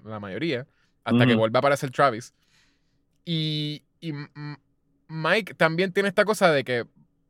[0.04, 0.66] la mayoría,
[1.04, 1.40] hasta que Ujú.
[1.40, 2.32] vuelva a aparecer Travis.
[3.24, 4.12] Y, y
[5.08, 6.86] Mike también tiene esta cosa de que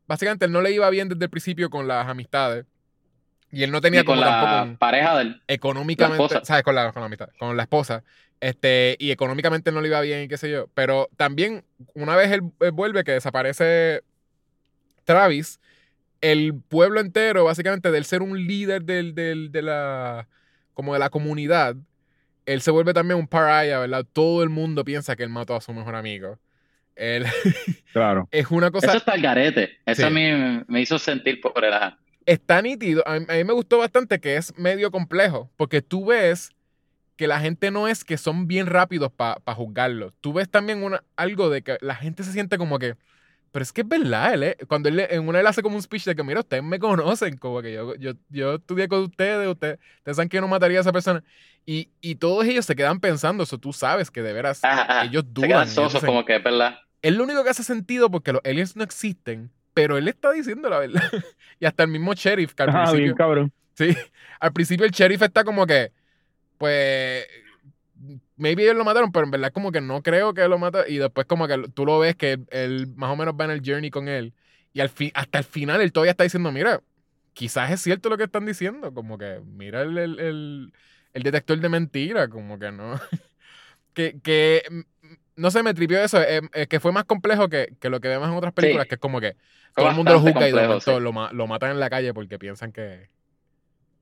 [0.07, 2.66] básicamente él no le iba bien desde el principio con las amistades.
[3.53, 5.41] Y él no tenía Y con como la tampoco un- pareja del.
[5.47, 6.45] económicamente, La.
[6.45, 6.62] ¿sabes?
[6.64, 8.03] Con la, con la amistad, con la esposa.
[8.41, 10.68] Este, y económicamente no le iba bien y qué sé yo.
[10.74, 11.64] Pero también,
[11.95, 14.03] una vez él, él vuelve, que desaparece
[15.05, 15.61] Travis,
[16.20, 20.28] el pueblo entero, básicamente, del ser un líder del, del- de la,
[20.74, 21.76] como de la comunidad,
[22.47, 24.05] él se vuelve también un pariah, ¿verdad?
[24.12, 26.39] Todo el mundo piensa que él mató a su mejor amigo.
[26.95, 27.24] Él,
[27.93, 28.28] Claro.
[28.30, 28.89] es una cosa...
[28.89, 29.78] Eso está al garete.
[29.84, 30.07] Eso Sí.
[30.07, 31.74] a mí me- hizo sentir por el
[32.24, 33.06] está nítido.
[33.06, 36.51] A mí, a mí me gustó bastante que es medio complejo, porque tú ves
[37.16, 40.12] que la gente no es que son bien rápidos para juzgarlo.
[40.20, 42.97] Tú ves también una, algo de que la gente se siente como que,
[43.52, 45.82] pero es que es verdad, él, eh, cuando él, en una él hace como un
[45.82, 49.48] speech de que, mira, ustedes me conocen, como que yo, yo, yo estudié con ustedes,
[49.48, 51.24] ustedes, ustedes saben que yo no mataría a esa persona.
[51.64, 55.05] Y, y todos ellos se quedan pensando eso, tú sabes que de veras Ajá, ajá.
[55.05, 55.48] ellos Se dudan.
[55.48, 56.78] quedan sosos dicen, como que es verdad.
[57.02, 60.68] es lo único que hace sentido porque los aliens no existen, pero él está diciendo
[60.68, 61.02] la verdad.
[61.60, 63.52] y hasta el mismo sheriff, que al Ah, principio, bien cabrón.
[63.74, 63.97] sí,
[64.40, 65.93] al principio el sheriff está como que,
[66.59, 67.27] pues,
[68.37, 70.91] maybe ellos lo mataron, pero en verdad como que no creo que lo mataron.
[70.91, 73.51] Y después como que tú lo ves que él, él más o menos va en
[73.53, 74.33] el journey con él.
[74.73, 76.83] Y al fin, hasta el final él todavía está diciendo, mira,
[77.33, 78.93] quizás es cierto lo que están diciendo.
[78.93, 80.73] Como que, mira el, el, el-
[81.15, 83.01] el detector de mentira, como que no.
[83.95, 84.81] que, que, mm,
[85.37, 88.09] no sé, me tripió eso, eh, eh, que fue más complejo que, que lo que
[88.09, 88.89] vemos en otras películas, Sí.
[88.91, 89.33] que es como que
[89.73, 91.01] Fue todo el mundo lo juzga y de complejo, momento sí.
[91.33, 93.09] lo, lo matan en la calle porque piensan que,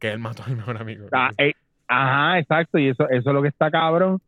[0.01, 1.09] que él mató al mejor amigo.
[1.13, 1.53] Ah, eh,
[1.89, 4.21] ajá, exacto, y eso, eso es lo que está cabrón,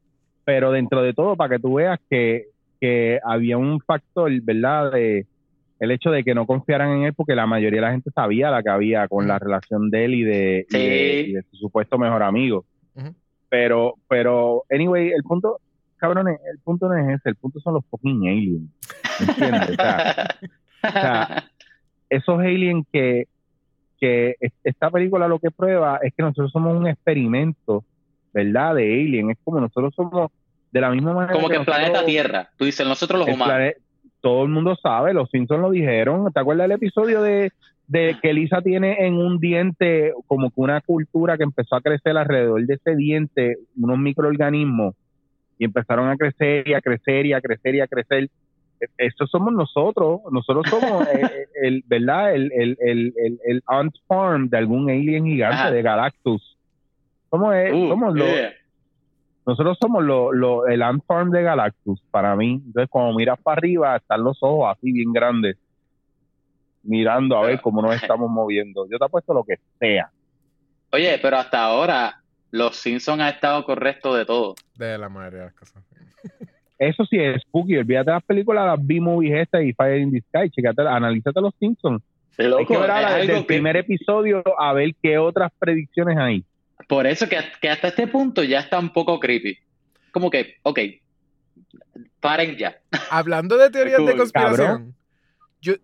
[0.44, 2.46] pero dentro de todo, para que tú veas que,
[2.80, 4.92] que había un factor, ¿verdad?
[4.92, 5.26] De,
[5.78, 8.50] el hecho de que no confiaran en él porque la mayoría de la gente sabía
[8.50, 11.30] la que había con la relación de él y de, y de, Sí.
[11.30, 12.64] y de su supuesto mejor amigo.
[13.48, 15.60] Pero, pero, anyway, el punto,
[15.98, 18.70] cabrones, el punto no es ese, el punto son los fucking aliens.
[19.20, 19.70] ¿Me entiendes?
[19.70, 20.36] O sea,
[20.82, 21.44] sea,
[22.10, 23.28] esos aliens que,
[24.00, 27.84] que es- esta película lo que prueba es que nosotros somos un experimento,
[28.32, 28.74] ¿verdad?
[28.74, 29.30] De alien.
[29.30, 30.30] Es como nosotros somos
[30.72, 32.50] de la misma manera Como que el planeta Tierra.
[32.56, 33.46] Tú dices, nosotros los humanos.
[33.46, 33.76] plane-
[34.20, 36.32] todo el mundo sabe, los Simpsons lo dijeron.
[36.32, 37.52] ¿Te acuerdas del episodio de,
[37.86, 42.16] de que Lisa tiene en un diente como que una cultura que empezó a crecer
[42.16, 44.94] alrededor de ese diente, unos microorganismos,
[45.58, 48.28] y empezaron a crecer y a crecer y a crecer y a crecer?
[48.80, 52.34] E- Eso somos nosotros, nosotros somos eh, el, ¿verdad?
[52.34, 55.70] El, el, el, el, el ant farm de algún alien gigante Ajá.
[55.70, 56.56] de Galactus.
[57.30, 58.52] Somos, eh, Uh, somos los, yeah.
[59.46, 62.62] nosotros somos lo, lo, el ant farm de Galactus, para mí.
[62.66, 65.56] Entonces, cuando miras para arriba, están los ojos así bien grandes,
[66.82, 68.86] mirando a ver cómo nos estamos moviendo.
[68.90, 70.10] Yo te apuesto lo que sea.
[70.92, 72.22] Oye, pero hasta ahora
[72.52, 74.54] los Simpsons ha estado correcto de todo.
[74.76, 75.82] De la mayoría de las cosas.
[76.78, 77.76] Eso sí es spooky.
[77.78, 80.50] Olvídate las películas, las B-movies estas y Fire in the Sky.
[80.50, 82.02] Chécate, analízate los Simpsons.
[82.38, 85.50] Hay Loco, que ver es ahora desde el que- primer episodio a ver qué otras
[85.58, 86.44] predicciones hay.
[86.88, 89.56] Por eso que, que hasta este punto ya está un poco creepy.
[90.12, 90.78] Como que, ok,
[92.20, 92.76] paren ya.
[93.10, 94.94] Hablando de teorías de conspiración,
[95.60, 95.74] yo,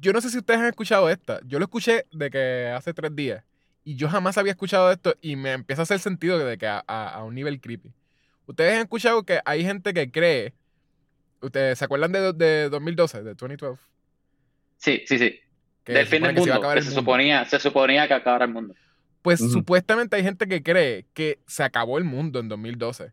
[0.00, 1.40] yo no sé si ustedes han escuchado esta.
[1.46, 3.42] Yo lo escuché de que hace tres días.
[3.84, 6.84] Y yo jamás había escuchado esto y me empieza a hacer sentido de que a,
[6.86, 7.90] a- a un nivel creepy.
[8.52, 10.54] Ustedes han escuchado que hay gente que cree.
[11.40, 13.82] ¿Ustedes se acuerdan de, de 2012, de 2012?
[14.76, 15.38] Sí, sí, sí.
[15.84, 16.54] Que Del se fin del se mundo.
[16.54, 17.00] acabar que se, mundo.
[17.00, 18.74] suponía, se suponía que acabara el mundo.
[19.22, 19.50] Pues Ujú.
[19.50, 23.12] supuestamente hay gente que cree que se acabó el mundo en 2012.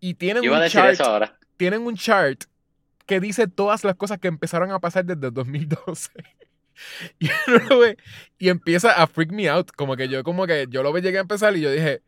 [0.00, 1.38] Y tienen Yo iba a un, decir chart, eso ahora.
[1.56, 2.44] tienen un chart
[3.06, 6.10] que dice todas las cosas que empezaron a pasar desde 2012.
[7.18, 7.96] Y uno lo ve
[8.38, 9.72] y empieza a freak me out.
[9.72, 12.02] Como que yo, como que yo lo ve, llegué a empezar y yo dije,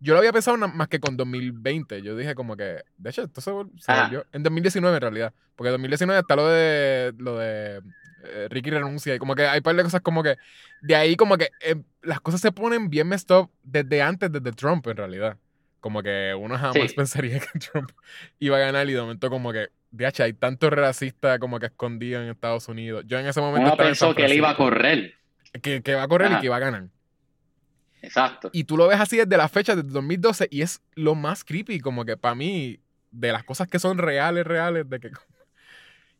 [0.00, 2.02] yo lo había pensado más que con 2020.
[2.02, 4.24] Yo dije como que, de hecho, esto se, volvió.
[4.32, 5.34] En 2019 en realidad.
[5.56, 7.82] Porque en 2019 está lo de lo de
[8.24, 10.36] eh, Ricky renuncia y como que hay un par de cosas como que
[10.82, 14.52] de ahí como que eh, las cosas se ponen bien messed up desde antes, desde
[14.52, 15.36] Trump en realidad.
[15.80, 16.94] Como que uno jamás Sí.
[16.96, 17.90] pensaría que Trump
[18.38, 22.20] iba a ganar y de momento como que, DH, hay tanto racista como que escondido
[22.20, 23.04] en Estados Unidos.
[23.06, 25.14] Yo en ese momento Uno estaba en San pensó que él iba a correr.
[25.62, 26.88] Que, que va a correr y que iba a ganar.
[28.02, 28.50] Exacto.
[28.52, 31.80] Y tú lo ves así desde la fecha, desde 2012, y es lo más creepy,
[31.80, 32.78] como que para mí,
[33.10, 35.10] de las cosas que son reales, reales, de que...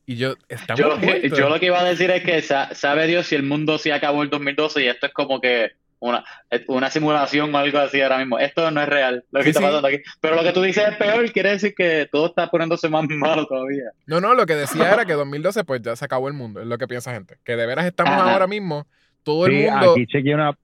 [0.06, 2.74] Y yo, estamos Yo lo, que, yo lo que iba a decir es que sa-
[2.74, 6.24] sabe Dios si el mundo se acabó en 2012 y esto es como que una,
[6.68, 8.38] una simulación o algo así ahora mismo.
[8.38, 9.66] Esto no es real, lo que Sí, está sí.
[9.66, 9.98] pasando aquí.
[10.22, 13.44] Pero lo que tú dices es peor, quiere decir que todo está poniéndose más malo
[13.46, 13.90] todavía.
[14.06, 16.66] No, no, lo que decía era que 2012 pues ya se acabó el mundo, es
[16.66, 17.36] lo que piensa gente.
[17.44, 18.32] Que de veras estamos Ajá.
[18.32, 18.86] ahora mismo,
[19.22, 19.92] todo el Sí, mundo...
[19.92, 20.56] aquí chequeé una.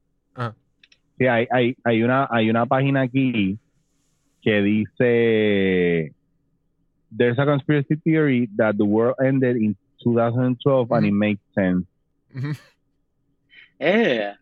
[1.19, 3.59] Sí, hay, hay, hay, una, hay una página aquí
[4.43, 6.13] que dice:
[7.17, 11.87] There's a conspiracy theory that the world ended in 2012 and it makes sense.
[13.79, 14.35] Eh.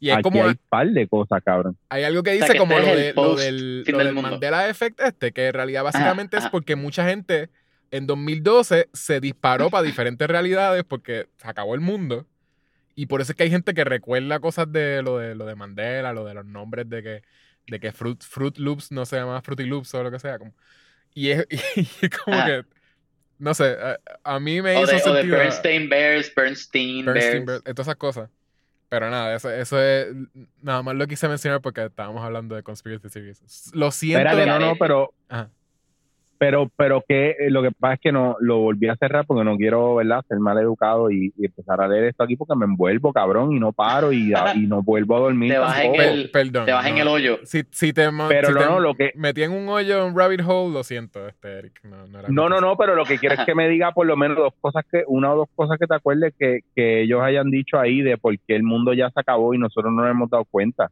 [0.00, 1.76] Y es Aquí como, hay un par de cosas, cabrón.
[1.90, 4.14] hay algo que sea, dice que como este lo, de, lo del, lo del.
[4.14, 6.50] Mandela Effect este, que en realidad básicamente es ajá.
[6.50, 7.50] porque mucha gente
[7.90, 12.26] en 2012 se disparó para diferentes realidades porque se acabó el mundo.
[12.94, 15.54] Y por eso es que hay gente que recuerda cosas de lo de lo de
[15.54, 17.22] Mandela, lo de los nombres de que,
[17.66, 20.38] de que Fruit, Fruit Loops no se llama Fruity Loops o lo que sea.
[20.38, 20.54] Como,
[21.14, 21.46] y, es,
[21.76, 22.46] y es como Ajá.
[22.46, 22.64] que,
[23.38, 25.38] no sé, a, a mí me o, hizo de, o de sentido.
[25.38, 27.62] Bernstein Bears, Bernstein, Bernstein, Bears.
[27.62, 28.30] Bears, todas esas cosas.
[28.88, 30.08] Pero nada, eso, eso es.
[30.60, 33.70] Nada más lo quise mencionar porque estábamos hablando de Conspiracy Theories.
[33.72, 34.28] Lo siento.
[34.28, 35.48] Espérate, no, no, pero, Ajá.
[36.40, 39.44] Pero, pero que eh, lo que pasa es que no lo volví a cerrar porque
[39.44, 42.64] no quiero, ¿verdad?, ser mal educado y, y empezar a leer esto aquí porque me
[42.64, 46.22] envuelvo, cabrón, y no paro y, y no vuelvo a dormir Te vas en el-
[46.22, 46.64] Per- perdón.
[46.64, 47.40] Te vas en el hoyo.
[47.44, 50.16] Si, si te, Pero si no, te no, lo que- metí en un hoyo, un
[50.18, 51.78] rabbit hole, lo siento, este, Eric.
[51.84, 54.06] No, no, era No, no, no, pero lo que quiero es que me diga por
[54.06, 57.20] lo menos dos cosas que, una o dos cosas que te acuerdes que, que ellos
[57.22, 60.10] hayan dicho ahí de por qué el mundo ya se acabó y nosotros no nos
[60.10, 60.90] hemos dado cuenta.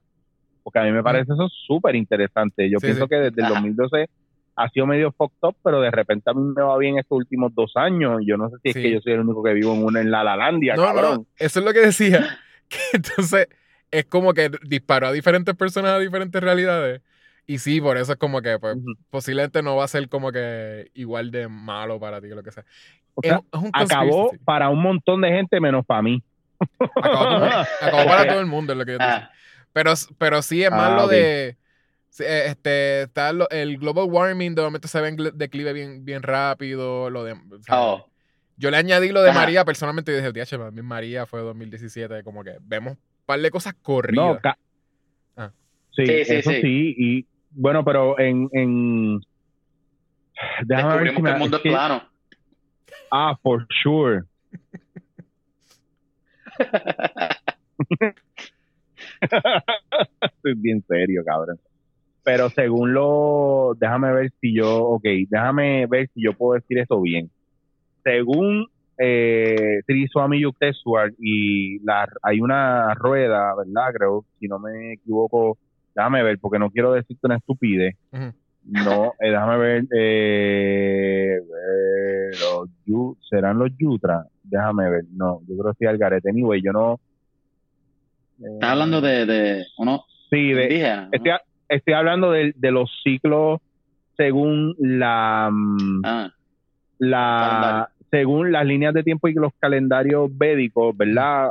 [0.63, 2.69] Porque a mí me parece eso súper interesante.
[2.71, 3.09] Yo Sí, pienso sí.
[3.09, 3.55] que desde el Ajá.
[3.55, 4.11] 2012
[4.59, 7.55] ha sido medio fucked up, pero de repente a mí me va bien estos últimos
[7.55, 8.21] dos años.
[8.27, 10.11] Yo no sé si es que yo soy el único que vivo en una en
[10.11, 11.15] la Lalandia, No, cabrón.
[11.15, 12.39] no, eso es lo que decía.
[12.69, 13.49] Que entonces
[13.91, 17.01] es como que disparó a diferentes personas a diferentes realidades.
[17.47, 18.77] Y sí, por eso es como que pues,
[19.09, 22.53] posiblemente no va a ser como que igual de malo para ti o lo que
[22.53, 22.65] sea.
[23.15, 26.23] O Es, sea, es un conspiracy acabó para un montón de gente menos para mí.
[26.97, 27.45] Acabó,
[27.81, 29.31] acabó para todo el mundo, es lo que yo te decía.
[29.33, 29.33] Ah,
[29.73, 31.11] Pero, pero sí, es más Ah, lo ok.
[31.11, 31.57] de.
[32.11, 36.05] Sí, eh, Este, está lo- el global warming, de momento se ve en declive bien,
[36.05, 37.11] bien rápido.
[37.11, 38.07] Lo de, o sea, oh,
[38.57, 39.39] Yo le añadí lo de Ajá.
[39.41, 43.39] María personalmente y dije, "Diache, para mí María fue 2017, como que vemos un par
[43.41, 44.41] de cosas corridas.
[44.43, 44.51] No,
[45.37, 45.53] Ah.
[45.95, 46.61] sí, Sí, sí, eso sí.
[46.63, 46.95] sí.
[46.99, 48.49] Y bueno, pero en.
[48.53, 49.21] en...
[50.65, 52.03] Déjame ver si Descubrimos me- que el mundo es que- plano.
[53.13, 54.23] Ah, for sure.
[59.21, 61.61] Estoy bien serio, cabrón.
[62.31, 67.01] Pero según lo, déjame ver si yo, ok, déjame ver si yo puedo decir eso
[67.01, 67.31] bien.
[68.05, 68.67] Según
[68.99, 73.95] eh, Triswami Yukteswar y la, hay una rueda, ¿verdad?
[73.95, 75.57] Creo, si no me equivoco,
[75.95, 77.95] déjame ver, porque no quiero decirte una estupidez.
[78.65, 84.25] No, eh, déjame ver, eh, eh, los yu- ¿serán los Yutra?
[84.43, 86.29] Déjame ver, no, yo creo que sí Algarete.
[86.29, 87.01] Anyway, yo no.
[88.41, 90.01] eh, Estás hablando de, de unos
[90.31, 91.05] Sí, de, indígenas.
[91.09, 91.17] ¿no?
[91.17, 91.33] estoy,
[91.69, 93.61] estoy hablando de, de los ciclos
[94.17, 96.31] según la, mm, Ah,
[96.99, 101.51] la según las líneas de tiempo y los calendarios védicos, ¿verdad?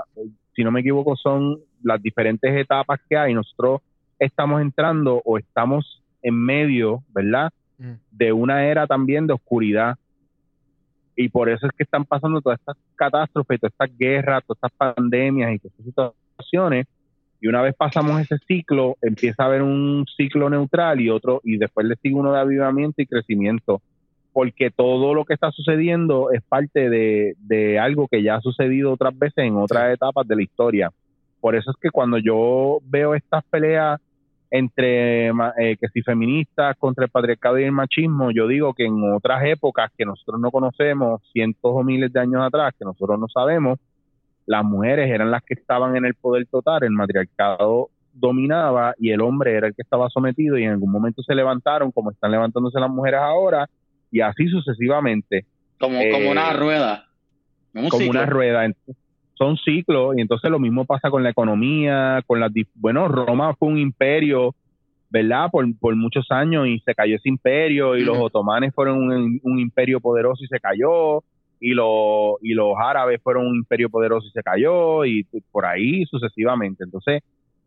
[0.56, 3.34] Si no me equivoco, son las diferentes etapas que hay.
[3.34, 3.82] Nosotros
[4.20, 7.52] estamos entrando o estamos en medio, ¿verdad?
[7.78, 7.94] Mm.
[8.12, 9.98] De una era también de oscuridad.
[11.16, 14.72] Y por eso es que están pasando todas estas catástrofes, todas estas guerras, todas estas
[14.96, 16.88] pandemias y todas estas situaciones.
[17.40, 21.58] Y una vez pasamos ese ciclo, empieza a haber un ciclo neutral y otro, y
[21.58, 23.82] después le sigue uno de avivamiento y crecimiento
[24.38, 28.94] porque todo lo que está sucediendo es parte de, de algo que ya ha sucedido
[28.94, 30.92] otras veces en otras etapas de la historia.
[31.42, 34.00] Por eso es que cuando yo veo estas peleas
[34.52, 39.12] entre eh, que si feministas contra el patriarcado y el machismo, yo digo que en
[39.12, 43.28] otras épocas que nosotros no conocemos, cientos o miles de años atrás, que nosotros no
[43.28, 43.80] sabemos,
[44.48, 49.22] las mujeres eran las que estaban en el poder total, el matriarcado dominaba y el
[49.22, 52.80] hombre era el que estaba sometido y en algún momento se levantaron como están levantándose
[52.80, 53.70] las mujeres ahora
[54.10, 55.46] y así sucesivamente,
[55.80, 57.08] como, eh, como una rueda.
[57.76, 58.22] Un como ciclo.
[58.22, 58.72] una rueda.
[59.34, 62.52] Son ciclos y entonces lo mismo pasa con la economía, con las...
[62.74, 64.56] Bueno, Roma fue un imperio,
[65.10, 65.50] ¿verdad?
[65.52, 69.60] Por, por muchos años y se cayó ese imperio y los otomanes fueron un, un
[69.60, 71.22] imperio poderoso y se cayó
[71.60, 76.06] y, los y los árabes fueron un imperio poderoso y se cayó y por ahí
[76.06, 76.84] sucesivamente.
[76.84, 77.22] Entonces,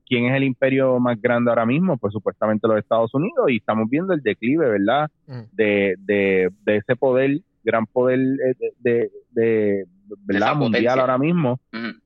[0.06, 1.96] ¿quién es el imperio más grande ahora mismo?
[1.98, 5.08] Pues supuestamente los Estados Unidos y estamos viendo el declive, ¿verdad?
[5.26, 5.40] Mm.
[5.52, 9.84] de, de, de ese poder, gran poder eh, de, de, de-
[10.24, 10.56] ¿verdad?
[10.56, 11.00] mundial potencia.
[11.00, 11.60] ahora mismo.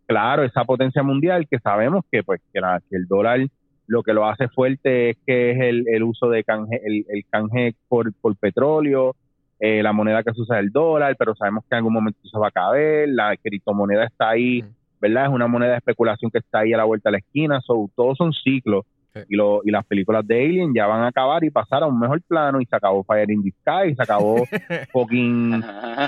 [0.07, 3.41] Claro, esa potencia mundial que sabemos que pues que, la- que el dólar
[3.87, 7.23] lo que lo hace fuerte es que es el, el uso de canje, el, el
[7.31, 9.15] canje por, por petróleo,
[9.59, 12.19] eh, la moneda que se usa es el dólar, pero sabemos que en algún momento
[12.23, 14.65] se va a caer, la criptomoneda está ahí.
[15.05, 15.25] ¿verdad?
[15.27, 17.91] Es una moneda de especulación que está ahí a la vuelta de la esquina, so,
[17.95, 18.87] todos son ciclos.
[19.29, 22.01] Y, lo, y las películas de Alien ya van a acabar y pasar a un
[22.01, 24.45] mejor plano y se acabó Fire in the Sky, y se acabó
[24.93, 25.63] fucking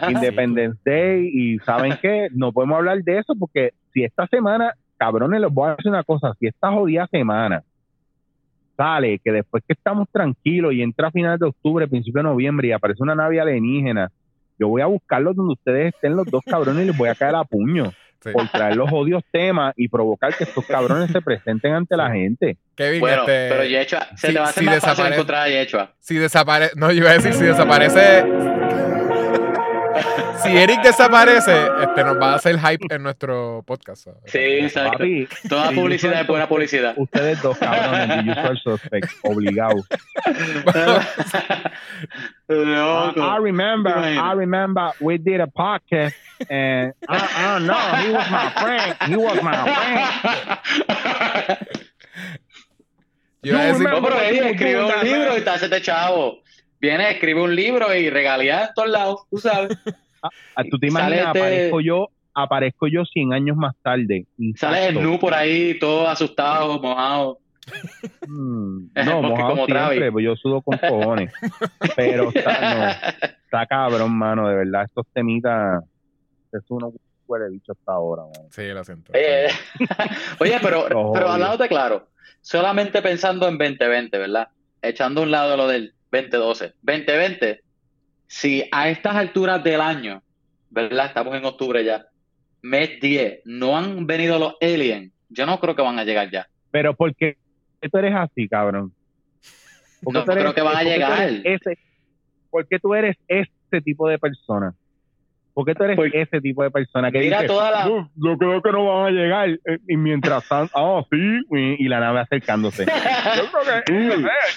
[0.09, 2.29] Independence Day y ¿saben qué?
[2.33, 6.03] No podemos hablar de eso porque si esta semana, cabrones, les voy a decir una
[6.03, 7.63] cosa, si esta jodida semana
[8.77, 12.69] sale que después que estamos tranquilos y entra a finales de octubre, principio de noviembre
[12.69, 14.11] y aparece una nave alienígena,
[14.59, 17.35] yo voy a buscarlos donde ustedes estén los dos cabrones y les voy a caer
[17.35, 18.31] a puño Sí.
[18.33, 22.57] por traer los odios temas y provocar que estos cabrones se presenten ante la gente.
[22.75, 25.15] Kevin, Bueno, este, pero Yechua, se si- te va a hacer si más fácil desaparece-
[25.15, 25.93] encontrar a Yechua.
[26.01, 28.25] si desaparece, no, yo iba a decir, si desaparece,
[30.47, 34.05] si Eric desaparece, este, nos va a hacer hype en nuestro podcast.
[34.05, 34.21] ¿sabes?
[34.27, 34.99] Sí, exacto.
[34.99, 36.95] Papi, Toda publicidad es buena publicidad.
[36.97, 39.87] ustedes dos cabrones de Usual Suspect, obligados.
[42.49, 43.21] Loco.
[43.21, 43.97] I remember.
[43.97, 46.15] I remember we did a podcast
[46.49, 48.95] and uh, uh, no, he was my friend.
[49.09, 50.09] He was my friend.
[53.43, 56.41] Yo decir, No, pero Eddie escribe un libro y te hace este chavo.
[56.81, 59.77] Viene, escribe un libro y regalía en todos lados, tú sabes.
[60.55, 64.27] Ah, Tú te imaginas, este- aparezco yo, aparezco yo 100 años más tarde.
[64.57, 67.39] Sale el nu por ahí, todo asustado, mojado.
[68.27, 71.33] Mm, Porque no, mojado como siempre, pues yo sudo con cojones.
[71.97, 72.87] Pero está, no,
[73.45, 75.83] está cabrón, mano, de verdad, estos temitas,
[76.53, 76.93] es uno
[77.27, 78.49] huele bicho hasta ahora, mano.
[78.51, 79.13] sí, lo siento.
[79.13, 79.49] Oye,
[80.39, 81.29] oye, pero, pero odio.
[81.29, 82.09] hablándote claro,
[82.41, 84.49] solamente pensando en 2020, ¿verdad?
[84.81, 86.75] Echando a un lado lo del 2012.
[86.83, 87.61] 2020,
[88.27, 90.23] si a estas alturas del año,
[90.71, 91.07] ¿verdad?
[91.07, 92.07] Estamos en octubre ya,
[92.63, 96.47] mes 10, no han venido los aliens, yo no creo que van a llegar ya.
[96.71, 97.37] Pero ¿por qué
[97.91, 98.93] tú eres así, cabrón?
[100.03, 101.29] ¿Por qué No tú eres- creo que van a llegar.
[101.45, 101.79] Ese,
[102.51, 104.75] ¿Por qué tú eres ese tipo de persona?
[105.55, 108.11] ¿Por qué tú eres Porque- ese tipo de persona que Mira dice, toda la- "Yo,
[108.17, 109.49] yo creo que no van a llegar?
[109.49, 112.85] eh, Y mientras tanto, ah, sí, y, y la nave acercándose.
[112.87, 114.11] Yo creo que, eh,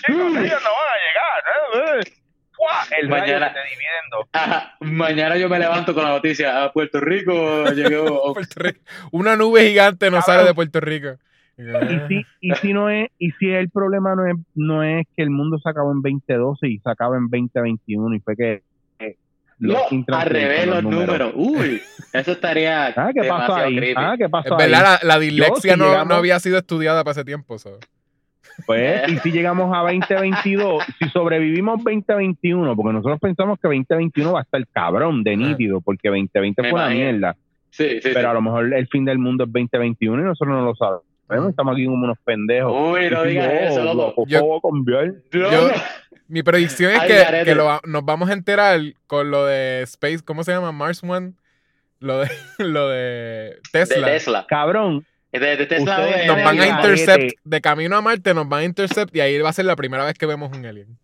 [0.05, 1.43] chicos, ellos no van a llegar.
[1.73, 2.13] eh, eh.
[2.99, 4.29] El Mañana- te dividiendo.
[4.33, 6.63] Ajá, mañana yo me levanto con la noticia.
[6.63, 8.33] A Puerto Rico llegó.
[8.33, 8.79] Puerto Rico.
[9.11, 11.09] Una nube gigante nos sale de Puerto Rico.
[11.57, 15.23] Y si, y si no es, y si el problema no es, no es que
[15.23, 18.61] el mundo se acabó en 2012 y se acaba en 2021 y fue que
[18.99, 19.17] eh,
[19.57, 21.31] No, los al revés los números.
[21.35, 21.81] Uy,
[22.13, 22.87] eso estaría.
[22.95, 23.93] Ah, ¿qué pasó ahí?
[23.95, 24.69] Ah, ¿qué Es pasó ahí?
[24.69, 27.59] verdad, la, la dislexia si no, llegamos- no había sido estudiada para ese tiempo.
[27.59, 27.77] so.
[28.65, 34.39] Pues, y si llegamos a 2022, si sobrevivimos 2021, porque nosotros pensamos que 2021 va
[34.39, 37.35] a estar cabrón de nítido, porque 2020 Me fue una mierda.
[37.71, 38.09] Sí, sí.
[38.13, 41.03] Pero a lo mejor el fin del mundo es 2021 y nosotros no lo sabemos.
[41.51, 42.73] Estamos aquí como unos pendejos.
[42.75, 44.25] Uy, no digas eso, "Oh, loco.
[44.25, 45.73] ¿cómo va a cambiar?" No, Yo- no.
[46.27, 50.19] Mi predicción es que, que lo va- nos vamos a enterar con lo de Space,
[50.23, 50.71] ¿cómo se llama?
[50.71, 51.33] Mars One.
[51.99, 52.29] Lo de,
[52.59, 54.07] lo de De Tesla.
[54.07, 54.45] Tesla.
[54.47, 55.18] Cabrón, De, Tesla.
[55.31, 59.21] Ustedes de- Nos van a intercept de camino a Marte, nos van a intercept y
[59.21, 60.97] ahí va a ser la primera vez que vemos un alien.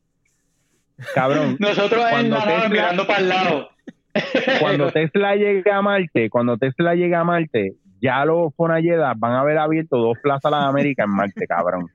[1.14, 1.58] cabrón.
[1.60, 3.70] Nosotros Cuando Tesla- mirando para el lado.
[4.60, 9.42] cuando Tesla llegue a Marte, cuando Tesla llegue a Marte, ya los Fonayedas van a
[9.42, 11.92] haber abierto dos plazas a las Américas en Marte, cabrón.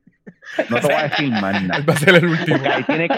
[0.69, 1.85] No te voy a decir más nada.
[1.89, 2.57] Va a ser el último.
[2.59, 3.15] Porque ahí tiene que,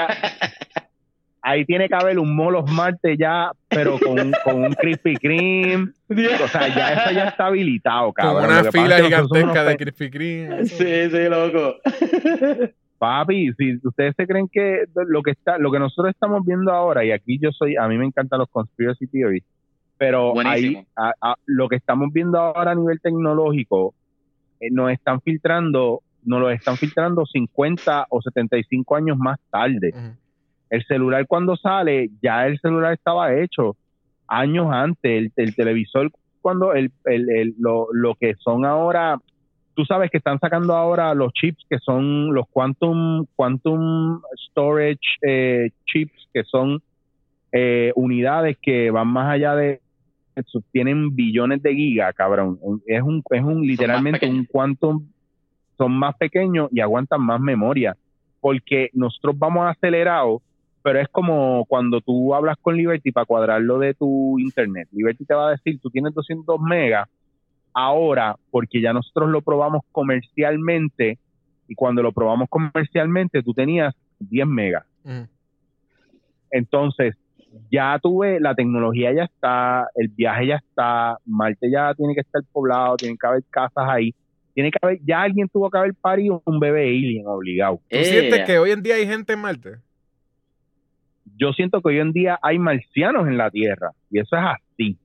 [1.43, 5.89] ahí tiene que haber un Molos Marte ya, pero con, un- con un Krispy Kreme.
[6.09, 8.43] O sea, ya eso ya está habilitado, cabrón.
[8.44, 10.66] Con una fila gigantesca de Krispy Kreme.
[10.66, 11.77] Sí, sí, loco.
[12.98, 17.05] Papi, si ustedes se creen que lo que está, lo que nosotros estamos viendo ahora,
[17.05, 19.43] y aquí yo soy, a mí me encantan los conspiracy theories,
[19.98, 20.78] pero Buenísimo.
[20.78, 23.93] ahí, a- a- lo que estamos viendo ahora a nivel tecnológico,
[24.60, 29.90] eh, nos están filtrando, nos lo están filtrando 50 o 75 años más tarde.
[29.93, 30.16] Ujú.
[30.73, 33.77] El celular cuando sale, ya el celular estaba hecho
[34.27, 39.19] años antes, el, el televisor cuando el, el, el- lo, lo que son ahora,
[39.74, 45.69] tú sabes que están sacando ahora los chips que son los quantum, quantum storage eh,
[45.85, 46.82] chips, que son
[47.53, 49.81] eh, unidades que van más allá de,
[50.73, 52.59] tienen billones de gigas, cabrón.
[52.86, 55.07] Es un, es un literalmente un quantum,
[55.77, 57.94] son más pequeños y aguantan más memoria,
[58.40, 60.40] porque nosotros vamos acelerados
[60.82, 64.88] pero es como cuando tú hablas con Liberty para cuadrarlo de tu internet.
[64.92, 67.09] Liberty te va a decir, tú tienes 200 megas
[67.74, 71.18] ahora, porque ya nosotros lo probamos comercialmente,
[71.68, 74.84] y cuando lo probamos comercialmente tú tenías 10 megas.
[76.50, 77.16] Entonces,
[77.70, 82.42] ya tuve, la tecnología ya está, el viaje ya está, Marte ya tiene que estar
[82.52, 84.14] poblado, tienen que haber casas ahí,
[84.54, 87.76] tiene que haber, ya alguien tuvo que haber parido un bebé alien obligado.
[87.76, 89.76] ¿Tú Eh, sientes que hoy en día hay gente en Marte?
[91.36, 94.96] Yo siento que hoy en día hay marcianos en la Tierra y eso es así.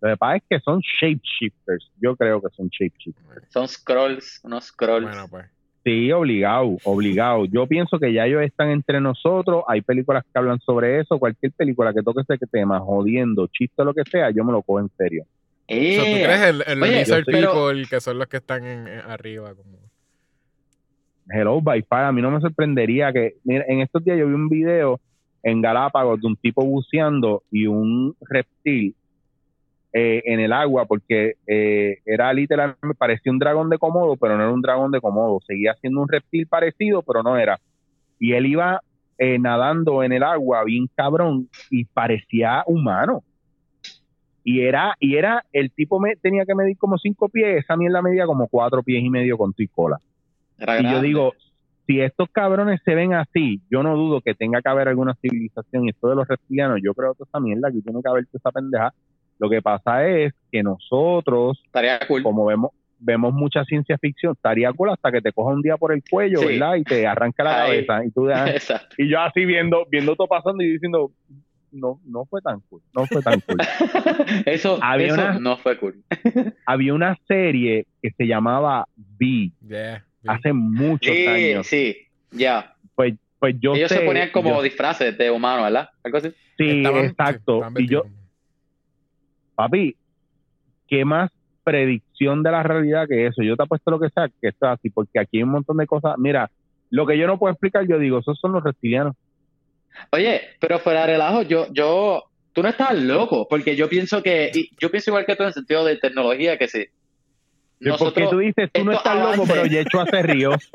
[0.00, 1.90] Lo que pasa es que son shapeshifters.
[2.00, 3.50] Yo creo que son shapeshifters.
[3.50, 5.06] Son scrolls, unos scrolls.
[5.08, 5.46] Bueno, pues.
[5.84, 7.44] Sí, obligado, obligado.
[7.46, 9.62] Yo pienso que ya ellos están entre nosotros.
[9.68, 11.18] Hay películas que hablan sobre eso.
[11.18, 14.80] Cualquier película que toque ese tema, jodiendo, chiste, lo que sea, yo me lo cojo
[14.80, 15.22] en serio.
[15.22, 15.26] O
[15.72, 18.64] sea, ¿Tú Eh, crees el, el Oye, lizard pero- people que son los que están
[18.66, 19.54] en- en- arriba?
[19.54, 19.78] Como...
[21.28, 22.04] Hello, by far.
[22.04, 23.36] A mí no me sorprendería que.
[23.44, 25.00] Mira, en estos días yo vi un video
[25.46, 28.96] en Galápagos de un tipo buceando y un reptil
[29.92, 34.42] eh, en el agua, porque eh, era literalmente, parecía un dragón de Komodo, pero no
[34.42, 35.38] era un dragón de Komodo.
[35.46, 37.60] Seguía siendo un reptil parecido, pero no era.
[38.18, 38.80] Y él iba
[39.18, 43.22] eh, nadando en el agua, bien cabrón, y parecía humano.
[44.42, 48.02] Y era, y era, el tipo me, tenía que medir como cinco pies, esa mierda
[48.02, 50.00] medía como cuatro pies y medio con tu y cola.
[50.58, 51.34] era Y yo digo,
[51.86, 55.84] si estos cabrones se ven así, yo no dudo que tenga que haber alguna civilización
[55.86, 58.50] y esto de los reptilianos, yo creo que esa mierda aquí tiene que haber esa
[58.50, 58.92] pendeja.
[59.38, 61.62] Lo que pasa es que nosotros,
[62.08, 62.22] cool.
[62.22, 65.92] como vemos vemos mucha ciencia ficción, estaría cool hasta que te coja un día por
[65.92, 66.46] el cuello, Sí.
[66.46, 66.76] ¿verdad?
[66.76, 67.84] Y te arranca la Ahí.
[67.86, 68.94] cabeza y tú dejas- Exacto.
[68.96, 71.10] y yo así viendo viendo todo pasando y diciendo
[71.72, 73.58] no no fue tan cool, no fue tan cool.
[74.46, 75.96] Eso, Había eso una- no fue cool.
[76.66, 78.86] Había una serie que se llamaba
[79.20, 80.02] V Yeah.
[80.28, 81.66] Hace muchos Sí, años.
[81.66, 81.96] sí,
[82.32, 82.74] ya.
[82.94, 85.88] Pues pues yo Ellos sé, se ponían como yo- disfraces de humanos, ¿verdad?
[86.02, 86.30] Algo así.
[86.56, 87.60] sí, Estaban- exacto.
[87.76, 88.04] y yo
[89.54, 89.96] papi,
[90.88, 91.30] ¿qué más
[91.64, 93.42] predicción de la realidad que eso?
[93.42, 95.76] Yo te apuesto lo que sea que esto es así, porque aquí hay un montón
[95.76, 96.14] de cosas.
[96.18, 96.50] Mira,
[96.90, 99.14] lo que yo no puedo explicar, yo digo, esos son los reptilianos.
[100.12, 104.50] Oye, pero fuera de relajo, yo, yo, tú no estás loco, porque yo pienso que,
[104.54, 106.68] y yo pienso igual que tú en el sentido de tecnología, que
[107.80, 107.88] sí.
[107.90, 110.50] porque Nosotros, tú dices, tú no estás loco, avances- pero Yecho hace río.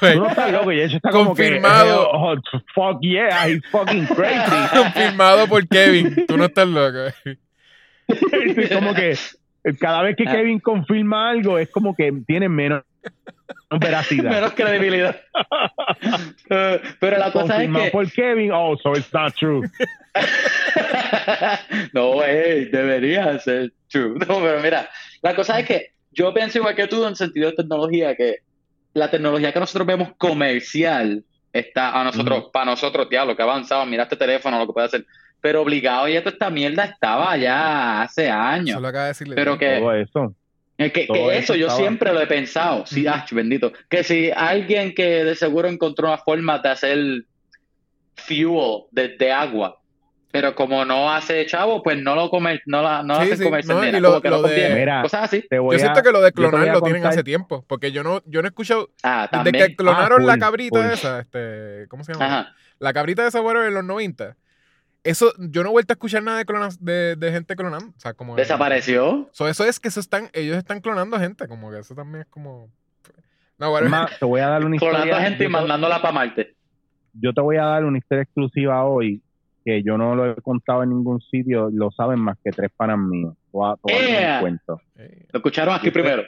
[0.00, 2.10] Tú no estás loco, Yecho está como que, Confirmado.
[2.12, 2.34] oh,
[2.74, 4.40] fuck yeah, he's fucking crazy.
[4.74, 6.24] Confirmado por Kevin.
[6.26, 7.12] Tú no estás loco.
[8.08, 9.16] Es como que
[9.78, 10.32] cada vez que Ah.
[10.32, 12.82] Kevin confirma algo, es como que tiene menos
[13.78, 14.30] veracidad.
[14.30, 15.20] Menos credibilidad.
[16.48, 17.90] Pero la cosa es que.
[17.90, 18.50] por Kevin.
[18.52, 19.62] Oh, so it's not true.
[21.92, 24.18] no, hey, debería ser true.
[24.18, 24.90] No, pero mira,
[25.22, 28.38] la cosa es que yo pienso igual que tú en sentido de tecnología, que
[28.92, 31.22] la tecnología que nosotros vemos comercial
[31.52, 34.86] está a nosotros, para nosotros, diablo, que ha avanzado, mira este teléfono, lo que puede
[34.86, 35.06] hacer.
[35.40, 38.70] Pero obligado, y toda esta mierda estaba ya hace años.
[38.70, 39.36] Eso lo acaba de decirle.
[39.36, 40.34] Pero que, Todo eso.
[40.92, 42.86] Que, que eso eso yo estaba- siempre lo he pensado.
[42.86, 43.72] Sí, ach, bendito.
[43.88, 46.98] Que si alguien que de seguro encontró una forma de hacer
[48.16, 49.76] fuel de, de agua,
[50.32, 53.44] pero como no hace chavo, pues no lo comer, no la, no Sí, hacen sí,
[53.44, 54.74] comercial no, lo- como que lo de-.
[54.76, 55.44] Mira, Cosas así.
[55.50, 57.64] Yo siento a- que lo de clonar lo tienen hace tiempo.
[57.66, 58.90] Porque yo no, yo no he escuchado.
[59.02, 60.92] Ah, Desde que clonaron Ah, la full, cabrita full.
[60.92, 62.26] esa, este, ¿cómo se llama?
[62.26, 62.54] Ajá.
[62.78, 64.36] La cabrita de esa whatever en los 90.
[65.02, 67.88] Eso, yo no he vuelto a escuchar nada de, clonas- de, de gente clonando.
[67.96, 68.36] O sea, como.
[68.36, 69.28] Desapareció.
[69.32, 71.48] So, eso es que eso están, ellos están clonando gente.
[71.48, 72.68] Como que eso también es como.
[73.58, 73.72] No.
[73.88, 75.16] Ma, te voy a dar una Clonando historia.
[75.18, 76.54] a gente y yo te- mandándola para Marte.
[77.12, 79.22] yo te voy a dar una historia exclusiva hoy
[79.64, 82.98] que yo no lo he contado en ningún sitio, lo saben más que tres panas
[82.98, 83.34] míos.
[83.52, 84.80] Voy a- cuento.
[84.96, 86.22] Eh, Lo escucharon aquí primero.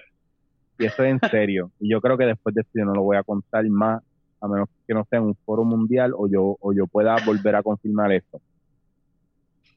[0.78, 1.70] Y eso es en serio.
[1.80, 4.02] y yo creo que después de esto yo no lo voy a contar más,
[4.40, 7.54] a menos que no sea en un foro mundial o yo, o yo pueda volver
[7.56, 8.40] a confirmar esto.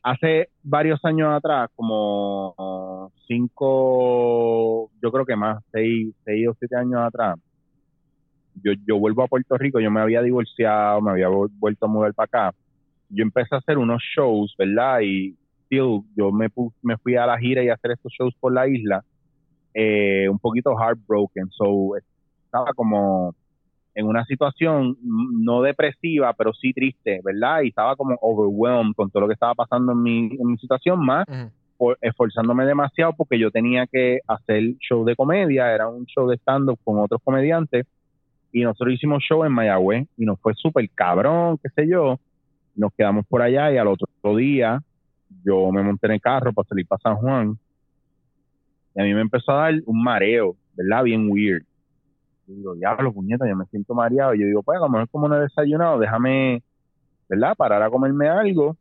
[0.05, 7.01] Hace varios años atrás, como cinco, yo creo que más, seis, seis o siete años
[7.01, 7.35] atrás,
[8.63, 11.89] yo, yo vuelvo a Puerto Rico, yo me había divorciado, me había vu- vuelto a
[11.89, 12.57] mudar para acá.
[13.09, 14.99] Yo empecé a hacer unos shows, ¿verdad?
[15.01, 16.49] Y still, yo me,
[16.83, 19.03] me fui a la gira y a hacer estos shows por la isla,
[19.73, 21.49] eh, un poquito heartbroken.
[21.51, 21.97] So,
[22.45, 23.33] estaba como
[23.95, 27.61] en una situación no depresiva, pero sí triste, ¿verdad?
[27.63, 31.03] Y estaba como overwhelmed con todo lo que estaba pasando en mi, en mi situación,
[31.03, 31.25] más
[31.77, 36.35] por- esforzándome demasiado porque yo tenía que hacer show de comedia, era un show de
[36.37, 37.87] stand-up con otros comediantes,
[38.51, 42.19] y nosotros hicimos show en Mayagüez, y nos fue súper cabrón, qué sé yo,
[42.75, 44.81] nos quedamos por allá, y al otro día
[45.43, 47.57] yo me monté en el carro para salir para San Juan,
[48.93, 51.03] y a mí me empezó a dar un mareo, ¿verdad?
[51.03, 51.63] Bien weird.
[52.47, 54.33] Yo digo, diablo, puñeta, yo me siento mareado.
[54.33, 56.61] Y yo digo, pues a lo mejor como no he desayunado, déjame,
[57.27, 57.55] ¿verdad?
[57.55, 58.77] Parar a comerme algo.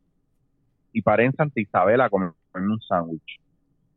[0.93, 3.39] Y paré en Santa Isabel a comerme un sándwich.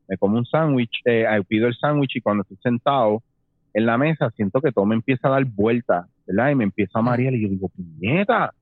[0.08, 3.22] Me como un sándwich, eh, eh, pido el sándwich y cuando estoy sentado
[3.74, 6.50] en la mesa siento que todo me empieza a dar vueltas, ¿verdad?
[6.50, 8.52] Y me empieza a marear y yo digo, puñeta,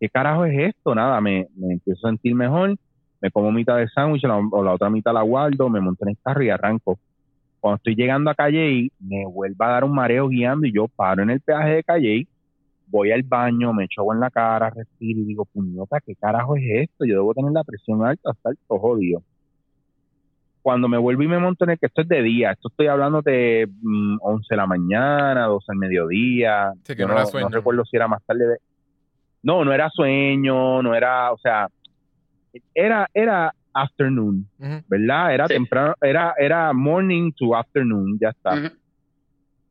[0.00, 0.94] ¿qué carajo es esto?
[0.94, 2.76] Nada, me, me empiezo a sentir mejor,
[3.20, 6.18] me como mitad del sándwich o la otra mitad la guardo, me monto en el
[6.22, 6.98] carro y arranco.
[7.62, 11.22] Cuando estoy llegando a Calle, me vuelve a dar un mareo guiando y yo paro
[11.22, 12.26] en el peaje de Calle,
[12.88, 16.56] voy al baño, me echo agua en la cara, respiro y digo, puñeta, ¿qué carajo
[16.56, 17.04] es esto?
[17.04, 19.22] Yo debo tener la presión alta, hasta el jodido.
[20.60, 22.88] Cuando me vuelvo y me monto en el que esto es de día, esto estoy
[22.88, 26.72] hablando de mm, 11 de la mañana, 12 del mediodía.
[26.82, 27.48] Sí, que no era sueño.
[27.48, 28.44] recuerdo si era más tarde.
[28.44, 28.58] de-
[29.44, 31.68] No, no era sueño, no era, o sea,
[32.74, 34.46] era, era afternoon.
[34.88, 35.34] ¿verdad?
[35.34, 35.54] Era Sí.
[35.54, 38.72] temprano, era, era morning to afternoon, ya está.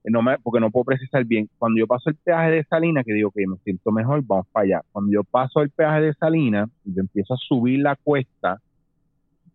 [0.03, 1.47] No me, porque no puedo precisar bien.
[1.59, 4.63] Cuando yo paso el peaje de Salina, que digo que me siento mejor, vamos para
[4.63, 4.81] allá.
[4.91, 8.59] Cuando yo paso el peaje de Salina, y yo empiezo a subir la cuesta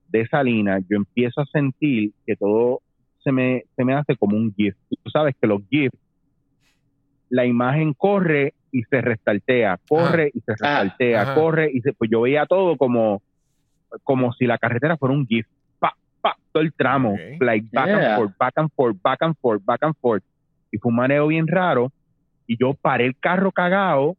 [0.09, 2.81] de Salina, yo empiezo a sentir que todo
[3.25, 4.77] se me, se me hace como un GIF.
[5.03, 5.93] Tú sabes que los GIF,
[7.29, 11.35] la imagen corre y se restartea, corre y se restartea, ajá.
[11.35, 13.21] corre y se, pues yo veía todo como,
[14.05, 15.47] como si la carretera fuera un GIF.
[15.79, 19.65] Pa, pa, todo el tramo, like back and forth, back and forth, back and forth,
[19.65, 20.25] back and forth.
[20.71, 21.93] Y fue un mareo bien raro.
[22.47, 24.17] Y yo paré el carro cagado,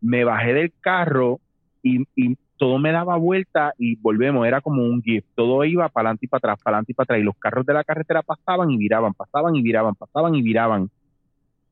[0.00, 1.40] me bajé del carro
[1.82, 5.24] y, y todo me daba vuelta y volvemos, era como un GIF.
[5.34, 7.20] Todo iba para adelante y para atrás, para adelante y para atrás.
[7.20, 10.90] Y los carros de la carretera pasaban y viraban, pasaban y viraban, pasaban y viraban.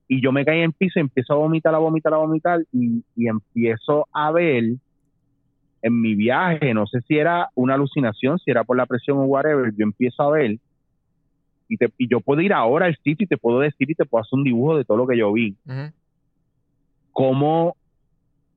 [0.06, 2.60] Y yo me caí en el piso y empiezo a vomitar, a vomitar, a vomitar.
[2.72, 4.74] Y, y empiezo a ver
[5.84, 9.24] en mi viaje, no sé si era una alucinación, si era por la presión o
[9.24, 10.56] whatever, yo empiezo a ver.
[11.68, 14.04] Y, te, y yo puedo ir ahora al sitio y te puedo decir y te
[14.04, 15.54] puedo hacer un dibujo de todo lo que yo vi
[17.14, 17.76] cómo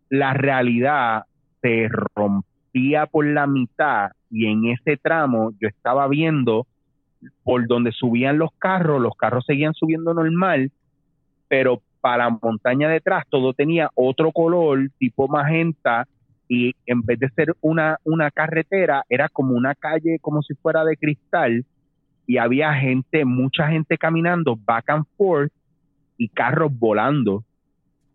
[0.09, 1.23] la realidad
[1.61, 6.65] se rompía por la mitad y en ese tramo yo estaba viendo
[7.43, 10.71] por donde subían los carros, los carros seguían subiendo normal,
[11.47, 16.07] pero para la montaña detrás todo tenía otro color tipo magenta
[16.47, 20.83] y en vez de ser una, una carretera era como una calle como si fuera
[20.85, 21.65] de cristal
[22.25, 25.51] y había gente, mucha gente caminando back and forth
[26.17, 27.43] y carros volando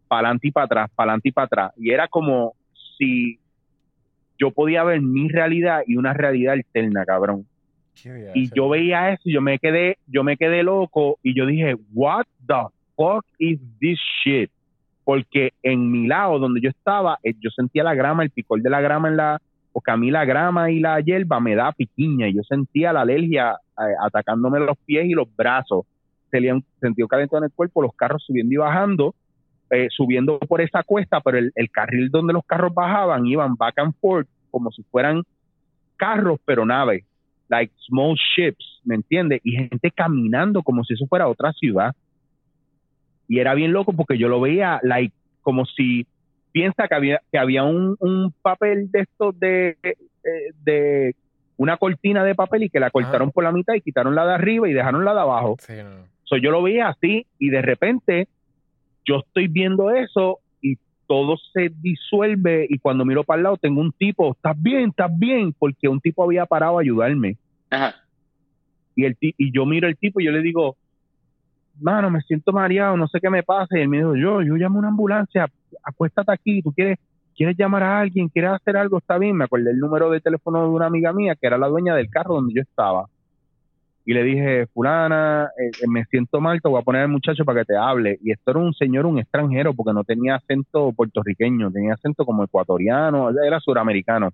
[0.08, 1.72] para adelante y para atrás, para adelante y para atrás.
[1.76, 2.54] Y era como
[2.98, 3.38] si
[4.38, 7.46] yo podía ver mi realidad y una realidad alterna, cabrón.
[8.34, 11.76] Y yo veía eso y yo me quedé, yo me quedé loco y yo dije,
[11.92, 14.50] what the fuck is this shit?
[15.04, 18.70] Porque en mi lado, donde yo estaba, eh, yo sentía la grama, el picor de
[18.70, 19.40] la grama en la,
[19.72, 23.00] porque a mí la grama y la hierba me da piquiña y yo sentía la
[23.00, 25.86] alergia eh, atacándome los pies y los brazos.
[26.30, 29.14] Tenía un sentido calentado en el cuerpo, los carros subiendo y bajando,
[29.70, 33.78] eh, subiendo por esa cuesta, pero el, el carril donde los carros bajaban iban back
[33.78, 35.22] and forth como si fueran
[35.96, 37.04] carros, pero naves,
[37.48, 39.40] like small ships, ¿me entiendes?
[39.44, 41.94] Y gente caminando como si eso fuera otra ciudad.
[43.32, 46.06] Y era bien loco porque yo lo veía, like, como si
[46.52, 51.16] piensa que había, que había un, un papel de estos de, eh, de
[51.56, 54.34] una cortina de papel y que la cortaron por la mitad y quitaron la de
[54.34, 55.56] arriba y dejaron la de abajo.
[55.60, 56.06] Sí, no.
[56.24, 58.28] So, yo lo veía así y de repente
[59.06, 60.76] yo estoy viendo eso y
[61.06, 65.10] todo se disuelve y cuando miro para el lado tengo un tipo, estás bien, estás
[65.18, 67.38] bien, porque un tipo había parado a ayudarme.
[67.70, 67.94] Ajá.
[68.94, 70.76] Y, el y yo miro al tipo y yo le digo,
[71.80, 73.78] mano, me siento mareado, no sé qué me pasa.
[73.78, 75.48] Y él me dijo, yo, yo llamo a una ambulancia,
[75.82, 76.98] acuéstate aquí, tú quieres,
[77.34, 79.36] quieres llamar a alguien, quieres hacer algo, está bien.
[79.36, 82.10] Me acordé el número de teléfono de una amiga mía que era la dueña del
[82.10, 83.06] carro donde yo estaba.
[84.04, 87.44] Y le dije, fulana, eh, eh, me siento mal, te voy a poner al muchacho
[87.44, 88.18] para que te hable.
[88.22, 92.42] Y esto era un señor, un extranjero, porque no tenía acento puertorriqueño, tenía acento como
[92.42, 94.30] ecuatoriano, era suramericano.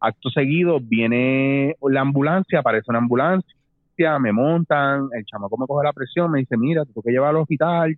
[0.00, 3.52] Acto seguido viene la ambulancia, aparece una ambulancia,
[4.20, 7.36] me montan, el chamaco me coge la presión, me dice, mira, tengo que llevar al
[7.36, 7.96] hospital,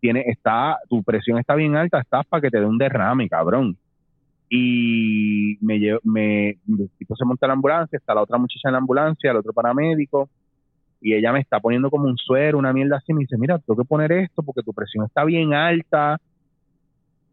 [0.00, 3.76] tiene, está, tu presión está bien alta, estás para que te dé un derrame, cabrón.
[4.48, 8.72] Y me, me, el tipo se monta en la ambulancia, está la otra muchacha en
[8.72, 10.28] la ambulancia, el otro paramédico,
[11.00, 13.80] y ella me está poniendo como un suero, una mierda así, me dice, mira, tengo
[13.80, 16.18] que poner esto porque tu presión está bien alta.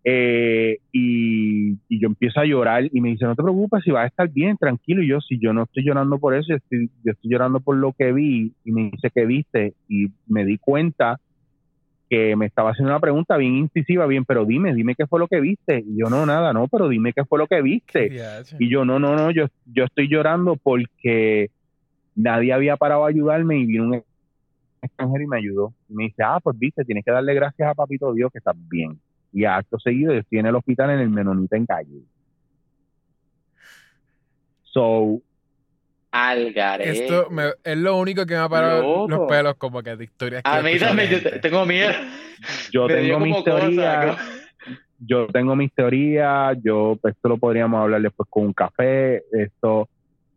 [0.05, 4.03] Eh, y, y yo empiezo a llorar y me dice, no te preocupes, si vas
[4.03, 5.01] a estar bien, tranquilo.
[5.01, 7.77] Y yo, si yo no estoy llorando por eso, yo estoy, yo estoy llorando por
[7.77, 8.53] lo que vi.
[8.65, 9.73] Y me dice, ¿qué viste?
[9.87, 11.19] Y me di cuenta
[12.09, 15.27] que me estaba haciendo una pregunta bien incisiva, bien, pero dime, dime qué fue lo
[15.27, 15.83] que viste.
[15.87, 18.09] Y yo, no, nada, no, pero dime qué fue lo que viste.
[18.59, 21.49] Y yo, no, no, no, yo, yo estoy llorando porque
[22.15, 24.03] nadie había parado a ayudarme y vino un
[24.81, 25.73] extranjero y me ayudó.
[25.89, 28.55] Y me dice, ah, pues viste, tienes que darle gracias a Papito Dios que estás
[28.69, 28.99] bien.
[29.33, 32.01] Y acto seguido yo estoy en el hospital en el Menonita en calle.
[34.63, 35.21] So,
[36.11, 37.03] Al garete.
[37.05, 39.07] Esto me- es lo único que me ha parado Loco.
[39.09, 41.91] los pelos como que de historias que A mí también, yo tengo miedo.
[42.71, 44.17] yo Me tengo mis teorías,
[44.99, 49.89] yo tengo mis teorías, yo, pues, esto lo podríamos hablar después con un café, esto,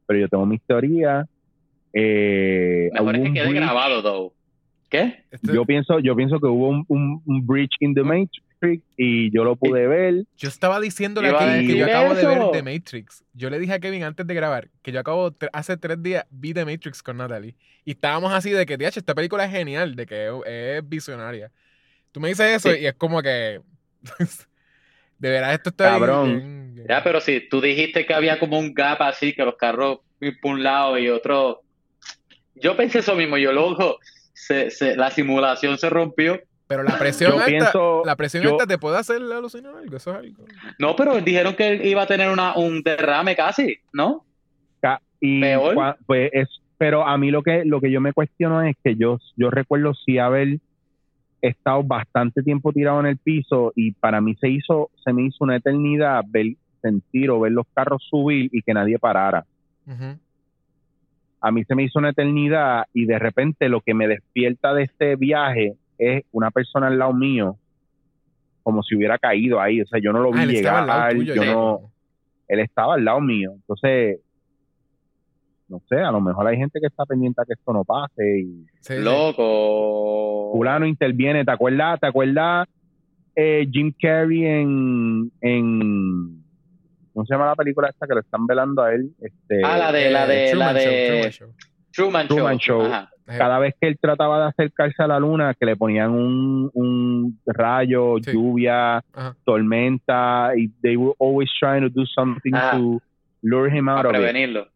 [0.06, 1.26] pero yo tengo mis teorías.
[1.92, 4.32] Eh, Mejor es que quede grabado, though.
[4.88, 5.24] ¿Qué?
[5.30, 8.45] Este- yo pienso, yo pienso que hubo un, un, un breach in the Matrix
[8.96, 10.24] y yo lo pude ver.
[10.36, 12.38] Yo estaba diciéndole a Kevin que yo acabo de ver.
[12.52, 13.24] The Matrix.
[13.34, 16.54] Yo le dije a Kevin antes de grabar que yo acabo, hace tres días vi
[16.54, 17.54] The Matrix con Natalie.
[17.84, 21.50] Y estábamos así de que, "Diache, esta película es genial, de que es, es visionaria.
[22.12, 22.78] Tú me dices eso Sí.
[22.80, 23.60] y es como que...
[25.18, 26.36] de veras esto está bien- Cabrón.
[26.38, 29.56] bien- bien- Ya, pero si tú dijiste que había como un gap así, que los
[29.56, 31.62] carros iban por un lado y otro.
[32.54, 33.50] Yo pensé eso mismo, yo
[34.32, 36.40] se, se- la simulación se rompió.
[36.68, 39.96] Pero la presión Yo alta, pienso, la presión yo- alta te puede hacer alucinar algo,
[39.96, 40.44] eso es algo.
[40.78, 44.24] No, pero dijeron que él iba a tener una, un derrame casi, ¿no?
[44.80, 45.96] Ca- y Peor.
[46.06, 46.48] pues es
[46.78, 49.94] pero a mí lo que lo que yo me cuestiono es que yo yo recuerdo
[49.94, 50.58] sí haber
[51.40, 55.42] estado bastante tiempo tirado en el piso y para mí se hizo se me hizo
[55.44, 56.48] una eternidad ver
[56.82, 59.46] sentir o ver los carros subir y que nadie parara
[61.40, 64.82] a mí se me hizo una eternidad y de repente lo que me despierta de
[64.84, 67.56] este viaje es una persona al lado mío
[68.62, 70.86] como si hubiera caído ahí o sea yo no lo vi Ah, él estaba al
[70.86, 71.92] lado llegar tuyo yo no
[72.48, 73.50] él estaba al lado mío.
[73.56, 74.20] Entonces,
[75.68, 78.22] no sé, a lo mejor hay gente que está pendiente a que esto no pase
[78.40, 78.44] y
[78.80, 78.98] Sí, sí.
[79.02, 80.52] Loco.
[80.52, 81.44] fulano interviene.
[81.44, 81.98] ¿Te acuerdas?
[81.98, 82.68] ¿Te acuerdas
[83.34, 86.40] eh, Jim Carrey en, en
[87.12, 89.10] ¿cómo se llama la película esta que lo están velando a él?
[89.20, 91.48] Este, Ah, la de, la Eh, de, la Truman Show, de Truman Show.
[91.92, 92.36] Truman Show.
[92.36, 92.82] Truman Show.
[92.82, 93.10] Ajá.
[93.28, 96.70] Eh, cada vez que él trataba de acercarse a la luna, que le ponían un,
[96.74, 98.32] un rayo, Sí.
[98.32, 99.34] lluvia, Ajá.
[99.44, 102.72] tormenta, y they were always trying to do something Ah.
[102.76, 103.00] to
[103.42, 104.20] lure him out Para of it.
[104.22, 104.68] prevenirlo.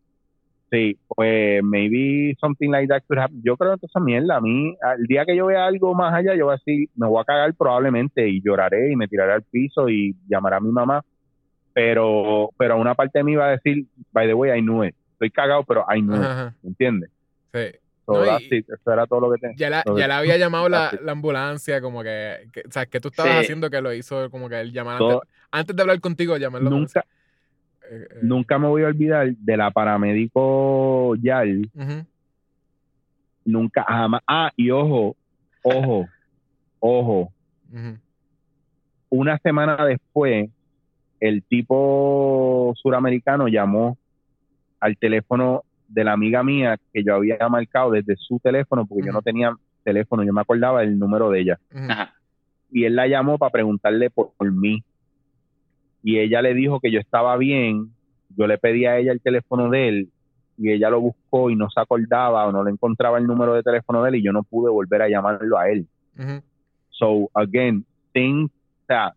[0.73, 3.43] Sí, pues maybe something like that could happen.
[3.43, 6.35] Yo creo que esa mierda, a mí, el día que yo vea algo más allá,
[6.37, 9.43] yo voy a decir, me voy a cagar probablemente y lloraré y me tiraré al
[9.43, 11.03] piso y llamaré a mi mamá.
[11.73, 14.95] Pero, pero una parte de mí va a decir, by the way, I knew it.
[15.13, 16.23] Estoy cagado, pero I knew it.
[16.23, 16.55] Ajá, ajá.
[16.63, 17.11] ¿Me entiendes?
[17.53, 17.79] Sí.
[18.13, 18.67] So No, y- that's it.
[18.69, 19.57] Eso era todo lo que tenía.
[19.57, 23.09] Ya la, ya la había llamado la, ambulancia, como que, que- o sea, que tú
[23.09, 23.39] estabas Sí.
[23.45, 26.71] haciendo que lo hizo, como que él llamar Todo- antes, antes de hablar contigo, llamarlo.
[26.71, 27.05] nunca,
[27.93, 31.69] Eh, eh, nunca me voy a olvidar de la paramédico Yal.
[33.45, 34.21] Nunca, jamás.
[34.27, 35.17] Ah, y ojo,
[35.63, 36.07] ojo,
[36.79, 37.33] ojo,
[39.09, 40.49] una semana después,
[41.21, 43.99] el tipo suramericano llamó
[44.79, 49.13] al teléfono de la amiga mía que yo había marcado desde su teléfono, porque yo
[49.13, 49.53] no tenía
[49.83, 51.59] teléfono, yo me acordaba el número de ella.
[52.71, 54.83] Y él la llamó para preguntarle por, por mí.
[56.03, 57.91] Y ella le dijo que yo estaba bien.
[58.37, 60.09] Yo le pedí a ella el teléfono de él
[60.61, 63.63] y ella lo buscó y no se acordaba o no le encontraba el número de
[63.63, 65.87] teléfono de él y yo no pude volver a llamarlo a él.
[66.91, 69.15] So again, things, o sea,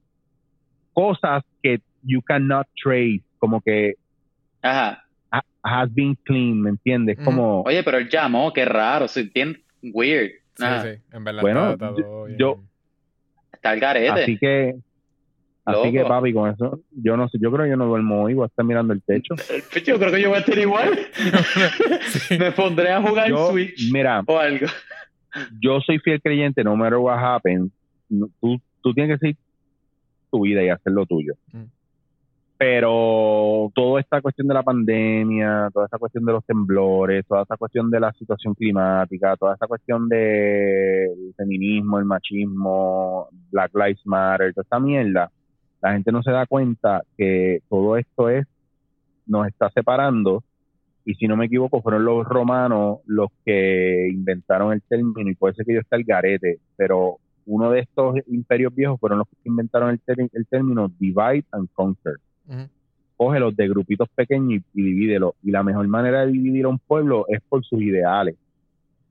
[0.94, 3.95] cosas que you cannot trace, como que
[4.62, 5.03] Ajá.
[5.64, 7.18] Ha- has been clean, ¿me entiendes?
[7.23, 10.31] Como Oye, pero él llamó, qué raro, sí, bien weird.
[10.56, 12.38] Sí, sí, en verdad Bueno, está, está todo bien.
[12.38, 12.64] yo-
[13.53, 14.10] Está el garete.
[14.23, 14.76] así que
[15.65, 15.91] así Loco.
[15.94, 18.44] que papi con eso yo no sé, yo creo que yo no duermo hoy, voy
[18.44, 19.34] a estar mirando el techo.
[19.85, 20.99] Yo creo que yo voy a estar igual.
[22.27, 22.38] Sí.
[22.38, 24.68] Me pondré a jugar Yo, Switch mira, o algo.
[25.60, 27.72] yo soy fiel creyente, no matter what happens,
[28.10, 29.38] tú, tú tienes que seguir
[30.31, 31.34] tu vida y hacer lo tuyo.
[31.52, 31.64] Mm.
[32.65, 37.57] Pero toda esta cuestión de la pandemia, toda esta cuestión de los temblores, toda esta
[37.57, 44.53] cuestión de la situación climática, toda esta cuestión del feminismo, el machismo, Black Lives Matter,
[44.53, 45.30] toda esta mierda,
[45.81, 48.48] la gente no se da cuenta que todo esto es,
[49.27, 50.41] nos está separando
[51.03, 55.56] y si no me equivoco fueron los romanos los que inventaron el término y puede
[55.56, 59.35] ser que yo esté el garete, pero uno de estos imperios viejos fueron los que
[59.49, 62.15] inventaron el, el término divide and conquer.
[62.48, 62.68] Ujú.
[63.15, 65.34] Cógelos de grupitos pequeños y, y divídelos.
[65.44, 68.36] Y la mejor manera de dividir a un pueblo es por sus ideales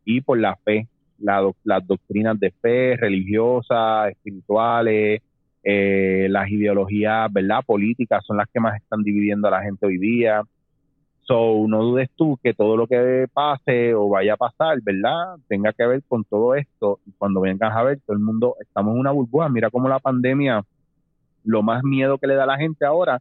[0.04, 0.88] y por la fe,
[1.18, 5.22] las doctrinas de fe religiosas, espirituales,
[5.62, 7.60] eh, las ideologías, ¿verdad?
[7.64, 10.42] Políticas son las que más están dividiendo a la gente hoy día.
[11.20, 15.36] So, no dudes tú que todo lo que pase o vaya a pasar, ¿verdad?
[15.48, 16.98] Tenga que ver con todo esto.
[17.06, 19.48] Y cuando vengas a ver, todo el mundo, estamos en una burbuja.
[19.48, 20.62] Mira cómo la pandemia,
[21.44, 23.20] lo más miedo que le da a la gente ahora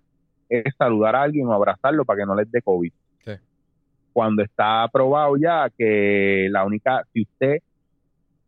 [0.50, 2.92] es saludar a alguien o abrazarlo para que no les dé COVID.
[3.24, 3.32] Sí.
[4.14, 7.60] Cuando está probado ya que la única, si usted,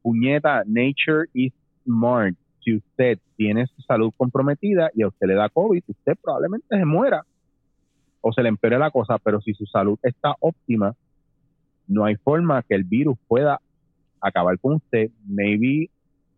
[0.02, 2.36] puñeta, nature is smart.
[2.64, 6.86] Si usted tiene su salud comprometida y a usted le da COVID, usted probablemente se
[6.86, 7.26] muera
[8.22, 10.96] o se le empeore la cosa, pero si su salud está óptima,
[11.88, 13.60] no hay forma que el virus pueda
[14.22, 15.10] acabar con usted.
[15.26, 15.90] Maybe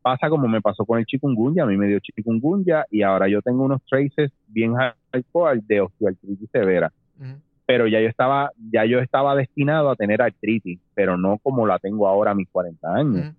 [0.06, 3.42] pasa como me pasó con el chikungunya, a mí me dio chikungunya y ahora yo
[3.42, 6.94] tengo unos traces bien hardcore de osteoartritis severa,
[7.66, 11.80] pero ya yo estaba ya yo estaba destinado a tener artritis, pero no como la
[11.80, 13.34] tengo ahora a mis 40 años.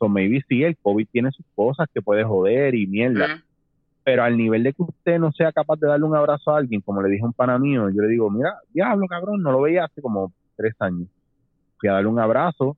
[0.00, 3.42] So maybe sí, el COVID tiene sus cosas que puede joder y mierda, Ujú.
[4.02, 6.80] pero al nivel de que usted no sea capaz de darle un abrazo a alguien,
[6.80, 9.60] como le dije a un pana mío, yo le digo, mira, diablo, cabrón, no lo
[9.60, 11.06] veía hace como tres años.
[11.78, 12.76] Fui a darle un abrazo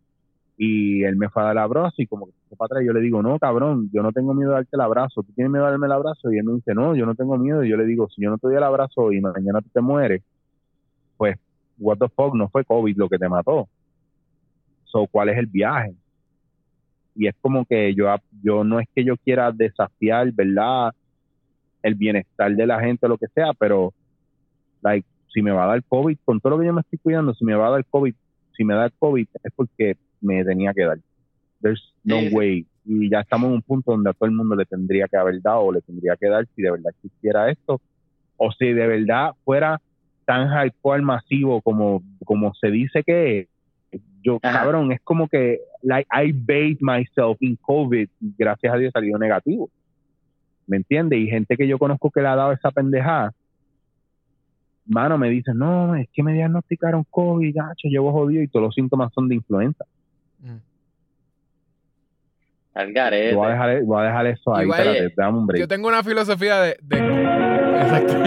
[0.65, 2.93] y él me fue a dar el abrazo y como que se para atrás, yo
[2.93, 5.65] le digo, no, cabrón, yo no tengo miedo de darte el abrazo, tú tienes miedo
[5.65, 7.77] de darme el abrazo y él me dice, no, yo no tengo miedo y yo
[7.77, 10.23] le digo, si yo no te doy el abrazo y mañana tú te mueres,
[11.17, 11.37] pues,
[11.81, 13.69] what the fuck, no fue COVID lo que te mató.
[14.85, 15.95] So, ¿cuál es el viaje?
[17.17, 18.07] Y es como que yo,
[18.41, 20.93] yo no es que yo quiera desafiar, ¿verdad?
[21.83, 23.93] el bienestar de la gente o lo que sea, pero
[24.81, 27.35] like, si me va a dar COVID, con todo lo que yo me estoy cuidando,
[27.35, 28.15] si me va a dar COVID,
[28.57, 30.99] si me da COVID es porque me tenía que dar.
[31.61, 32.67] There's no Sí, way.
[32.85, 35.41] Y ya estamos en un punto donde a todo el mundo le tendría que haber
[35.41, 37.81] dado o le tendría que dar si de verdad existiera esto,
[38.37, 39.81] o si de verdad fuera
[40.25, 43.49] tan hardcore masivo como, como se dice que.
[44.25, 44.61] Yo, Ajá.
[44.61, 49.19] cabrón, es como que like, I bathed myself in COVID y gracias a Dios salió
[49.19, 49.69] negativo.
[50.67, 51.19] ¿me entiendes?
[51.19, 53.33] Y gente que yo conozco que le ha dado esa pendejada,
[54.87, 58.75] mano, me dicen, no, es que me diagnosticaron COVID, gacho, llevo jodido y todos los
[58.75, 59.85] síntomas son de influenza.
[60.43, 60.61] Ujú.
[62.75, 63.35] Al garete.
[63.35, 65.61] Voy a dejar, voy a dejar eso ahí, Igual, espérate, dame un break.
[65.61, 66.77] Yo tengo una filosofía de.
[66.83, 67.23] de-
[67.83, 68.15] Exacto.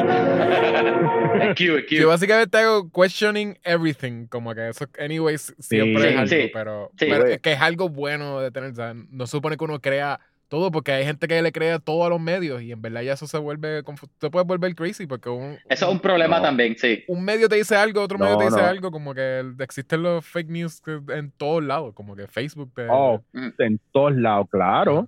[1.90, 6.50] Yo básicamente hago questioning everything, como que eso, anyways, siempre Sí, es algo, sí.
[6.54, 7.06] pero, Sí.
[7.10, 10.20] pero es que es algo bueno de tener, o sea, no supone que uno crea
[10.48, 13.14] todo, porque hay gente que le crea todo a los medios y en verdad ya
[13.14, 13.82] eso se vuelve,
[14.20, 16.44] te puede volver crazy, porque un, Eso es un problema No.
[16.44, 17.04] también, sí.
[17.08, 18.66] un medio te dice algo, otro medio te dice no.
[18.68, 23.22] algo, como que existen los fake news en todos lados, como que Facebook, te- Oh,
[23.60, 25.08] en todos lados, claro.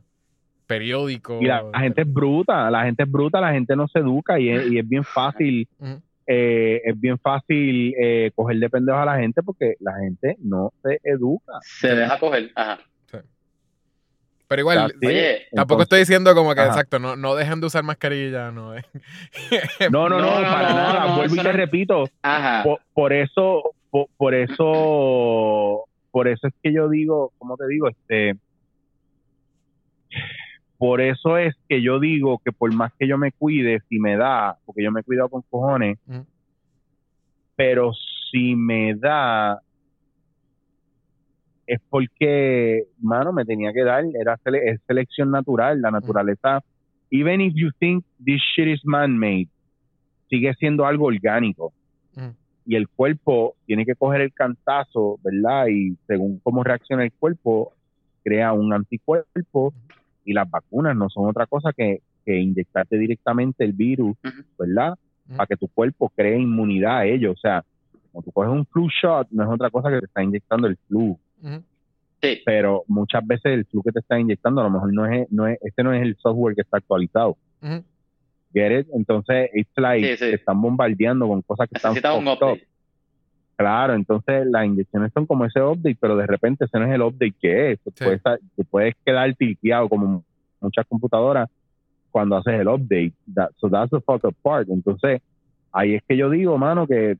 [0.65, 1.39] periódico.
[1.41, 4.39] Y la, la gente es bruta, la gente es bruta, la gente no se educa
[4.39, 5.67] y es, y es bien fácil,
[6.25, 10.73] eh, es bien fácil eh, coger de pendejos a la gente porque la gente no
[10.83, 11.53] se educa.
[11.61, 12.51] Se deja coger.
[12.55, 12.79] Ajá.
[14.49, 14.93] Pero igual, Tampoco
[15.51, 16.69] Entonces- estoy diciendo como que, Ajá.
[16.69, 18.73] exacto, no, no dejen de usar mascarilla, no.
[19.91, 21.07] No, no, no, No, no, para no, nada.
[21.07, 22.63] no, Vuelvo y te no- repito, Ajá.
[22.63, 27.89] por, por eso, por, por eso, por eso es que yo digo, ¿cómo te digo?
[27.89, 28.35] Este,
[30.77, 34.15] por eso es que yo digo que por más que yo me cuide, si me
[34.15, 35.97] da, porque yo me he cuidado con cojones,
[37.55, 37.91] pero
[38.31, 39.59] si me da,
[41.67, 46.63] es porque, mano, me tenía que dar, era sele- es selección natural, la naturaleza,
[47.11, 49.47] even if you think this shit is man-made,
[50.29, 51.73] sigue siendo algo orgánico.
[52.15, 52.33] Ujú.
[52.65, 55.67] Y el cuerpo tiene que coger el cantazo, ¿verdad?
[55.67, 57.73] Y según cómo reacciona el cuerpo,
[58.23, 59.73] crea un anticuerpo
[60.25, 64.17] y las vacunas no son otra cosa que, que inyectarte directamente el virus.
[64.57, 64.97] ¿verdad?
[65.27, 65.37] Ujú.
[65.37, 67.31] Para que tu cuerpo cree inmunidad a ello.
[67.31, 67.63] O sea,
[68.11, 70.75] cuando tú coges un flu shot, no es otra cosa que te está inyectando el
[70.87, 71.17] flu.
[72.21, 72.41] Sí.
[72.45, 75.47] Pero muchas veces el flu que te está inyectando, a lo mejor no es, no
[75.47, 77.37] es, este no es el software que está actualizado.
[78.53, 78.87] Get it?
[78.93, 80.29] Entonces, it's like, Sí, sí.
[80.31, 82.33] te están bombardeando con cosas que están un fucked up.
[82.51, 82.67] update.
[83.55, 87.01] Claro, entonces las inyecciones son como ese update, pero de repente ese no es el
[87.01, 87.79] update que es.
[87.83, 87.91] Sí.
[88.03, 90.23] puedes, estar- tú puedes quedar tilteado como
[90.61, 91.49] muchas computadoras
[92.11, 93.13] cuando haces el update.
[93.33, 94.67] That- so that's the fucked up part.
[94.69, 95.21] Entonces,
[95.71, 97.17] ahí es que yo digo, mano, que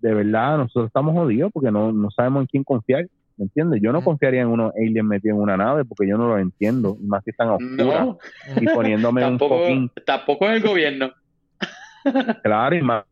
[0.00, 3.06] de verdad nosotros estamos jodidos porque no, no sabemos en quién confiar.
[3.38, 3.80] ¿Me entiendes?
[3.80, 6.96] Yo no confiaría en unos aliens metidos en una nave porque yo no lo entiendo.
[7.00, 8.06] Y más si están a oscuras.
[8.06, 8.18] No,
[8.60, 11.10] Y poniéndome un fucking tampoco en el gobierno.
[12.42, 13.04] Claro, y más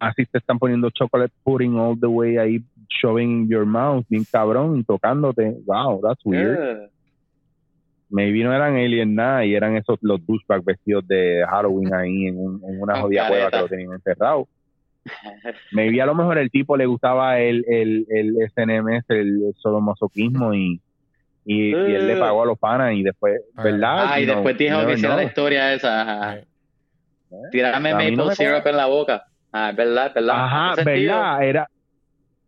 [0.00, 2.62] así te están poniendo chocolate pudding all the way ahí,
[3.02, 5.56] shoving in your mouth, bien cabrón, y tocándote.
[5.66, 6.58] Wow, that's weird.
[6.58, 6.88] Eh,
[8.10, 12.38] Maybe no eran aliens nada y eran esos los douchebags vestidos de Halloween ahí en,
[12.38, 14.48] un- en una jodida cueva que lo tenían encerrado.
[15.72, 20.80] Maybe a lo mejor el tipo le gustaba el, el, el SNMS, el sodomasoquismo y,
[21.44, 22.20] y, y él le Eh.
[22.20, 23.40] pagó a los panas y después.
[23.54, 24.06] ¿verdad?
[24.08, 26.36] Ah, y know, después dijo que hiciera la historia esa.
[26.36, 26.44] Eh,
[27.80, 29.24] mí maple no me syrup en la boca.
[29.52, 30.44] Ah, es verdad, es verdad.
[30.44, 30.74] Ajá.
[30.84, 31.42] ¿verdad?
[31.44, 31.68] Era,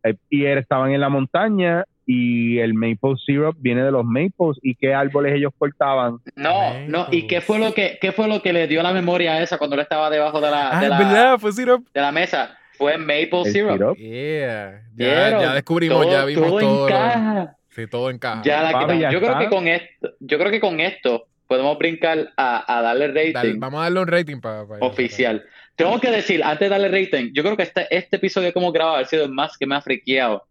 [0.04, 4.58] eh, y él- estaban en la montaña y el maple syrup viene de los maples
[4.62, 6.16] y qué árboles ellos cortaban.
[6.34, 9.34] No, no, ¿y qué fue lo que qué fue lo que le dio la memoria
[9.34, 11.86] a esa cuando él estaba debajo de la, Ah, de es la, verdad, fue syrup.
[11.94, 12.56] de la mesa?
[12.76, 13.72] Fue maple El syrup.
[13.76, 13.96] syrup.
[13.96, 14.82] Yeah.
[14.96, 16.88] Ya, ya descubrimos, ya vimos todo todo.
[16.88, 17.56] lo- encaja.
[17.68, 18.42] Sí, todo encaja.
[18.42, 21.78] Ya la Papi, ya yo creo que con esto, yo creo que con esto podemos
[21.78, 25.44] brincar a, a darle rating Dale, vamos a darle un rating para oficial.
[25.76, 28.96] Tengo que decir, antes de darle rating, yo creo que este, este episodio hemos grabado
[28.96, 30.44] ha sido el más que me ha friqueado.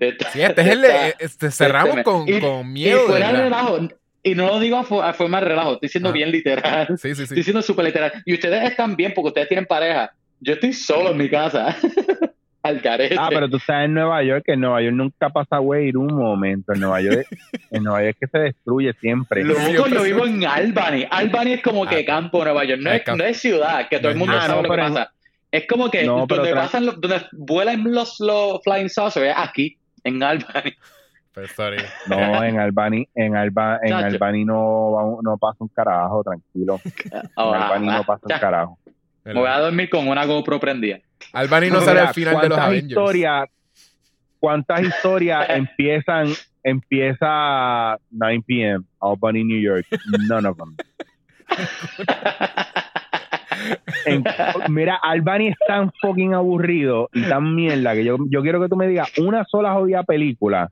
[0.00, 2.72] De- Sí, este es el de de, esta- este, cerramos este- con, y- con y
[2.72, 3.00] miedo.
[3.02, 3.78] de fuera de relajo.
[4.22, 6.12] Y no lo digo a, a forma de relajo, estoy siendo Ah.
[6.12, 6.86] bien literal.
[6.98, 7.42] Sí, sí, Estoy sí.
[7.44, 8.12] siendo súper literal.
[8.26, 10.12] Y ustedes están bien porque ustedes tienen pareja.
[10.40, 11.76] Yo estoy solo en mi casa.
[12.62, 13.16] Al carete.
[13.18, 15.96] Ah, pero tú estás en Nueva York, que en Nueva York nunca pasa a wait
[15.96, 16.74] un momento.
[16.74, 17.26] En Nueva York,
[17.70, 19.42] en Nueva York es que se destruye siempre.
[19.44, 21.06] Loco, Siempre yo vivo en Albany.
[21.10, 22.80] Albany es como que Ah, campo Nueva York.
[22.82, 25.10] No es no es ciudad, que todo el mundo Ah, sabe no, lo que pasa.
[25.50, 29.78] Es como que No, donde, pasan los- donde vuelan los, los flying saucers es aquí,
[30.04, 30.74] en Albany.
[31.32, 31.78] Pero, sorry.
[32.08, 34.06] No, en Albany, en Alba, en Chacho.
[34.06, 36.80] Albany no, no pasa un carajo, tranquilo.
[36.84, 38.78] En Ahora, Albany no pasa un carajo.
[39.24, 40.98] me voy a dormir con una GoPro prendida.
[41.32, 42.90] Albany no sale Mira, al final de los ¿cuántas Avengers.
[42.90, 43.48] historias,
[44.40, 46.28] ¿Cuántas historias empiezan,
[46.64, 48.84] empieza 9 p.m.
[49.00, 49.86] Albany, New York?
[50.28, 50.76] None of them.
[54.06, 54.24] En-
[54.68, 58.76] mira, Albany es tan fucking aburrido y tan mierda que yo, yo quiero que tú
[58.76, 60.70] me digas una sola jodida película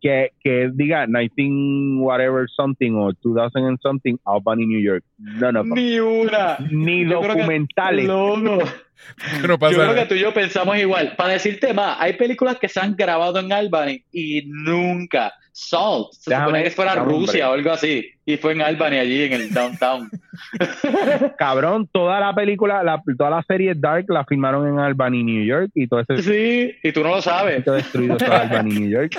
[0.00, 5.02] que, que diga 19 whatever something o 2000 and something Albany, New York.
[5.42, 5.74] Of them.
[5.74, 6.56] Ni una.
[6.70, 8.06] Ni Yo creo que- documentales.
[8.06, 11.14] No pasa Yo creo que tú y yo pensamos igual.
[11.16, 15.32] Para decirte más, hay películas que se han grabado en Albany y nunca.
[15.60, 17.42] Salt, se Déjame- supone que fuera Rusia hombre.
[17.44, 18.10] o algo así.
[18.24, 20.08] Y fue en Albany, allí en el downtown.
[21.38, 25.70] Cabrón, toda la película, la, toda la serie Dark la filmaron en Albany, New York
[25.74, 27.64] y todo ese Sí, y tú no lo sabes.
[27.64, 29.12] todo destruido todo Albany, New York.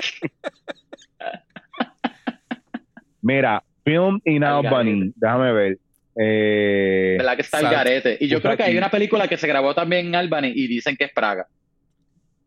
[3.22, 5.12] Mira, Film in Al Albany, garete.
[5.16, 5.78] déjame ver.
[6.16, 8.16] Eh, ¿Verdad que está el garete?
[8.20, 10.96] Y yo creo que hay una película que se grabó también en Albany y dicen
[10.96, 11.46] que es Praga.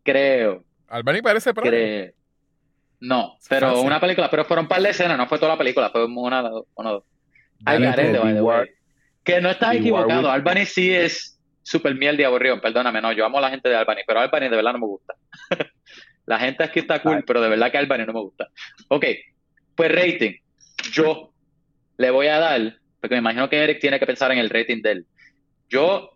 [0.03, 1.69] Creo, Albany parece Praga.
[1.69, 2.11] creo.
[3.05, 5.89] No, pero una película, pero fueron un par de escenas, no fue toda la película,
[5.89, 7.03] fue una, una dos.
[7.65, 8.23] Al Dale, garete, tú.
[8.23, 8.69] by the War- way.
[9.25, 10.31] Que no estás equivocado.
[10.31, 13.75] Albany sí es super miel de aburrido, perdóname, no, yo amo a la gente de
[13.75, 15.15] Albany, pero Albany de verdad no me gusta.
[16.25, 17.23] la gente aquí está cool, Ay.
[17.27, 18.47] pero de verdad que Albany no me gusta.
[18.87, 19.05] Ok,
[19.75, 20.35] pues rating.
[20.93, 21.33] Yo
[21.97, 24.81] le voy a dar, porque me imagino que Eric tiene que pensar en el rating
[24.81, 25.05] de él.
[25.67, 26.11] Yo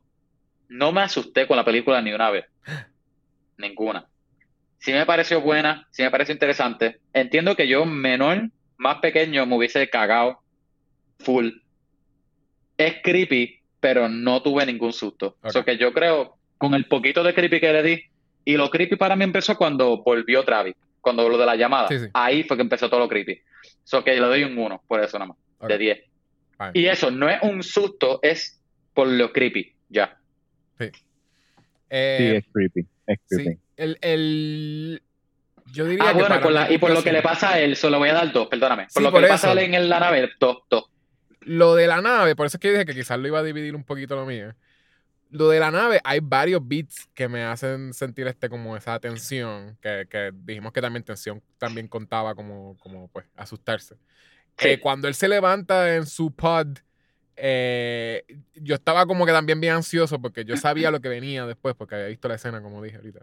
[0.69, 2.45] no me asusté con la película ni una vez.
[3.57, 4.05] Ninguna.
[4.79, 6.99] Sí me pareció buena, sí me pareció interesante.
[7.13, 10.39] Entiendo que yo, menor, más pequeño, me hubiese cagado
[11.19, 11.49] full.
[12.77, 15.37] Es creepy, pero no tuve ningún susto.
[15.41, 15.51] Ok.
[15.51, 18.03] So que yo creo, con el poquito de creepy que le di,
[18.45, 21.87] y lo creepy para mí empezó cuando volvió Travis, cuando lo de la llamada.
[21.87, 22.05] Sí, sí.
[22.13, 23.41] Ahí fue que empezó todo lo creepy.
[23.83, 25.67] So que le doy un 1, por eso nada más.
[25.67, 25.99] De 10.
[26.57, 26.71] Fine.
[26.73, 28.61] Y eso no es un susto, es
[28.93, 30.17] por lo creepy, ya.
[31.89, 32.85] Eh, Sí, es creepy.
[33.07, 33.59] Es sí, creepy.
[33.77, 35.01] El, el-
[35.71, 37.75] yo diría Ah, que bueno, por la- y por lo que le pasa a él,
[37.75, 38.83] solo voy a dar dos, perdóname.
[38.83, 40.85] Por Sí, lo que le pasa a él en la nave, dos, dos.
[41.41, 43.75] Lo de la nave, por eso es que dije que quizás lo iba a dividir
[43.75, 44.53] un poquito lo mío.
[45.29, 49.77] Lo de la nave, hay varios beats que me hacen sentir este como esa tensión,
[49.81, 53.95] que, que dijimos que también tensión también contaba como, como pues asustarse.
[54.57, 54.69] Sí.
[54.69, 56.77] Eh, cuando él se levanta en su pod,
[57.35, 58.23] eh,
[58.55, 61.95] yo estaba como que también bien ansioso porque yo sabía lo que venía después, porque
[61.95, 63.19] había visto la escena, como dije ahorita.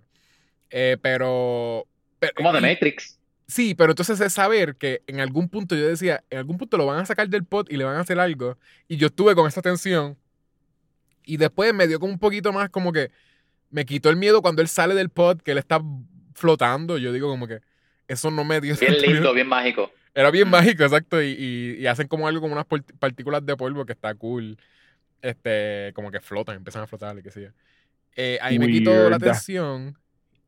[0.71, 1.87] Eh, pero,
[2.19, 3.19] pero- Como de Matrix.
[3.47, 6.87] Sí, pero entonces es saber que en algún punto yo decía, en algún punto lo
[6.87, 8.57] van a sacar del pot y le van a hacer algo.
[8.89, 10.17] Y yo estuve con esa tensión.
[11.27, 13.11] Y después me dio como un poquito más como que
[13.71, 15.81] me quitó el miedo cuando él sale del pot, que él está
[16.35, 16.97] flotando.
[16.99, 17.61] Yo digo como que
[18.09, 19.93] eso no me dio Bien lindo, bien mágico.
[20.15, 21.23] Era bien mágico, exacto.
[21.23, 22.67] Y, y- y hacen como algo como unas
[22.99, 24.57] partículas de polvo que está cool.
[25.21, 27.49] Este, como que flotan, empiezan a flotar y qué sé yo.
[28.17, 29.23] Eh, ahí me quitó la Weird.
[29.23, 29.99] tensión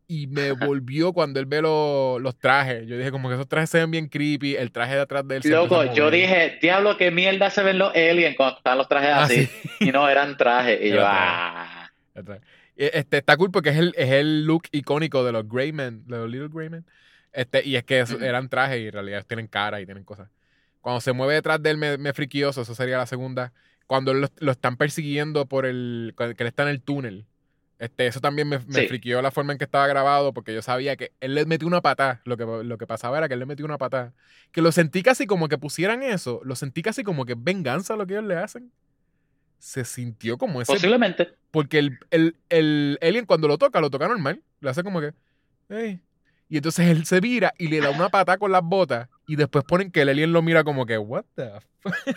[0.09, 2.87] y me volvió cuando él ve lo- los trajes.
[2.87, 4.57] Yo dije como que esos trajes se ven bien creepy.
[4.57, 7.91] El traje de atrás de él Loco, yo dije, diablo, qué mierda se ven los
[7.95, 9.47] aliens cuando están los trajes Ah, así.
[9.47, 9.51] sí.
[9.81, 10.81] Y no eran trajes.
[10.81, 11.91] Y yo, Era ah.
[12.25, 12.41] Traje.
[12.77, 16.31] Este, está cool porque es el, es el look icónico de los Greymen, de los
[16.31, 16.85] Little Greymen.
[17.33, 18.23] Este, y es que Ujú.
[18.23, 20.29] eran trajes y en realidad tienen cara y tienen cosas.
[20.81, 23.53] Cuando se mueve detrás de él me, me friquioso, eso sería la segunda.
[23.87, 26.15] Cuando lo, lo están persiguiendo por el.
[26.17, 27.25] que él está en el túnel.
[27.79, 28.89] Este, eso también me, me Sí.
[28.89, 31.83] friquió la forma en que estaba grabado porque yo sabía que él le metió una
[31.83, 32.23] patada.
[32.25, 34.15] Lo que, lo que pasaba era que él le metió una patada.
[34.53, 36.41] Que lo sentí casi como que pusieran eso.
[36.45, 38.73] Lo sentí casi como que es venganza lo que ellos le hacen.
[39.59, 41.35] Se sintió como ese Posiblemente.
[41.51, 44.43] porque el, el, el alien cuando lo toca, lo toca normal.
[44.61, 45.13] Le hace como que.
[45.69, 46.01] "Ey".
[46.49, 49.09] Y entonces él se vira y le da una patada con las botas.
[49.27, 51.67] Y después ponen que el alien lo mira como que, ¿What the f-?"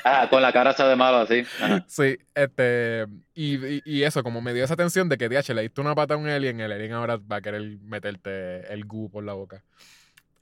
[0.05, 1.43] Ah, con la cara esa de malo así.
[1.61, 1.83] Ajá.
[1.87, 3.05] Sí, este.
[3.33, 5.95] Y, y, y eso, como me dio esa tensión de que, DH, le diste una
[5.95, 9.33] patada a un alien, el alien ahora va a querer meterte el gu por la
[9.33, 9.63] boca.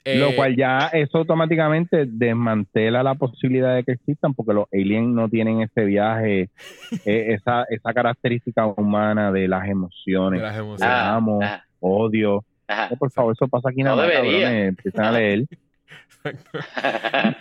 [0.04, 5.08] Lo Eh, cual ya eso automáticamente desmantela la posibilidad de que existan porque los aliens
[5.08, 6.48] no tienen ese viaje,
[7.04, 10.94] eh, esa, esa característica humana de las de emociones, las emociones.
[10.94, 11.42] Ah, amo.
[11.42, 12.44] ajá, odio.
[12.68, 12.88] Ajá.
[12.92, 14.40] Eh, por favor, eso pasa aquí No nada más, debería.
[14.46, 15.44] cabrones, empiezan a leer.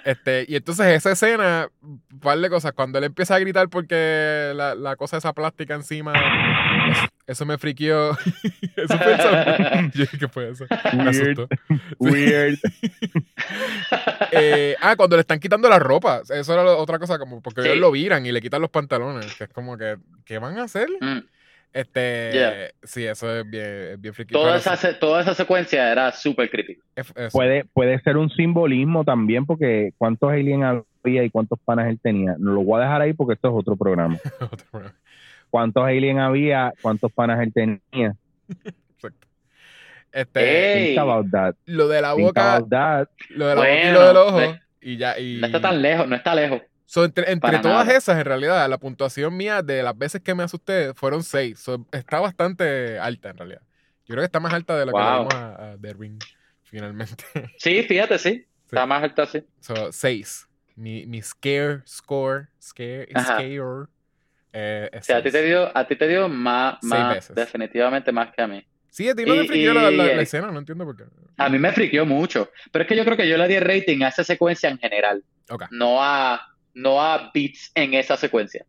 [0.06, 4.54] Este, y entonces esa escena, un par de cosas, cuando él empieza a gritar porque
[4.56, 6.14] la, la cosa esa plástica encima,
[6.92, 8.12] eso, eso me friqueó.
[8.76, 9.92] eso fue el sonido.
[9.94, 10.66] Yo dije, ¿qué fue eso?
[10.94, 11.10] Me Weird.
[11.10, 11.48] asustó.
[12.00, 12.60] Weird.
[14.32, 16.22] Eh, ah, cuando le están quitando la ropa.
[16.30, 17.68] Eso era lo- otra cosa, como porque Sí.
[17.70, 19.34] ellos lo viran y le quitan los pantalones.
[19.36, 20.88] Que es como que, ¿qué van a hacer?
[21.00, 21.20] Mm.
[21.74, 22.54] Este, Yeah.
[22.84, 24.34] sí, eso es bien, es bien friki.
[24.34, 26.80] Toda esa, sí, toda esa secuencia era súper creepy.
[26.96, 31.88] es- es- Puede, puede ser un simbolismo también porque cuántos aliens había y cuántos panas
[31.90, 32.36] él tenía.
[32.40, 34.18] No lo voy a dejar ahí porque esto es otro programa.
[34.74, 34.92] otro-
[35.50, 36.74] ¿Cuántos aliens había?
[36.82, 38.14] ¿Cuántos panas él tenía?
[38.50, 39.28] exacto.
[40.12, 40.88] Este, Ey.
[40.96, 41.56] Think about that.
[41.66, 43.08] lo de la Think boca, about that.
[43.30, 44.58] lo de la boca y Bueno, lo del ojo.
[44.82, 45.38] Y ya, y.
[45.40, 46.62] No está tan lejos, no está lejos.
[46.90, 47.98] So, entre entre todas nada.
[47.98, 51.60] esas, en realidad, la puntuación mía de las veces que me asusté fueron seis.
[51.60, 53.62] So, está bastante alta, en realidad.
[54.06, 55.18] Yo creo que está más alta de lo que le Wow.
[55.20, 56.18] dimos a, a The Ring,
[56.64, 57.24] finalmente.
[57.58, 58.46] Sí, fíjate, sí.
[58.66, 59.44] Está más alto así.
[59.60, 60.48] so, seis.
[60.78, 63.34] Mi, mi scare score, scare, Ajá.
[63.36, 63.88] scare,
[64.54, 67.36] eh, es O sea, a ti te dio, a ti te dio más, más veces.
[67.36, 68.66] definitivamente más que a mí.
[68.90, 71.04] Sí, a ti no te Y- friqueó la, la- la escena, no entiendo por qué.
[71.38, 72.50] A mí me friqueó mucho.
[72.72, 75.24] Pero es que yo creo que yo le di rating a esa secuencia en general.
[75.50, 75.66] Ok.
[75.72, 76.40] No a,
[76.78, 78.66] no a beats en esa secuencia.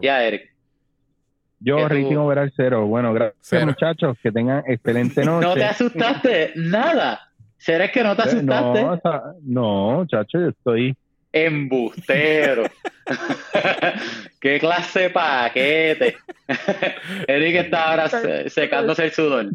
[0.00, 0.50] Ya, Eric.
[1.60, 2.86] Yo rating overall cero.
[2.86, 3.66] Bueno, gracias Cero.
[3.66, 4.16] muchachos.
[4.22, 5.46] Que tengan excelente noche.
[5.48, 7.20] No te asustaste nada.
[7.56, 8.80] ¿Será que no te asustaste?
[8.80, 10.96] Eh, No, o sea, no, muchachos, yo estoy.
[11.32, 12.64] Embustero.
[14.40, 16.16] ¿Qué clase de paquete?
[17.28, 19.46] Eric está ahora se- secándose el sudor.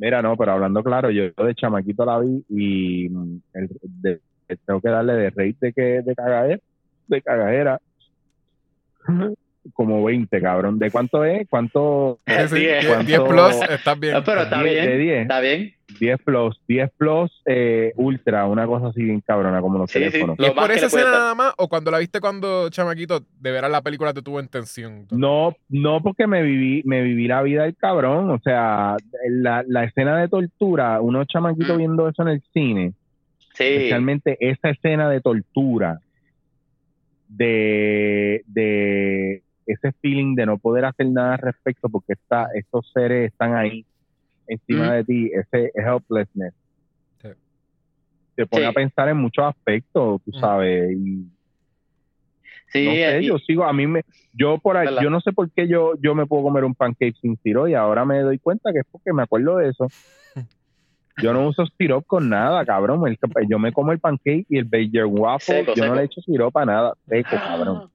[0.00, 4.20] Mira, no, pero hablando claro, yo de chamaquito la vi y mm, el- de-
[4.66, 6.58] tengo que darle de rate de que de cagadera,
[7.06, 7.78] de cagadera.
[9.74, 10.78] Como 20, cabrón.
[10.78, 11.46] ¿De cuánto es?
[11.48, 12.18] ¿Cuánto?
[12.26, 12.50] Sí, Diez.
[12.50, 13.26] 10 10 ¿Cuánto?
[13.28, 14.16] plus, estás bien.
[14.16, 15.00] Ah, pero está 10, de bien.
[15.08, 15.22] 10.
[15.22, 15.74] Está bien.
[15.98, 20.10] 10 plus, 10 plus eh, ultra, una cosa así bien cabrona como los Sí, sí.
[20.10, 20.36] teléfonos.
[20.38, 23.50] ¿Y es por que esa escena nada más o cuando la viste cuando chamaquito de
[23.50, 25.06] veras la película te tuvo en tensión?
[25.10, 28.96] No, no porque me viví, me viví la vida del cabrón, o sea,
[29.28, 31.78] la, la escena de tortura, unos chamaquitos Mm.
[31.78, 32.92] viendo eso en el cine,
[33.54, 33.64] Sí.
[33.64, 35.98] especialmente esa escena de tortura,
[37.28, 43.30] de, de ese feeling de no poder hacer nada al respecto porque está, estos seres
[43.32, 43.84] están ahí
[44.52, 44.90] encima Mm.
[44.92, 46.54] de ti, ese helplessness,
[47.22, 47.28] Sí.
[48.36, 48.68] te pone Sí.
[48.68, 50.40] a pensar en muchos aspectos, tú Mm.
[50.40, 50.92] sabes.
[50.96, 51.26] Y
[52.72, 54.02] Sí, no sé, y- yo sigo, a mí me,
[54.32, 57.16] yo por ahí, yo no sé por qué yo, yo me puedo comer un pancake
[57.20, 59.90] sin sirop y ahora me doy cuenta que es porque me acuerdo de eso.
[61.22, 63.06] Yo no uso sirop con nada, cabrón.
[63.06, 63.18] El-
[63.48, 65.86] yo me como el pancake y el Bayer Waffle, Seco, yo seco.
[65.88, 67.90] no le echo sirop para nada, seco, cabrón.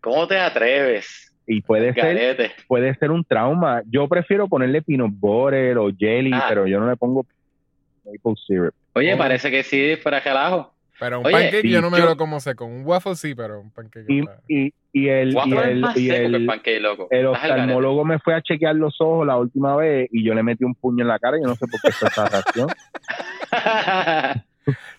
[0.00, 1.27] ¿Cómo te atreves?
[1.50, 3.82] Y puede ser, puede ser un trauma.
[3.90, 6.44] Yo prefiero ponerle peanut butter o jelly, Ah.
[6.48, 7.24] pero yo no le pongo
[8.04, 8.74] maple syrup.
[8.94, 9.18] Oye, Oh.
[9.18, 10.74] parece que sí, fuera relajo.
[11.00, 12.64] Pero un Oye, pancake sí, yo no me yo- lo como seco.
[12.66, 16.34] Un waffle sí, pero un pancake Y, está- y, y el, y el, y el
[16.34, 17.06] el, pancake, loco.
[17.10, 20.64] el oftalmólogo me fue a chequear los ojos la última vez y yo le metí
[20.64, 22.68] un puño en la cara y yo no sé por qué fue esa reacción.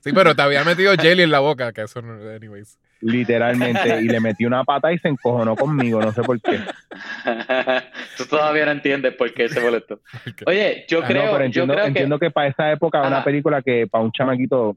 [0.01, 2.77] Sí, pero te había metido jelly en la boca, que eso no, anyways.
[3.01, 4.01] Literalmente.
[4.01, 6.59] Y le metí una pata y se encojonó conmigo, no sé por qué.
[8.17, 10.01] Tú todavía no entiendes por qué se molestó.
[10.45, 12.31] Oye, yo Ah, creo, no, pero yo entiendo, creo que entiendo que...
[12.31, 14.75] para esa época una película que para un chamaquito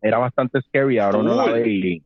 [0.00, 2.02] era bastante scary, ahora uno la ve y.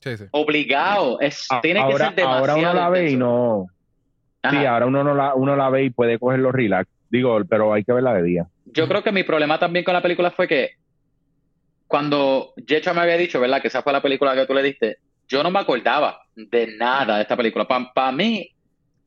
[0.00, 0.24] Sí, sí.
[0.32, 3.66] obligado, es, a- tiene que ahora, ser demasiado ahora uno la ve y no,
[4.50, 6.88] sí, ahora uno no la, uno la ve y puede cogerlo relax.
[7.08, 8.46] Digo, pero hay que verla de día.
[8.72, 10.70] Yo creo que mi problema también con la película fue que
[11.86, 13.60] cuando Jecha me había dicho, ¿verdad?
[13.60, 14.96] Que esa fue la película que tú le diste,
[15.28, 17.66] yo no me acordaba de nada de esta película.
[17.66, 18.50] Para mí,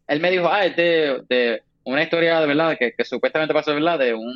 [0.08, 3.74] él me dijo, ah, es de, de una historia de verdad que, que supuestamente pasó,
[3.74, 4.00] ¿verdad?
[4.00, 4.34] De un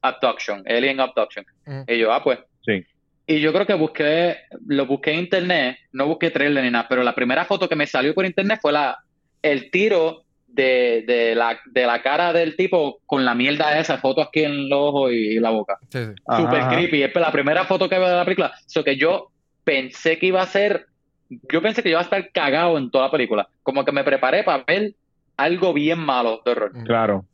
[0.00, 1.44] abduction, alien abduction.
[1.86, 2.38] Y yo, ah, pues.
[2.64, 2.84] Sí.
[3.26, 7.02] Y yo creo que busqué, lo busqué en internet, no busqué trailer ni nada, pero
[7.02, 8.98] la primera foto que me salió por internet fue la,
[9.42, 10.24] el tiro
[10.58, 14.68] de, de la, de la cara del tipo con la mierda esa, foto aquí en
[14.68, 15.78] los ojos y la boca.
[15.88, 16.12] Sí, sí.
[16.26, 16.68] Ajá.
[16.70, 17.02] creepy.
[17.04, 18.52] Es la primera foto que veo de la película.
[18.66, 19.30] So que yo
[19.62, 20.86] pensé que iba a ser,
[21.52, 23.48] yo pensé que iba a estar cagado en toda la película.
[23.62, 24.94] Como que me preparé para ver
[25.36, 26.72] algo bien malo de horror.
[26.84, 27.24] Claro.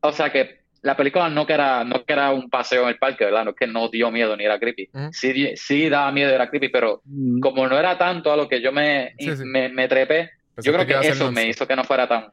[0.00, 2.98] O sea que la película no que era, no que era un paseo en el
[2.98, 3.44] parque, ¿verdad?
[3.44, 4.90] No es que no dio miedo ni era creepy.
[5.12, 8.60] Sí, sí daba miedo era creepy, pero Mm, como no era tanto a lo que
[8.60, 9.44] yo me, Sí, sí.
[9.44, 10.30] me, me trepé,
[10.62, 12.26] yo creo que eso me hizo que no fuera tan...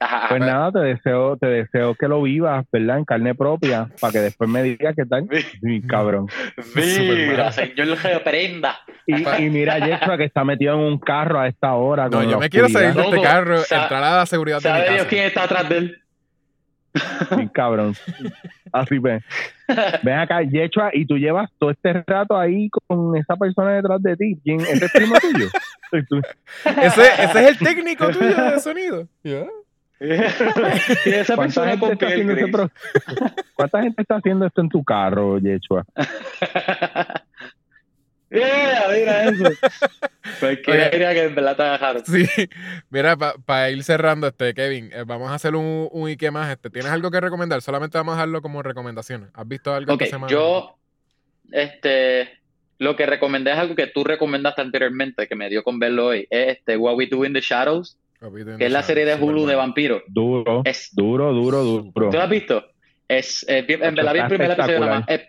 [0.00, 2.98] Ajá, Pues nada, te deseo, te deseo que lo vivas, ¿verdad?
[2.98, 5.26] En carne propia, para que después me digas qué tal.
[5.60, 6.28] Sí, cabrón.
[6.76, 8.78] Mira, señor reprenda.
[9.06, 12.08] Y, y mira a Yeshua que está metido en un carro a esta hora.
[12.08, 14.84] No, yo me quiero salir de este carro, entrar a la seguridad de mi ¿Sabe
[14.84, 15.08] Dios casa.
[15.08, 16.02] quién está atrás de él?
[16.94, 17.94] Sí, cabrón.
[18.72, 19.20] Así ve.
[20.02, 24.16] Ven acá, Yeshua, y tú llevas todo este rato ahí con esa persona detrás de
[24.16, 24.38] ti.
[24.44, 24.60] ¿Quién?
[24.60, 25.48] ¿Ese es primo tuyo?
[25.92, 29.08] Ese, ese es el técnico tuyo de sonido.
[29.22, 29.46] Yeah.
[30.00, 32.52] Y esa ¿Cuánta persona gente, con está piel gris.
[32.52, 32.70] pro-
[33.54, 35.84] ¿Cuánta gente está haciendo esto en tu carro, Yeshua?
[38.30, 39.44] Yeah, mira eso.
[40.38, 42.04] Cualquiera diría que en verdad te agarraron.
[42.04, 42.26] Sí,
[42.90, 46.50] mira, para ir cerrando, este, Kevin, eh, vamos a hacer un, un Ike más.
[46.50, 46.68] Este.
[46.68, 47.62] ¿Tienes algo que recomendar?
[47.62, 49.30] Solamente vamos a dejarlo como recomendaciones.
[49.32, 50.30] ¿Has visto algo Ok, esta semana?
[50.30, 50.76] yo,
[51.52, 52.28] este,
[52.78, 56.26] lo que recomendé es algo que tú recomendaste anteriormente, que me dio con verlo hoy,
[56.28, 57.96] es este What We Do in the Shadows,
[58.58, 60.02] que es la serie de Hulu de vampiros.
[60.08, 62.10] Duro, Es, duro, duro, duro.
[62.10, 62.64] ¿Tú lo has visto?
[63.06, 65.08] Es, es bien- en verdad vi el primer episodio nada más.
[65.08, 65.22] Es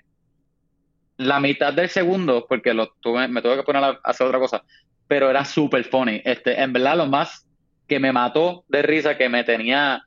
[1.17, 4.63] la mitad del segundo, porque lo tuve, me tuve que poner a hacer otra cosa,
[5.07, 6.21] pero era súper funny.
[6.25, 7.45] Este, en verdad, lo más
[7.87, 10.01] que me mató de risa, que me tenía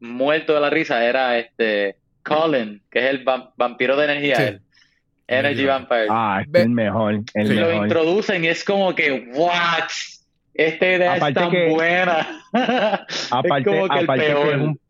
[0.00, 4.56] muerto de la risa, era este Colin, que es el vam- vampiro de energía, Sí.
[5.26, 6.06] Energy Vampire.
[6.10, 7.54] Ah, es el mejor, el Sí.
[7.54, 7.86] lo mejor.
[7.86, 9.88] introducen y es como que, what?
[10.54, 12.26] Esta idea Aparte es tan que- buena.
[13.30, 14.80] Aparte, es como que el es un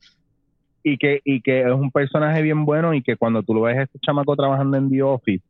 [0.86, 3.78] y que, y que es un personaje bien bueno y que cuando tú lo ves
[3.78, 5.43] a este chamaco trabajando en The Office,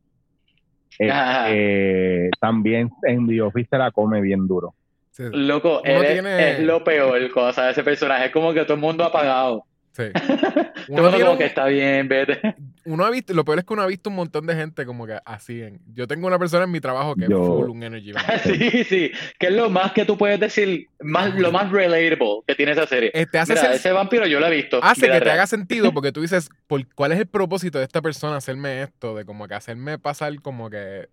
[1.00, 1.10] eh,
[1.48, 4.74] eh, también en The Office se la come bien duro.
[5.10, 5.24] Sí.
[5.32, 8.26] Loco, él es- tiene- es lo peor, cosa de ese personaje.
[8.26, 9.64] Es como que todo el mundo ha apagado.
[9.96, 10.02] Sí.
[10.88, 12.54] Uno como un- que está bien, vete.
[12.84, 15.06] uno ha visto, lo peor es que uno ha visto un montón de gente como
[15.06, 15.62] que así.
[15.62, 18.12] En, yo tengo una persona en mi trabajo que Yo- es full un energy.
[18.44, 19.10] Sí, sí.
[19.38, 22.86] Que es lo más que tú puedes decir, más, lo más relatable que tiene esa
[22.86, 23.10] serie.
[23.14, 24.78] Este, hace, Mira, ese vampiro yo lo he visto.
[24.82, 28.02] hace que te haga sentido porque tú dices, ¿por, ¿cuál es el propósito de esta
[28.02, 29.14] persona hacerme esto?
[29.14, 31.08] De como que hacerme pasar como que...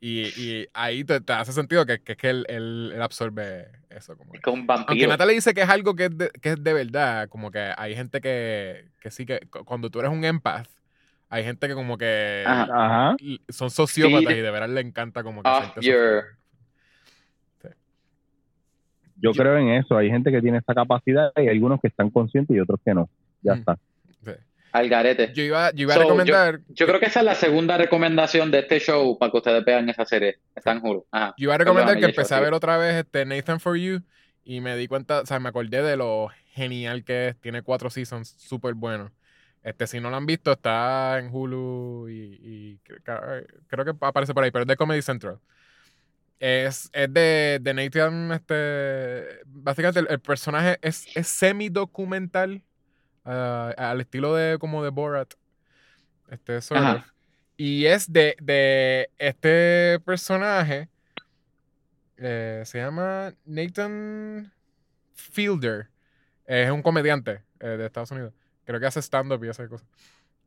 [0.00, 3.66] Y, y ahí te, te hace sentido que, que es que él, él- él absorbe
[3.90, 4.16] eso.
[4.16, 5.08] Como que- Con un Aunque vampiro.
[5.10, 7.96] Natalie dice que es algo que es, de, que es de verdad, como que hay
[7.96, 10.68] gente que, que sí que cu- cuando tú eres un empath,
[11.30, 13.16] hay gente que como que Ajá.
[13.48, 16.24] Son sociópatas y de verdad le encanta como que off your-
[19.20, 19.96] Yo- creo en eso.
[19.96, 22.94] Hay gente que tiene esa capacidad y hay algunos que están conscientes y otros que
[22.94, 23.10] no.
[23.42, 23.58] Ya Mm.
[23.58, 23.78] está.
[24.72, 25.32] Al garete.
[25.34, 28.50] Yo iba, yo iba So, a recomendar, Yo creo que esa es la segunda recomendación
[28.50, 30.38] de este show para que ustedes vean esa serie.
[30.54, 31.06] Está en Hulu.
[31.10, 31.34] Ajá.
[31.38, 34.02] yo iba a recomendar que empecé a ver otra vez este Nathan for You
[34.44, 37.90] y me di cuenta, o sea, me acordé de lo genial que es, tiene cuatro
[37.90, 39.12] seasons, súper bueno.
[39.62, 44.32] Este, si no lo han visto, está en Hulu y, y cre- creo que aparece
[44.32, 45.38] por ahí, pero es de Comedy Central.
[46.40, 52.62] Es, es de, de Nathan, este, básicamente el, el personaje es, es semi-documental,
[53.28, 55.34] ah, al estilo de como de Borat.
[56.30, 57.04] Este, sort of.
[57.56, 60.88] Y es de, de este personaje,
[62.16, 64.52] eh, se llama Nathan
[65.12, 65.88] Fielder.
[66.46, 68.32] Es un comediante eh, de Estados Unidos.
[68.64, 69.88] Creo que hace stand-up y esas cosas.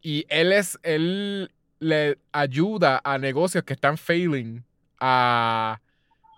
[0.02, 4.64] Y él es, él le ayuda a negocios que están failing
[5.00, 5.82] a...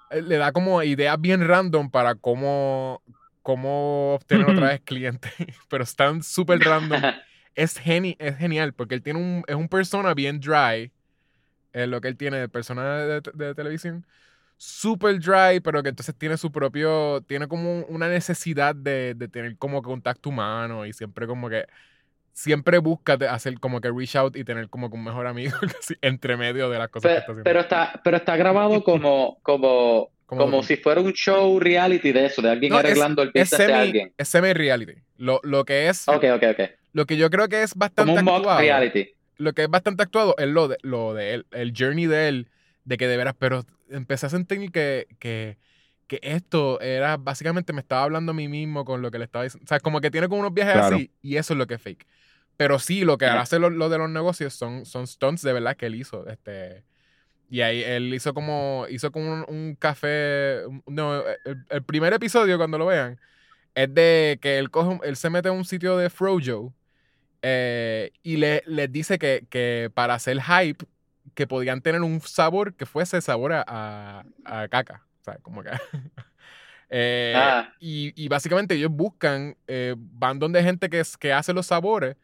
[0.10, 3.02] Le da como ideas bien random para cómo,
[3.44, 5.34] cómo obtener otra vez clientes.
[5.70, 7.02] Pero están súper random
[7.56, 10.91] es, geni es genial porque él tiene un, es un persona bien dry.
[11.74, 14.06] Es lo que él tiene de persona de, de- de televisión.
[14.57, 17.22] Super dry, pero que entonces tiene su propio.
[17.28, 21.65] Tiene como una necesidad de, de tener como contacto humano y siempre como que.
[22.34, 25.57] Siempre busca hacer como que reach out y tener como que un mejor amigo
[26.02, 27.44] entre medio de las cosas que está Pero, haciendo.
[27.44, 32.41] pero está, pero está grabado como, como, Como- si fuera un show reality de eso,
[32.41, 34.14] de alguien No, es- arreglando el business de alguien.
[34.18, 34.93] es semi-reality.
[35.18, 36.07] Lo, lo que es.
[36.07, 36.69] Ok, ok, ok.
[36.93, 38.60] Lo que yo creo que es Como bastante un mock actuado.
[38.60, 39.10] reality.
[39.38, 42.47] lo que es bastante actuado es lo de, lo de él, el journey de él,
[42.85, 45.57] de que de veras, pero empecé a sentir que, que,
[46.07, 49.43] que esto era, básicamente me estaba hablando a mí mismo con lo que le estaba
[49.43, 49.64] diciendo.
[49.65, 50.95] O sea, como que tiene como unos viajes Claro.
[50.97, 52.05] así y eso es lo que es fake.
[52.57, 55.76] Pero sí, lo que hace lo, lo de los negocios son, son stunts de verdad
[55.76, 56.27] que él hizo.
[56.27, 56.84] Este,
[57.53, 62.57] y ahí él hizo como, hizo como un, un café, no, el, el primer episodio
[62.57, 63.19] cuando lo vean
[63.75, 66.73] es de que él, coge, él se mete a un sitio de Frojo
[67.41, 70.85] eh, y le, les dice que, que para hacer hype,
[71.35, 75.05] que podían tener un sabor que fuese sabor a, a, a caca.
[75.21, 75.71] O sea, como que...
[76.89, 77.73] Eh, Ah.
[77.80, 82.15] y, y básicamente ellos buscan, eh, van donde gente que, es- que hace los sabores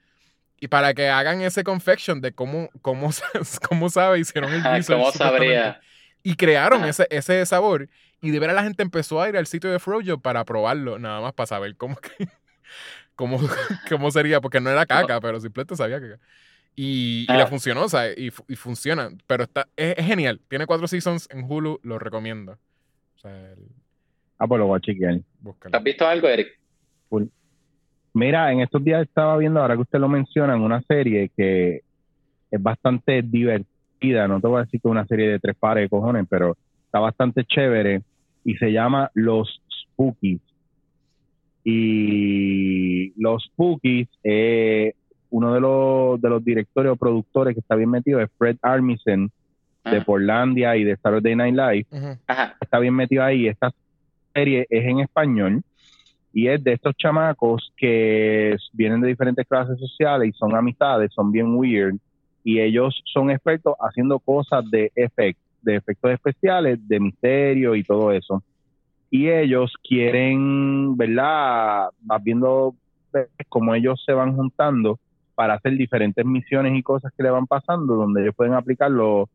[0.61, 3.09] y para que hagan ese confection de cómo, cómo,
[3.69, 5.81] cómo sabe, hicieron el research ¿Cómo supuestamente, sabría?
[6.23, 7.87] y crearon ese, ese sabor.
[8.21, 10.99] Y de ver a la gente empezó a ir al sitio de Froyo para probarlo,
[10.99, 12.27] nada más para saber cómo, que-
[13.15, 13.39] cómo,
[13.89, 16.15] cómo sería, porque no era caca, pero simplemente sabía que.
[16.75, 19.09] Y, y le funcionó, o sea, y, y funciona.
[19.27, 20.39] Pero está, es, es genial.
[20.47, 22.53] Tiene cuatro seasons en Hulu, lo recomiendo.
[23.15, 23.67] O sea, el-
[24.37, 25.19] Ah, pues lo voy a chequear.
[25.39, 25.75] búscalo.
[25.77, 26.57] ¿Has visto algo, Eric?
[28.19, 31.83] Mira, en estos días estaba viendo, ahora que usted lo menciona, una serie que
[32.51, 34.27] es bastante divertida.
[34.27, 36.57] No te voy a decir que es una serie de tres pares de cojones, pero
[36.83, 38.01] está bastante chévere
[38.43, 40.41] y se llama Los Spookies.
[41.63, 44.95] Y Los Spookies, eh,
[45.29, 49.31] uno de los, de los directores o productores que está bien metido es Fred Armisen
[49.85, 52.17] de Portlandia y de Saturday Night Live.
[52.27, 52.57] Ajá.
[52.59, 53.47] está bien metido ahí.
[53.47, 53.71] Esta
[54.33, 55.63] serie es en español
[56.33, 61.31] y es de estos chamacos que vienen de diferentes clases sociales y son amistades, son
[61.31, 61.95] bien weird
[62.43, 68.11] y ellos son expertos haciendo cosas de efectos, de efectos especiales, de misterio y todo
[68.11, 68.43] eso.
[69.11, 71.89] Y ellos quieren, ¿verdad?
[72.01, 72.75] Vas viendo
[73.49, 74.99] cómo ellos se van juntando
[75.33, 79.27] para hacer diferentes misiones y cosas que le van pasando, donde ellos pueden aplicar los,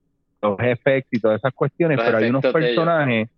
[0.42, 3.28] los efectos y todas esas cuestiones, Los pero hay unos personajes,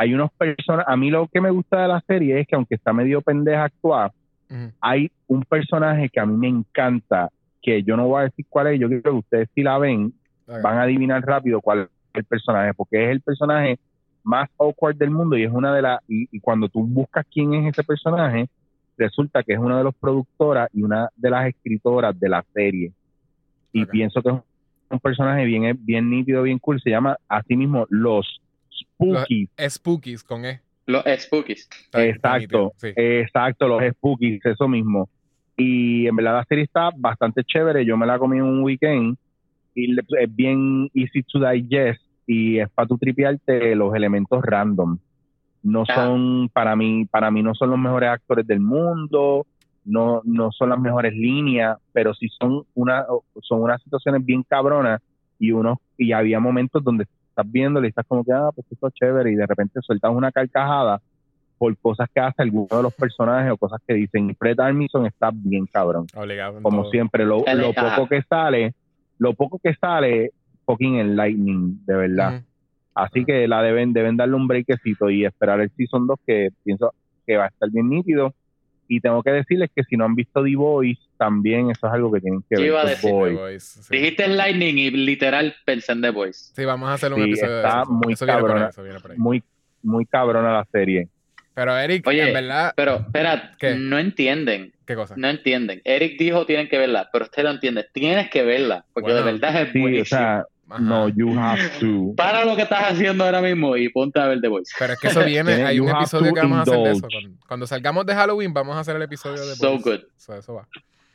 [0.00, 2.76] hay unos personajes, a mí lo que me gusta de la serie es que aunque
[2.76, 4.10] está medio pendeja actuar,
[4.80, 7.28] hay un personaje que a mí me encanta,
[7.60, 10.14] que yo no voy a decir cuál es, yo creo que ustedes si la ven,
[10.46, 13.78] van a adivinar rápido cuál es el personaje, porque es el personaje
[14.24, 17.52] más awkward del mundo y es una de las, y, y cuando tú buscas quién
[17.52, 18.48] es ese personaje,
[18.96, 22.90] resulta que es una de las productoras y una de las escritoras de la serie.
[23.70, 24.36] Y pienso que es
[24.88, 28.40] un personaje bien, bien nítido, bien cool, se llama así mismo Los
[28.70, 29.48] Spookies.
[29.68, 30.60] Spookies con E.
[30.86, 31.68] Los Spookies.
[31.92, 32.88] Exacto, sí.
[32.96, 35.08] exacto, los Spookies, eso mismo.
[35.56, 39.16] Y en verdad la serie está bastante chévere, yo me la comí en un weekend
[39.74, 44.98] y es bien easy to digest y es para tu tripearte los elementos random.
[45.62, 45.94] No Ah.
[45.94, 49.46] son, para mí, para mí no son los mejores actores del mundo,
[49.84, 53.04] no, no son las mejores líneas, pero sí son una,
[53.42, 55.00] son unas situaciones bien cabronas
[55.38, 57.06] y unos, y había momentos donde
[57.40, 60.12] estás viendo y estás como que, ah, pues esto es chévere, y de repente sueltas
[60.12, 61.00] una carcajada
[61.58, 64.30] por cosas que hace alguno de los personajes o cosas que dicen.
[64.30, 66.62] Y Fred Armisen está bien cabrón, Obligado.
[66.62, 66.90] como todo.
[66.90, 67.24] siempre.
[67.24, 68.74] Lo, lo poco que sale,
[69.18, 70.30] lo poco que sale,
[70.64, 72.42] fucking enlightening, de verdad.
[72.94, 76.92] Así que la deben, deben darle un breakcito y esperar el Season 2 que pienso
[77.26, 78.34] que va a estar bien nítido.
[78.92, 82.10] Y tengo que decirles que si no han visto The Voice, también eso es algo
[82.10, 82.66] que tienen que Yo ver.
[82.66, 83.82] iba a The decir, The Voice.
[83.82, 83.96] Sí.
[83.96, 86.50] Dijiste Lightning y literal pensé en The Voice.
[86.56, 87.92] Sí, vamos a hacer un Sí, episodio de está eso.
[87.92, 88.68] muy eso viene por ahí, cabrona.
[88.70, 89.16] eso viene por ahí.
[89.18, 89.42] Muy,
[89.84, 91.06] muy cabrona la serie.
[91.54, 93.74] Pero Eric, Oye, en verdad, Pero, espera, ¿Qué?
[93.76, 94.72] no entienden.
[94.86, 95.14] ¿qué cosa?
[95.16, 95.80] No entienden.
[95.84, 97.86] Eric dijo tienen que verla, pero usted no entiende.
[97.92, 100.04] Tienes que verla, porque Bueno, de verdad es Sí, o buenísimo.
[100.18, 100.80] sea, Ajá.
[100.80, 102.14] no, you have to.
[102.16, 104.72] Para lo que estás haciendo ahora mismo y ponte a ver The Voice.
[104.78, 107.00] Pero es que eso viene, hay un episodio que vamos a hacer de eso.
[107.10, 109.82] Cuando, cuando salgamos de Halloween, vamos a hacer el episodio de So Boys.
[109.84, 110.00] good.
[110.16, 110.68] So, eso va.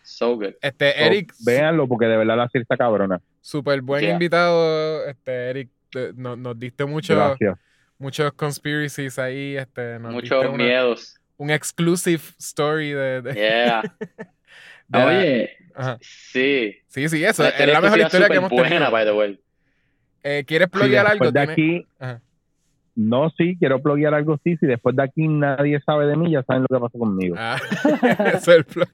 [0.03, 0.53] So good.
[0.61, 3.19] Este, So, Eric, véanlo porque de verdad la serie está cabrona.
[3.41, 4.14] súper buen Yeah.
[4.14, 5.06] invitado.
[5.07, 7.57] Este, Eric, te- no- nos diste mucho, Gracias.
[7.98, 9.56] muchos conspiracies ahí.
[9.57, 11.15] Este, nos diste Muchos una- miedos.
[11.38, 13.22] un exclusive story de.
[13.22, 13.82] de- Yeah.
[14.88, 15.98] de la- Oye, Ajá.
[16.02, 16.76] sí.
[16.88, 17.44] Sí, sí, eso.
[17.44, 18.91] La Es la mejor historia que hemos buena, tenido.
[18.91, 19.40] by the way.
[20.27, 21.26] Eh, ¿Quieres pluguear algo?
[21.26, 22.19] después de aquí, Ajá.
[22.95, 24.57] no, sí, quiero pluguear algo, sí.
[24.57, 27.35] Si después de aquí nadie sabe de mí, ya saben lo que pasó conmigo.
[27.38, 27.57] Ah,
[28.34, 28.88] ese es el plug.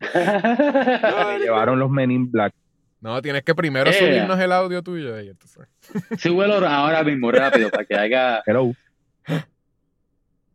[0.14, 2.54] Me llevaron los Men in Black.
[3.00, 4.00] No, tienes que primero Yeah.
[4.00, 5.16] subirnos el audio tuyo.
[5.18, 5.68] Entonces...
[6.18, 8.42] Súbelo ahora mismo, rápido, para que haga.
[8.46, 8.72] Hello.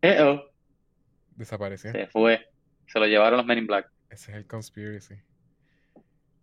[0.02, 0.42] Eh, oh,
[1.36, 1.92] Desapareció.
[1.92, 2.46] se fue.
[2.86, 3.88] Se lo llevaron los Men in Black.
[4.10, 5.14] Ese es el conspiracy.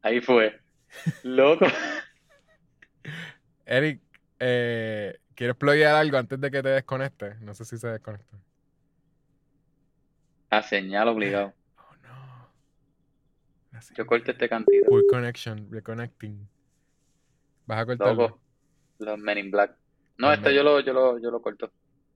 [0.01, 0.59] Ahí fue.
[1.23, 1.67] Loco.
[3.71, 4.01] Eric,
[4.39, 7.39] eh, ¿quieres pluguear algo antes de que te desconectes?
[7.39, 8.37] No sé si se desconecta.
[10.49, 11.53] A señal obligado.
[11.77, 13.79] Oh, no.
[13.95, 14.87] Yo corto este cantito.
[14.87, 16.47] Poor connection, reconnecting.
[17.65, 18.13] Vas a cortarlo.
[18.23, 18.39] Loco.
[18.99, 19.73] Los Men in Black.
[20.17, 21.71] No, Los este yo lo, yo lo, yo lo corto.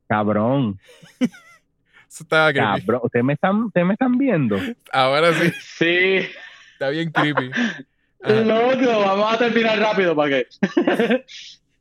[0.09, 0.77] Cabrón,
[1.19, 2.81] Eso estaba creepy.
[2.81, 3.01] cabrón.
[3.05, 4.57] ¿Ustedes me están, ustedes me están viendo?
[4.91, 6.27] Ahora sí, Sí.
[6.73, 7.49] está bien creepy.
[8.27, 10.47] Loco, vamos a terminar rápido para que.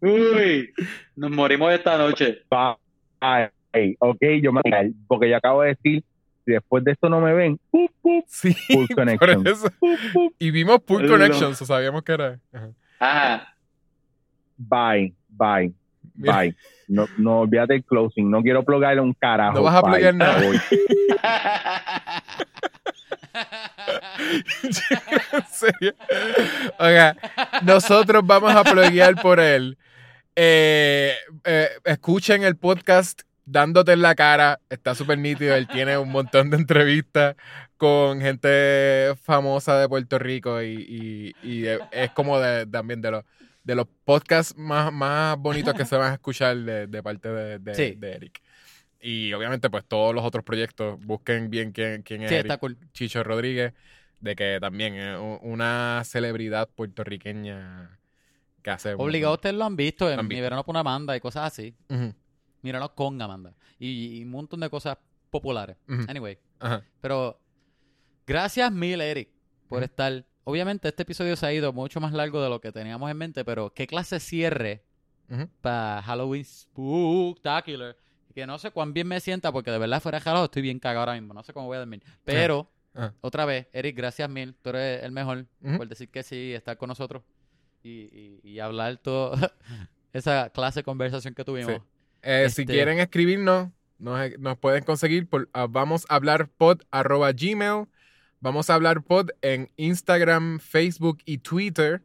[0.01, 0.73] Uy,
[1.16, 2.43] nos morimos esta noche.
[3.21, 4.61] Ay, ay, ok, yo me
[5.07, 6.05] porque yo acabo de decir,
[6.45, 9.47] si después de esto no me ven, ¡pup, pup, Sí, Poor por connection.
[9.47, 9.71] eso.
[9.81, 12.39] pup, pup, Y vimos Poor Lo- Connection, so sabíamos que era.
[12.53, 12.69] Ajá.
[13.01, 13.55] Ajá.
[14.59, 15.73] bye, bye,
[16.15, 16.55] Mira, bye.
[16.87, 19.55] No, no olvídate el closing, no quiero plugar un carajo.
[19.55, 20.41] No vas a bye, pluguear nada.
[24.62, 25.94] en serio.
[26.78, 27.16] Oiga,
[27.62, 29.77] nosotros vamos a pluguear por él.
[30.36, 34.61] Eh, eh, escuchen el podcast dándote en la cara.
[34.70, 35.55] Está súper nítido.
[35.55, 37.36] Él tiene un montón de entrevistas
[37.77, 43.24] con gente famosa de Puerto Rico y, y- y es como de, también de los,
[43.65, 47.59] de los podcasts más, más bonitos que se van a escuchar de, de parte de,
[47.59, 47.94] de- Sí.
[47.98, 48.40] de Eric.
[49.07, 52.79] Y obviamente, pues todos los otros proyectos, busquen bien quién, quién es Sí, está cool.
[52.93, 53.75] Chicho Rodríguez,
[54.21, 57.99] de que también es una celebridad puertorriqueña
[58.63, 58.95] que hace...
[58.95, 60.43] Obligado, ustedes lo han visto en Han Mi visto.
[60.45, 61.75] Verano con Amanda y cosas así.
[61.91, 62.15] Ujú,
[62.63, 63.55] Míranos con Amanda.
[63.79, 64.97] Y, y un montón de cosas
[65.29, 65.77] populares.
[66.09, 66.39] Anyway,
[67.03, 67.39] pero
[68.27, 69.29] gracias mil, Eric,
[69.69, 70.25] por estar.
[70.45, 73.45] Obviamente, este episodio se ha ido mucho más largo de lo que teníamos en mente,
[73.45, 74.83] pero qué clase cierre
[75.61, 77.97] para Halloween Spooktacular.
[78.35, 80.78] Que no sé cuán bien me sienta, porque de verdad fuera de Halloween estoy bien
[80.81, 81.35] cagado ahora mismo.
[81.35, 82.02] No sé cómo voy a dormir.
[82.24, 83.15] Pero, Ajá.
[83.20, 84.55] otra vez, Eric, gracias mil.
[84.61, 85.47] Tú eres el mejor
[85.77, 87.23] por decir que sí, estar con nosotros
[87.82, 89.52] y, y, y hablar toda
[90.12, 91.74] esa clase de conversación que tuvimos.
[91.74, 91.78] Sí.
[92.23, 96.81] Eh, Si Este- quieren escribirnos, nos, nos pueden conseguir por ah, vamos a hablar pod
[96.90, 97.86] arroba gmail.
[98.40, 102.02] Vamos a hablar pod en Instagram, Facebook y Twitter.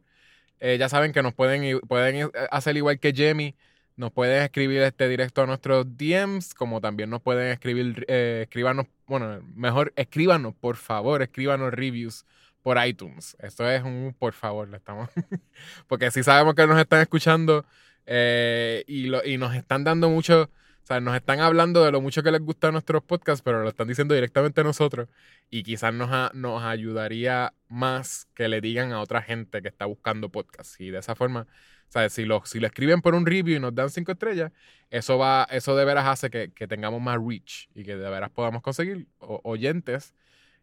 [0.60, 3.56] Eh, ya saben que nos pueden, pueden eh, hacer igual que Jamie.
[4.00, 8.86] Nos pueden escribir este directo a nuestros DMs, como también nos pueden escribir, eh, escríbanos,
[9.06, 12.24] bueno, mejor escríbanos, por favor, escríbanos reviews
[12.62, 13.36] por iTunes.
[13.40, 15.10] Esto es un por favor, le estamos.
[15.86, 17.66] Porque si sabemos que nos están escuchando
[18.06, 22.00] eh, y, lo- y nos están dando mucho, o sea, nos están hablando de lo
[22.00, 25.08] mucho que les gusta nuestros podcasts, pero lo están diciendo directamente a nosotros.
[25.50, 29.84] Y quizás nos, a- nos ayudaría más que le digan a otra gente que está
[29.84, 30.80] buscando podcasts.
[30.80, 31.46] Y de esa forma,
[31.90, 34.52] o sea, si lo, si lo escriben por un review y nos dan cinco estrellas,
[34.90, 38.30] eso va, eso de veras hace que, que tengamos más reach y que de veras
[38.30, 40.14] podamos conseguir oyentes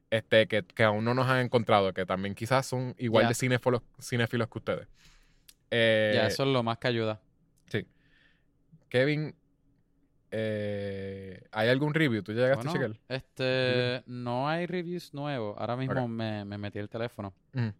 [0.10, 3.82] este, que, que aún no nos han encontrado, que también quizás son igual de cinéfilos,
[4.02, 4.88] cinéfilos que ustedes.
[5.70, 7.20] Eh, ya, eso es lo más que ayuda.
[7.66, 7.86] Sí.
[8.88, 9.36] Kevin,
[10.32, 12.24] eh, ¿hay algún review?
[12.24, 13.02] ¿Tú ya llegaste Bueno, a checar?
[13.10, 15.58] este, no hay reviews nuevos.
[15.60, 17.34] Ahora mismo me, me metí el teléfono.
[17.54, 17.74] Ujú.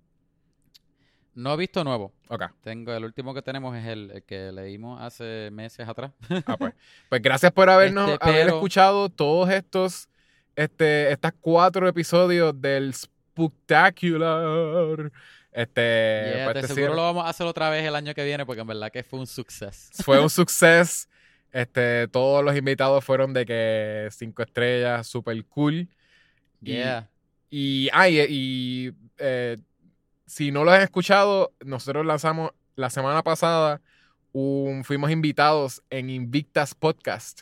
[1.38, 2.12] No he visto nuevo.
[2.30, 2.46] Ok.
[2.64, 6.12] Tengo, el último que tenemos es el, el que leímos hace meses atrás.
[6.48, 6.74] Ah, pues.
[7.10, 10.10] Pues gracias por habernos Este, haber escuchado todos estos,
[10.56, 15.12] este, estas cuatro episodios del Spooktacular.
[15.52, 18.62] Este, Yeah, pues, seguro lo vamos a hacer otra vez el año que viene porque
[18.62, 19.92] en verdad que fue un suceso.
[20.04, 21.08] Fue un suceso.
[21.52, 25.88] Este, todos los invitados fueron de que cinco estrellas, super cool.
[26.62, 27.10] Y- Yeah.
[27.50, 29.58] Y, ah, y, y, eh,
[30.28, 33.82] si no lo han escuchado, nosotros lanzamos la semana pasada,
[34.34, 37.42] un, fuimos invitados en Invictas Podcast.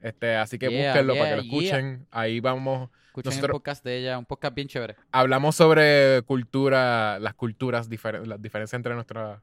[0.00, 1.52] Este, así que Yeah, búsquenlo para que lo yeah.
[1.60, 2.06] escuchen.
[2.10, 2.88] Ahí vamos.
[3.08, 4.96] Escuchen el Nosotros- podcast de ella, un podcast bien chévere.
[5.10, 9.40] Hablamos sobre cultura, las culturas, diferen- las diferencias entre nuestras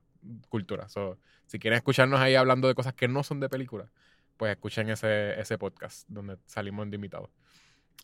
[0.49, 0.91] culturas.
[0.91, 3.91] So, si quieren escucharnos ahí hablando de cosas que no son de película,
[4.37, 7.29] pues escuchen ese, ese podcast donde salimos de invitados.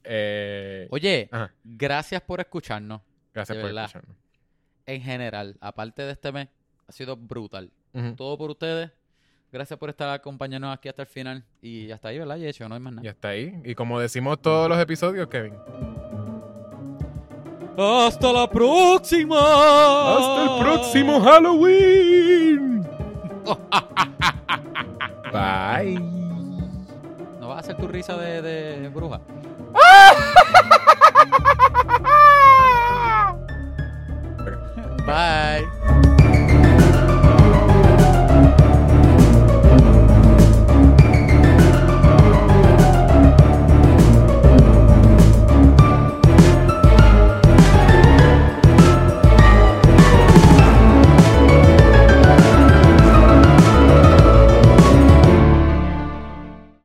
[0.04, 3.02] Eh, Oye, ajá, gracias por escucharnos.
[3.34, 3.86] gracias por verdad.
[3.86, 4.18] escucharnos.
[4.88, 6.48] En general, aparte de este mes,
[6.88, 7.72] ha sido brutal.
[8.18, 8.92] Todo por ustedes.
[9.52, 11.44] Gracias por estar acompañándonos aquí hasta el final.
[11.62, 12.36] Y hasta ahí, ¿verdad?
[12.36, 13.06] Y hecho, no hay más nada.
[13.06, 13.58] Y hasta ahí.
[13.64, 15.54] Y como decimos todos los episodios, Kevin.
[17.78, 19.38] ¡Hasta la próxima!
[20.18, 22.82] Hasta el próximo Halloween.
[25.32, 26.00] Bye.
[27.40, 29.22] ¿No vas a hacer tu risa de, de bruja?
[35.06, 35.85] Bye.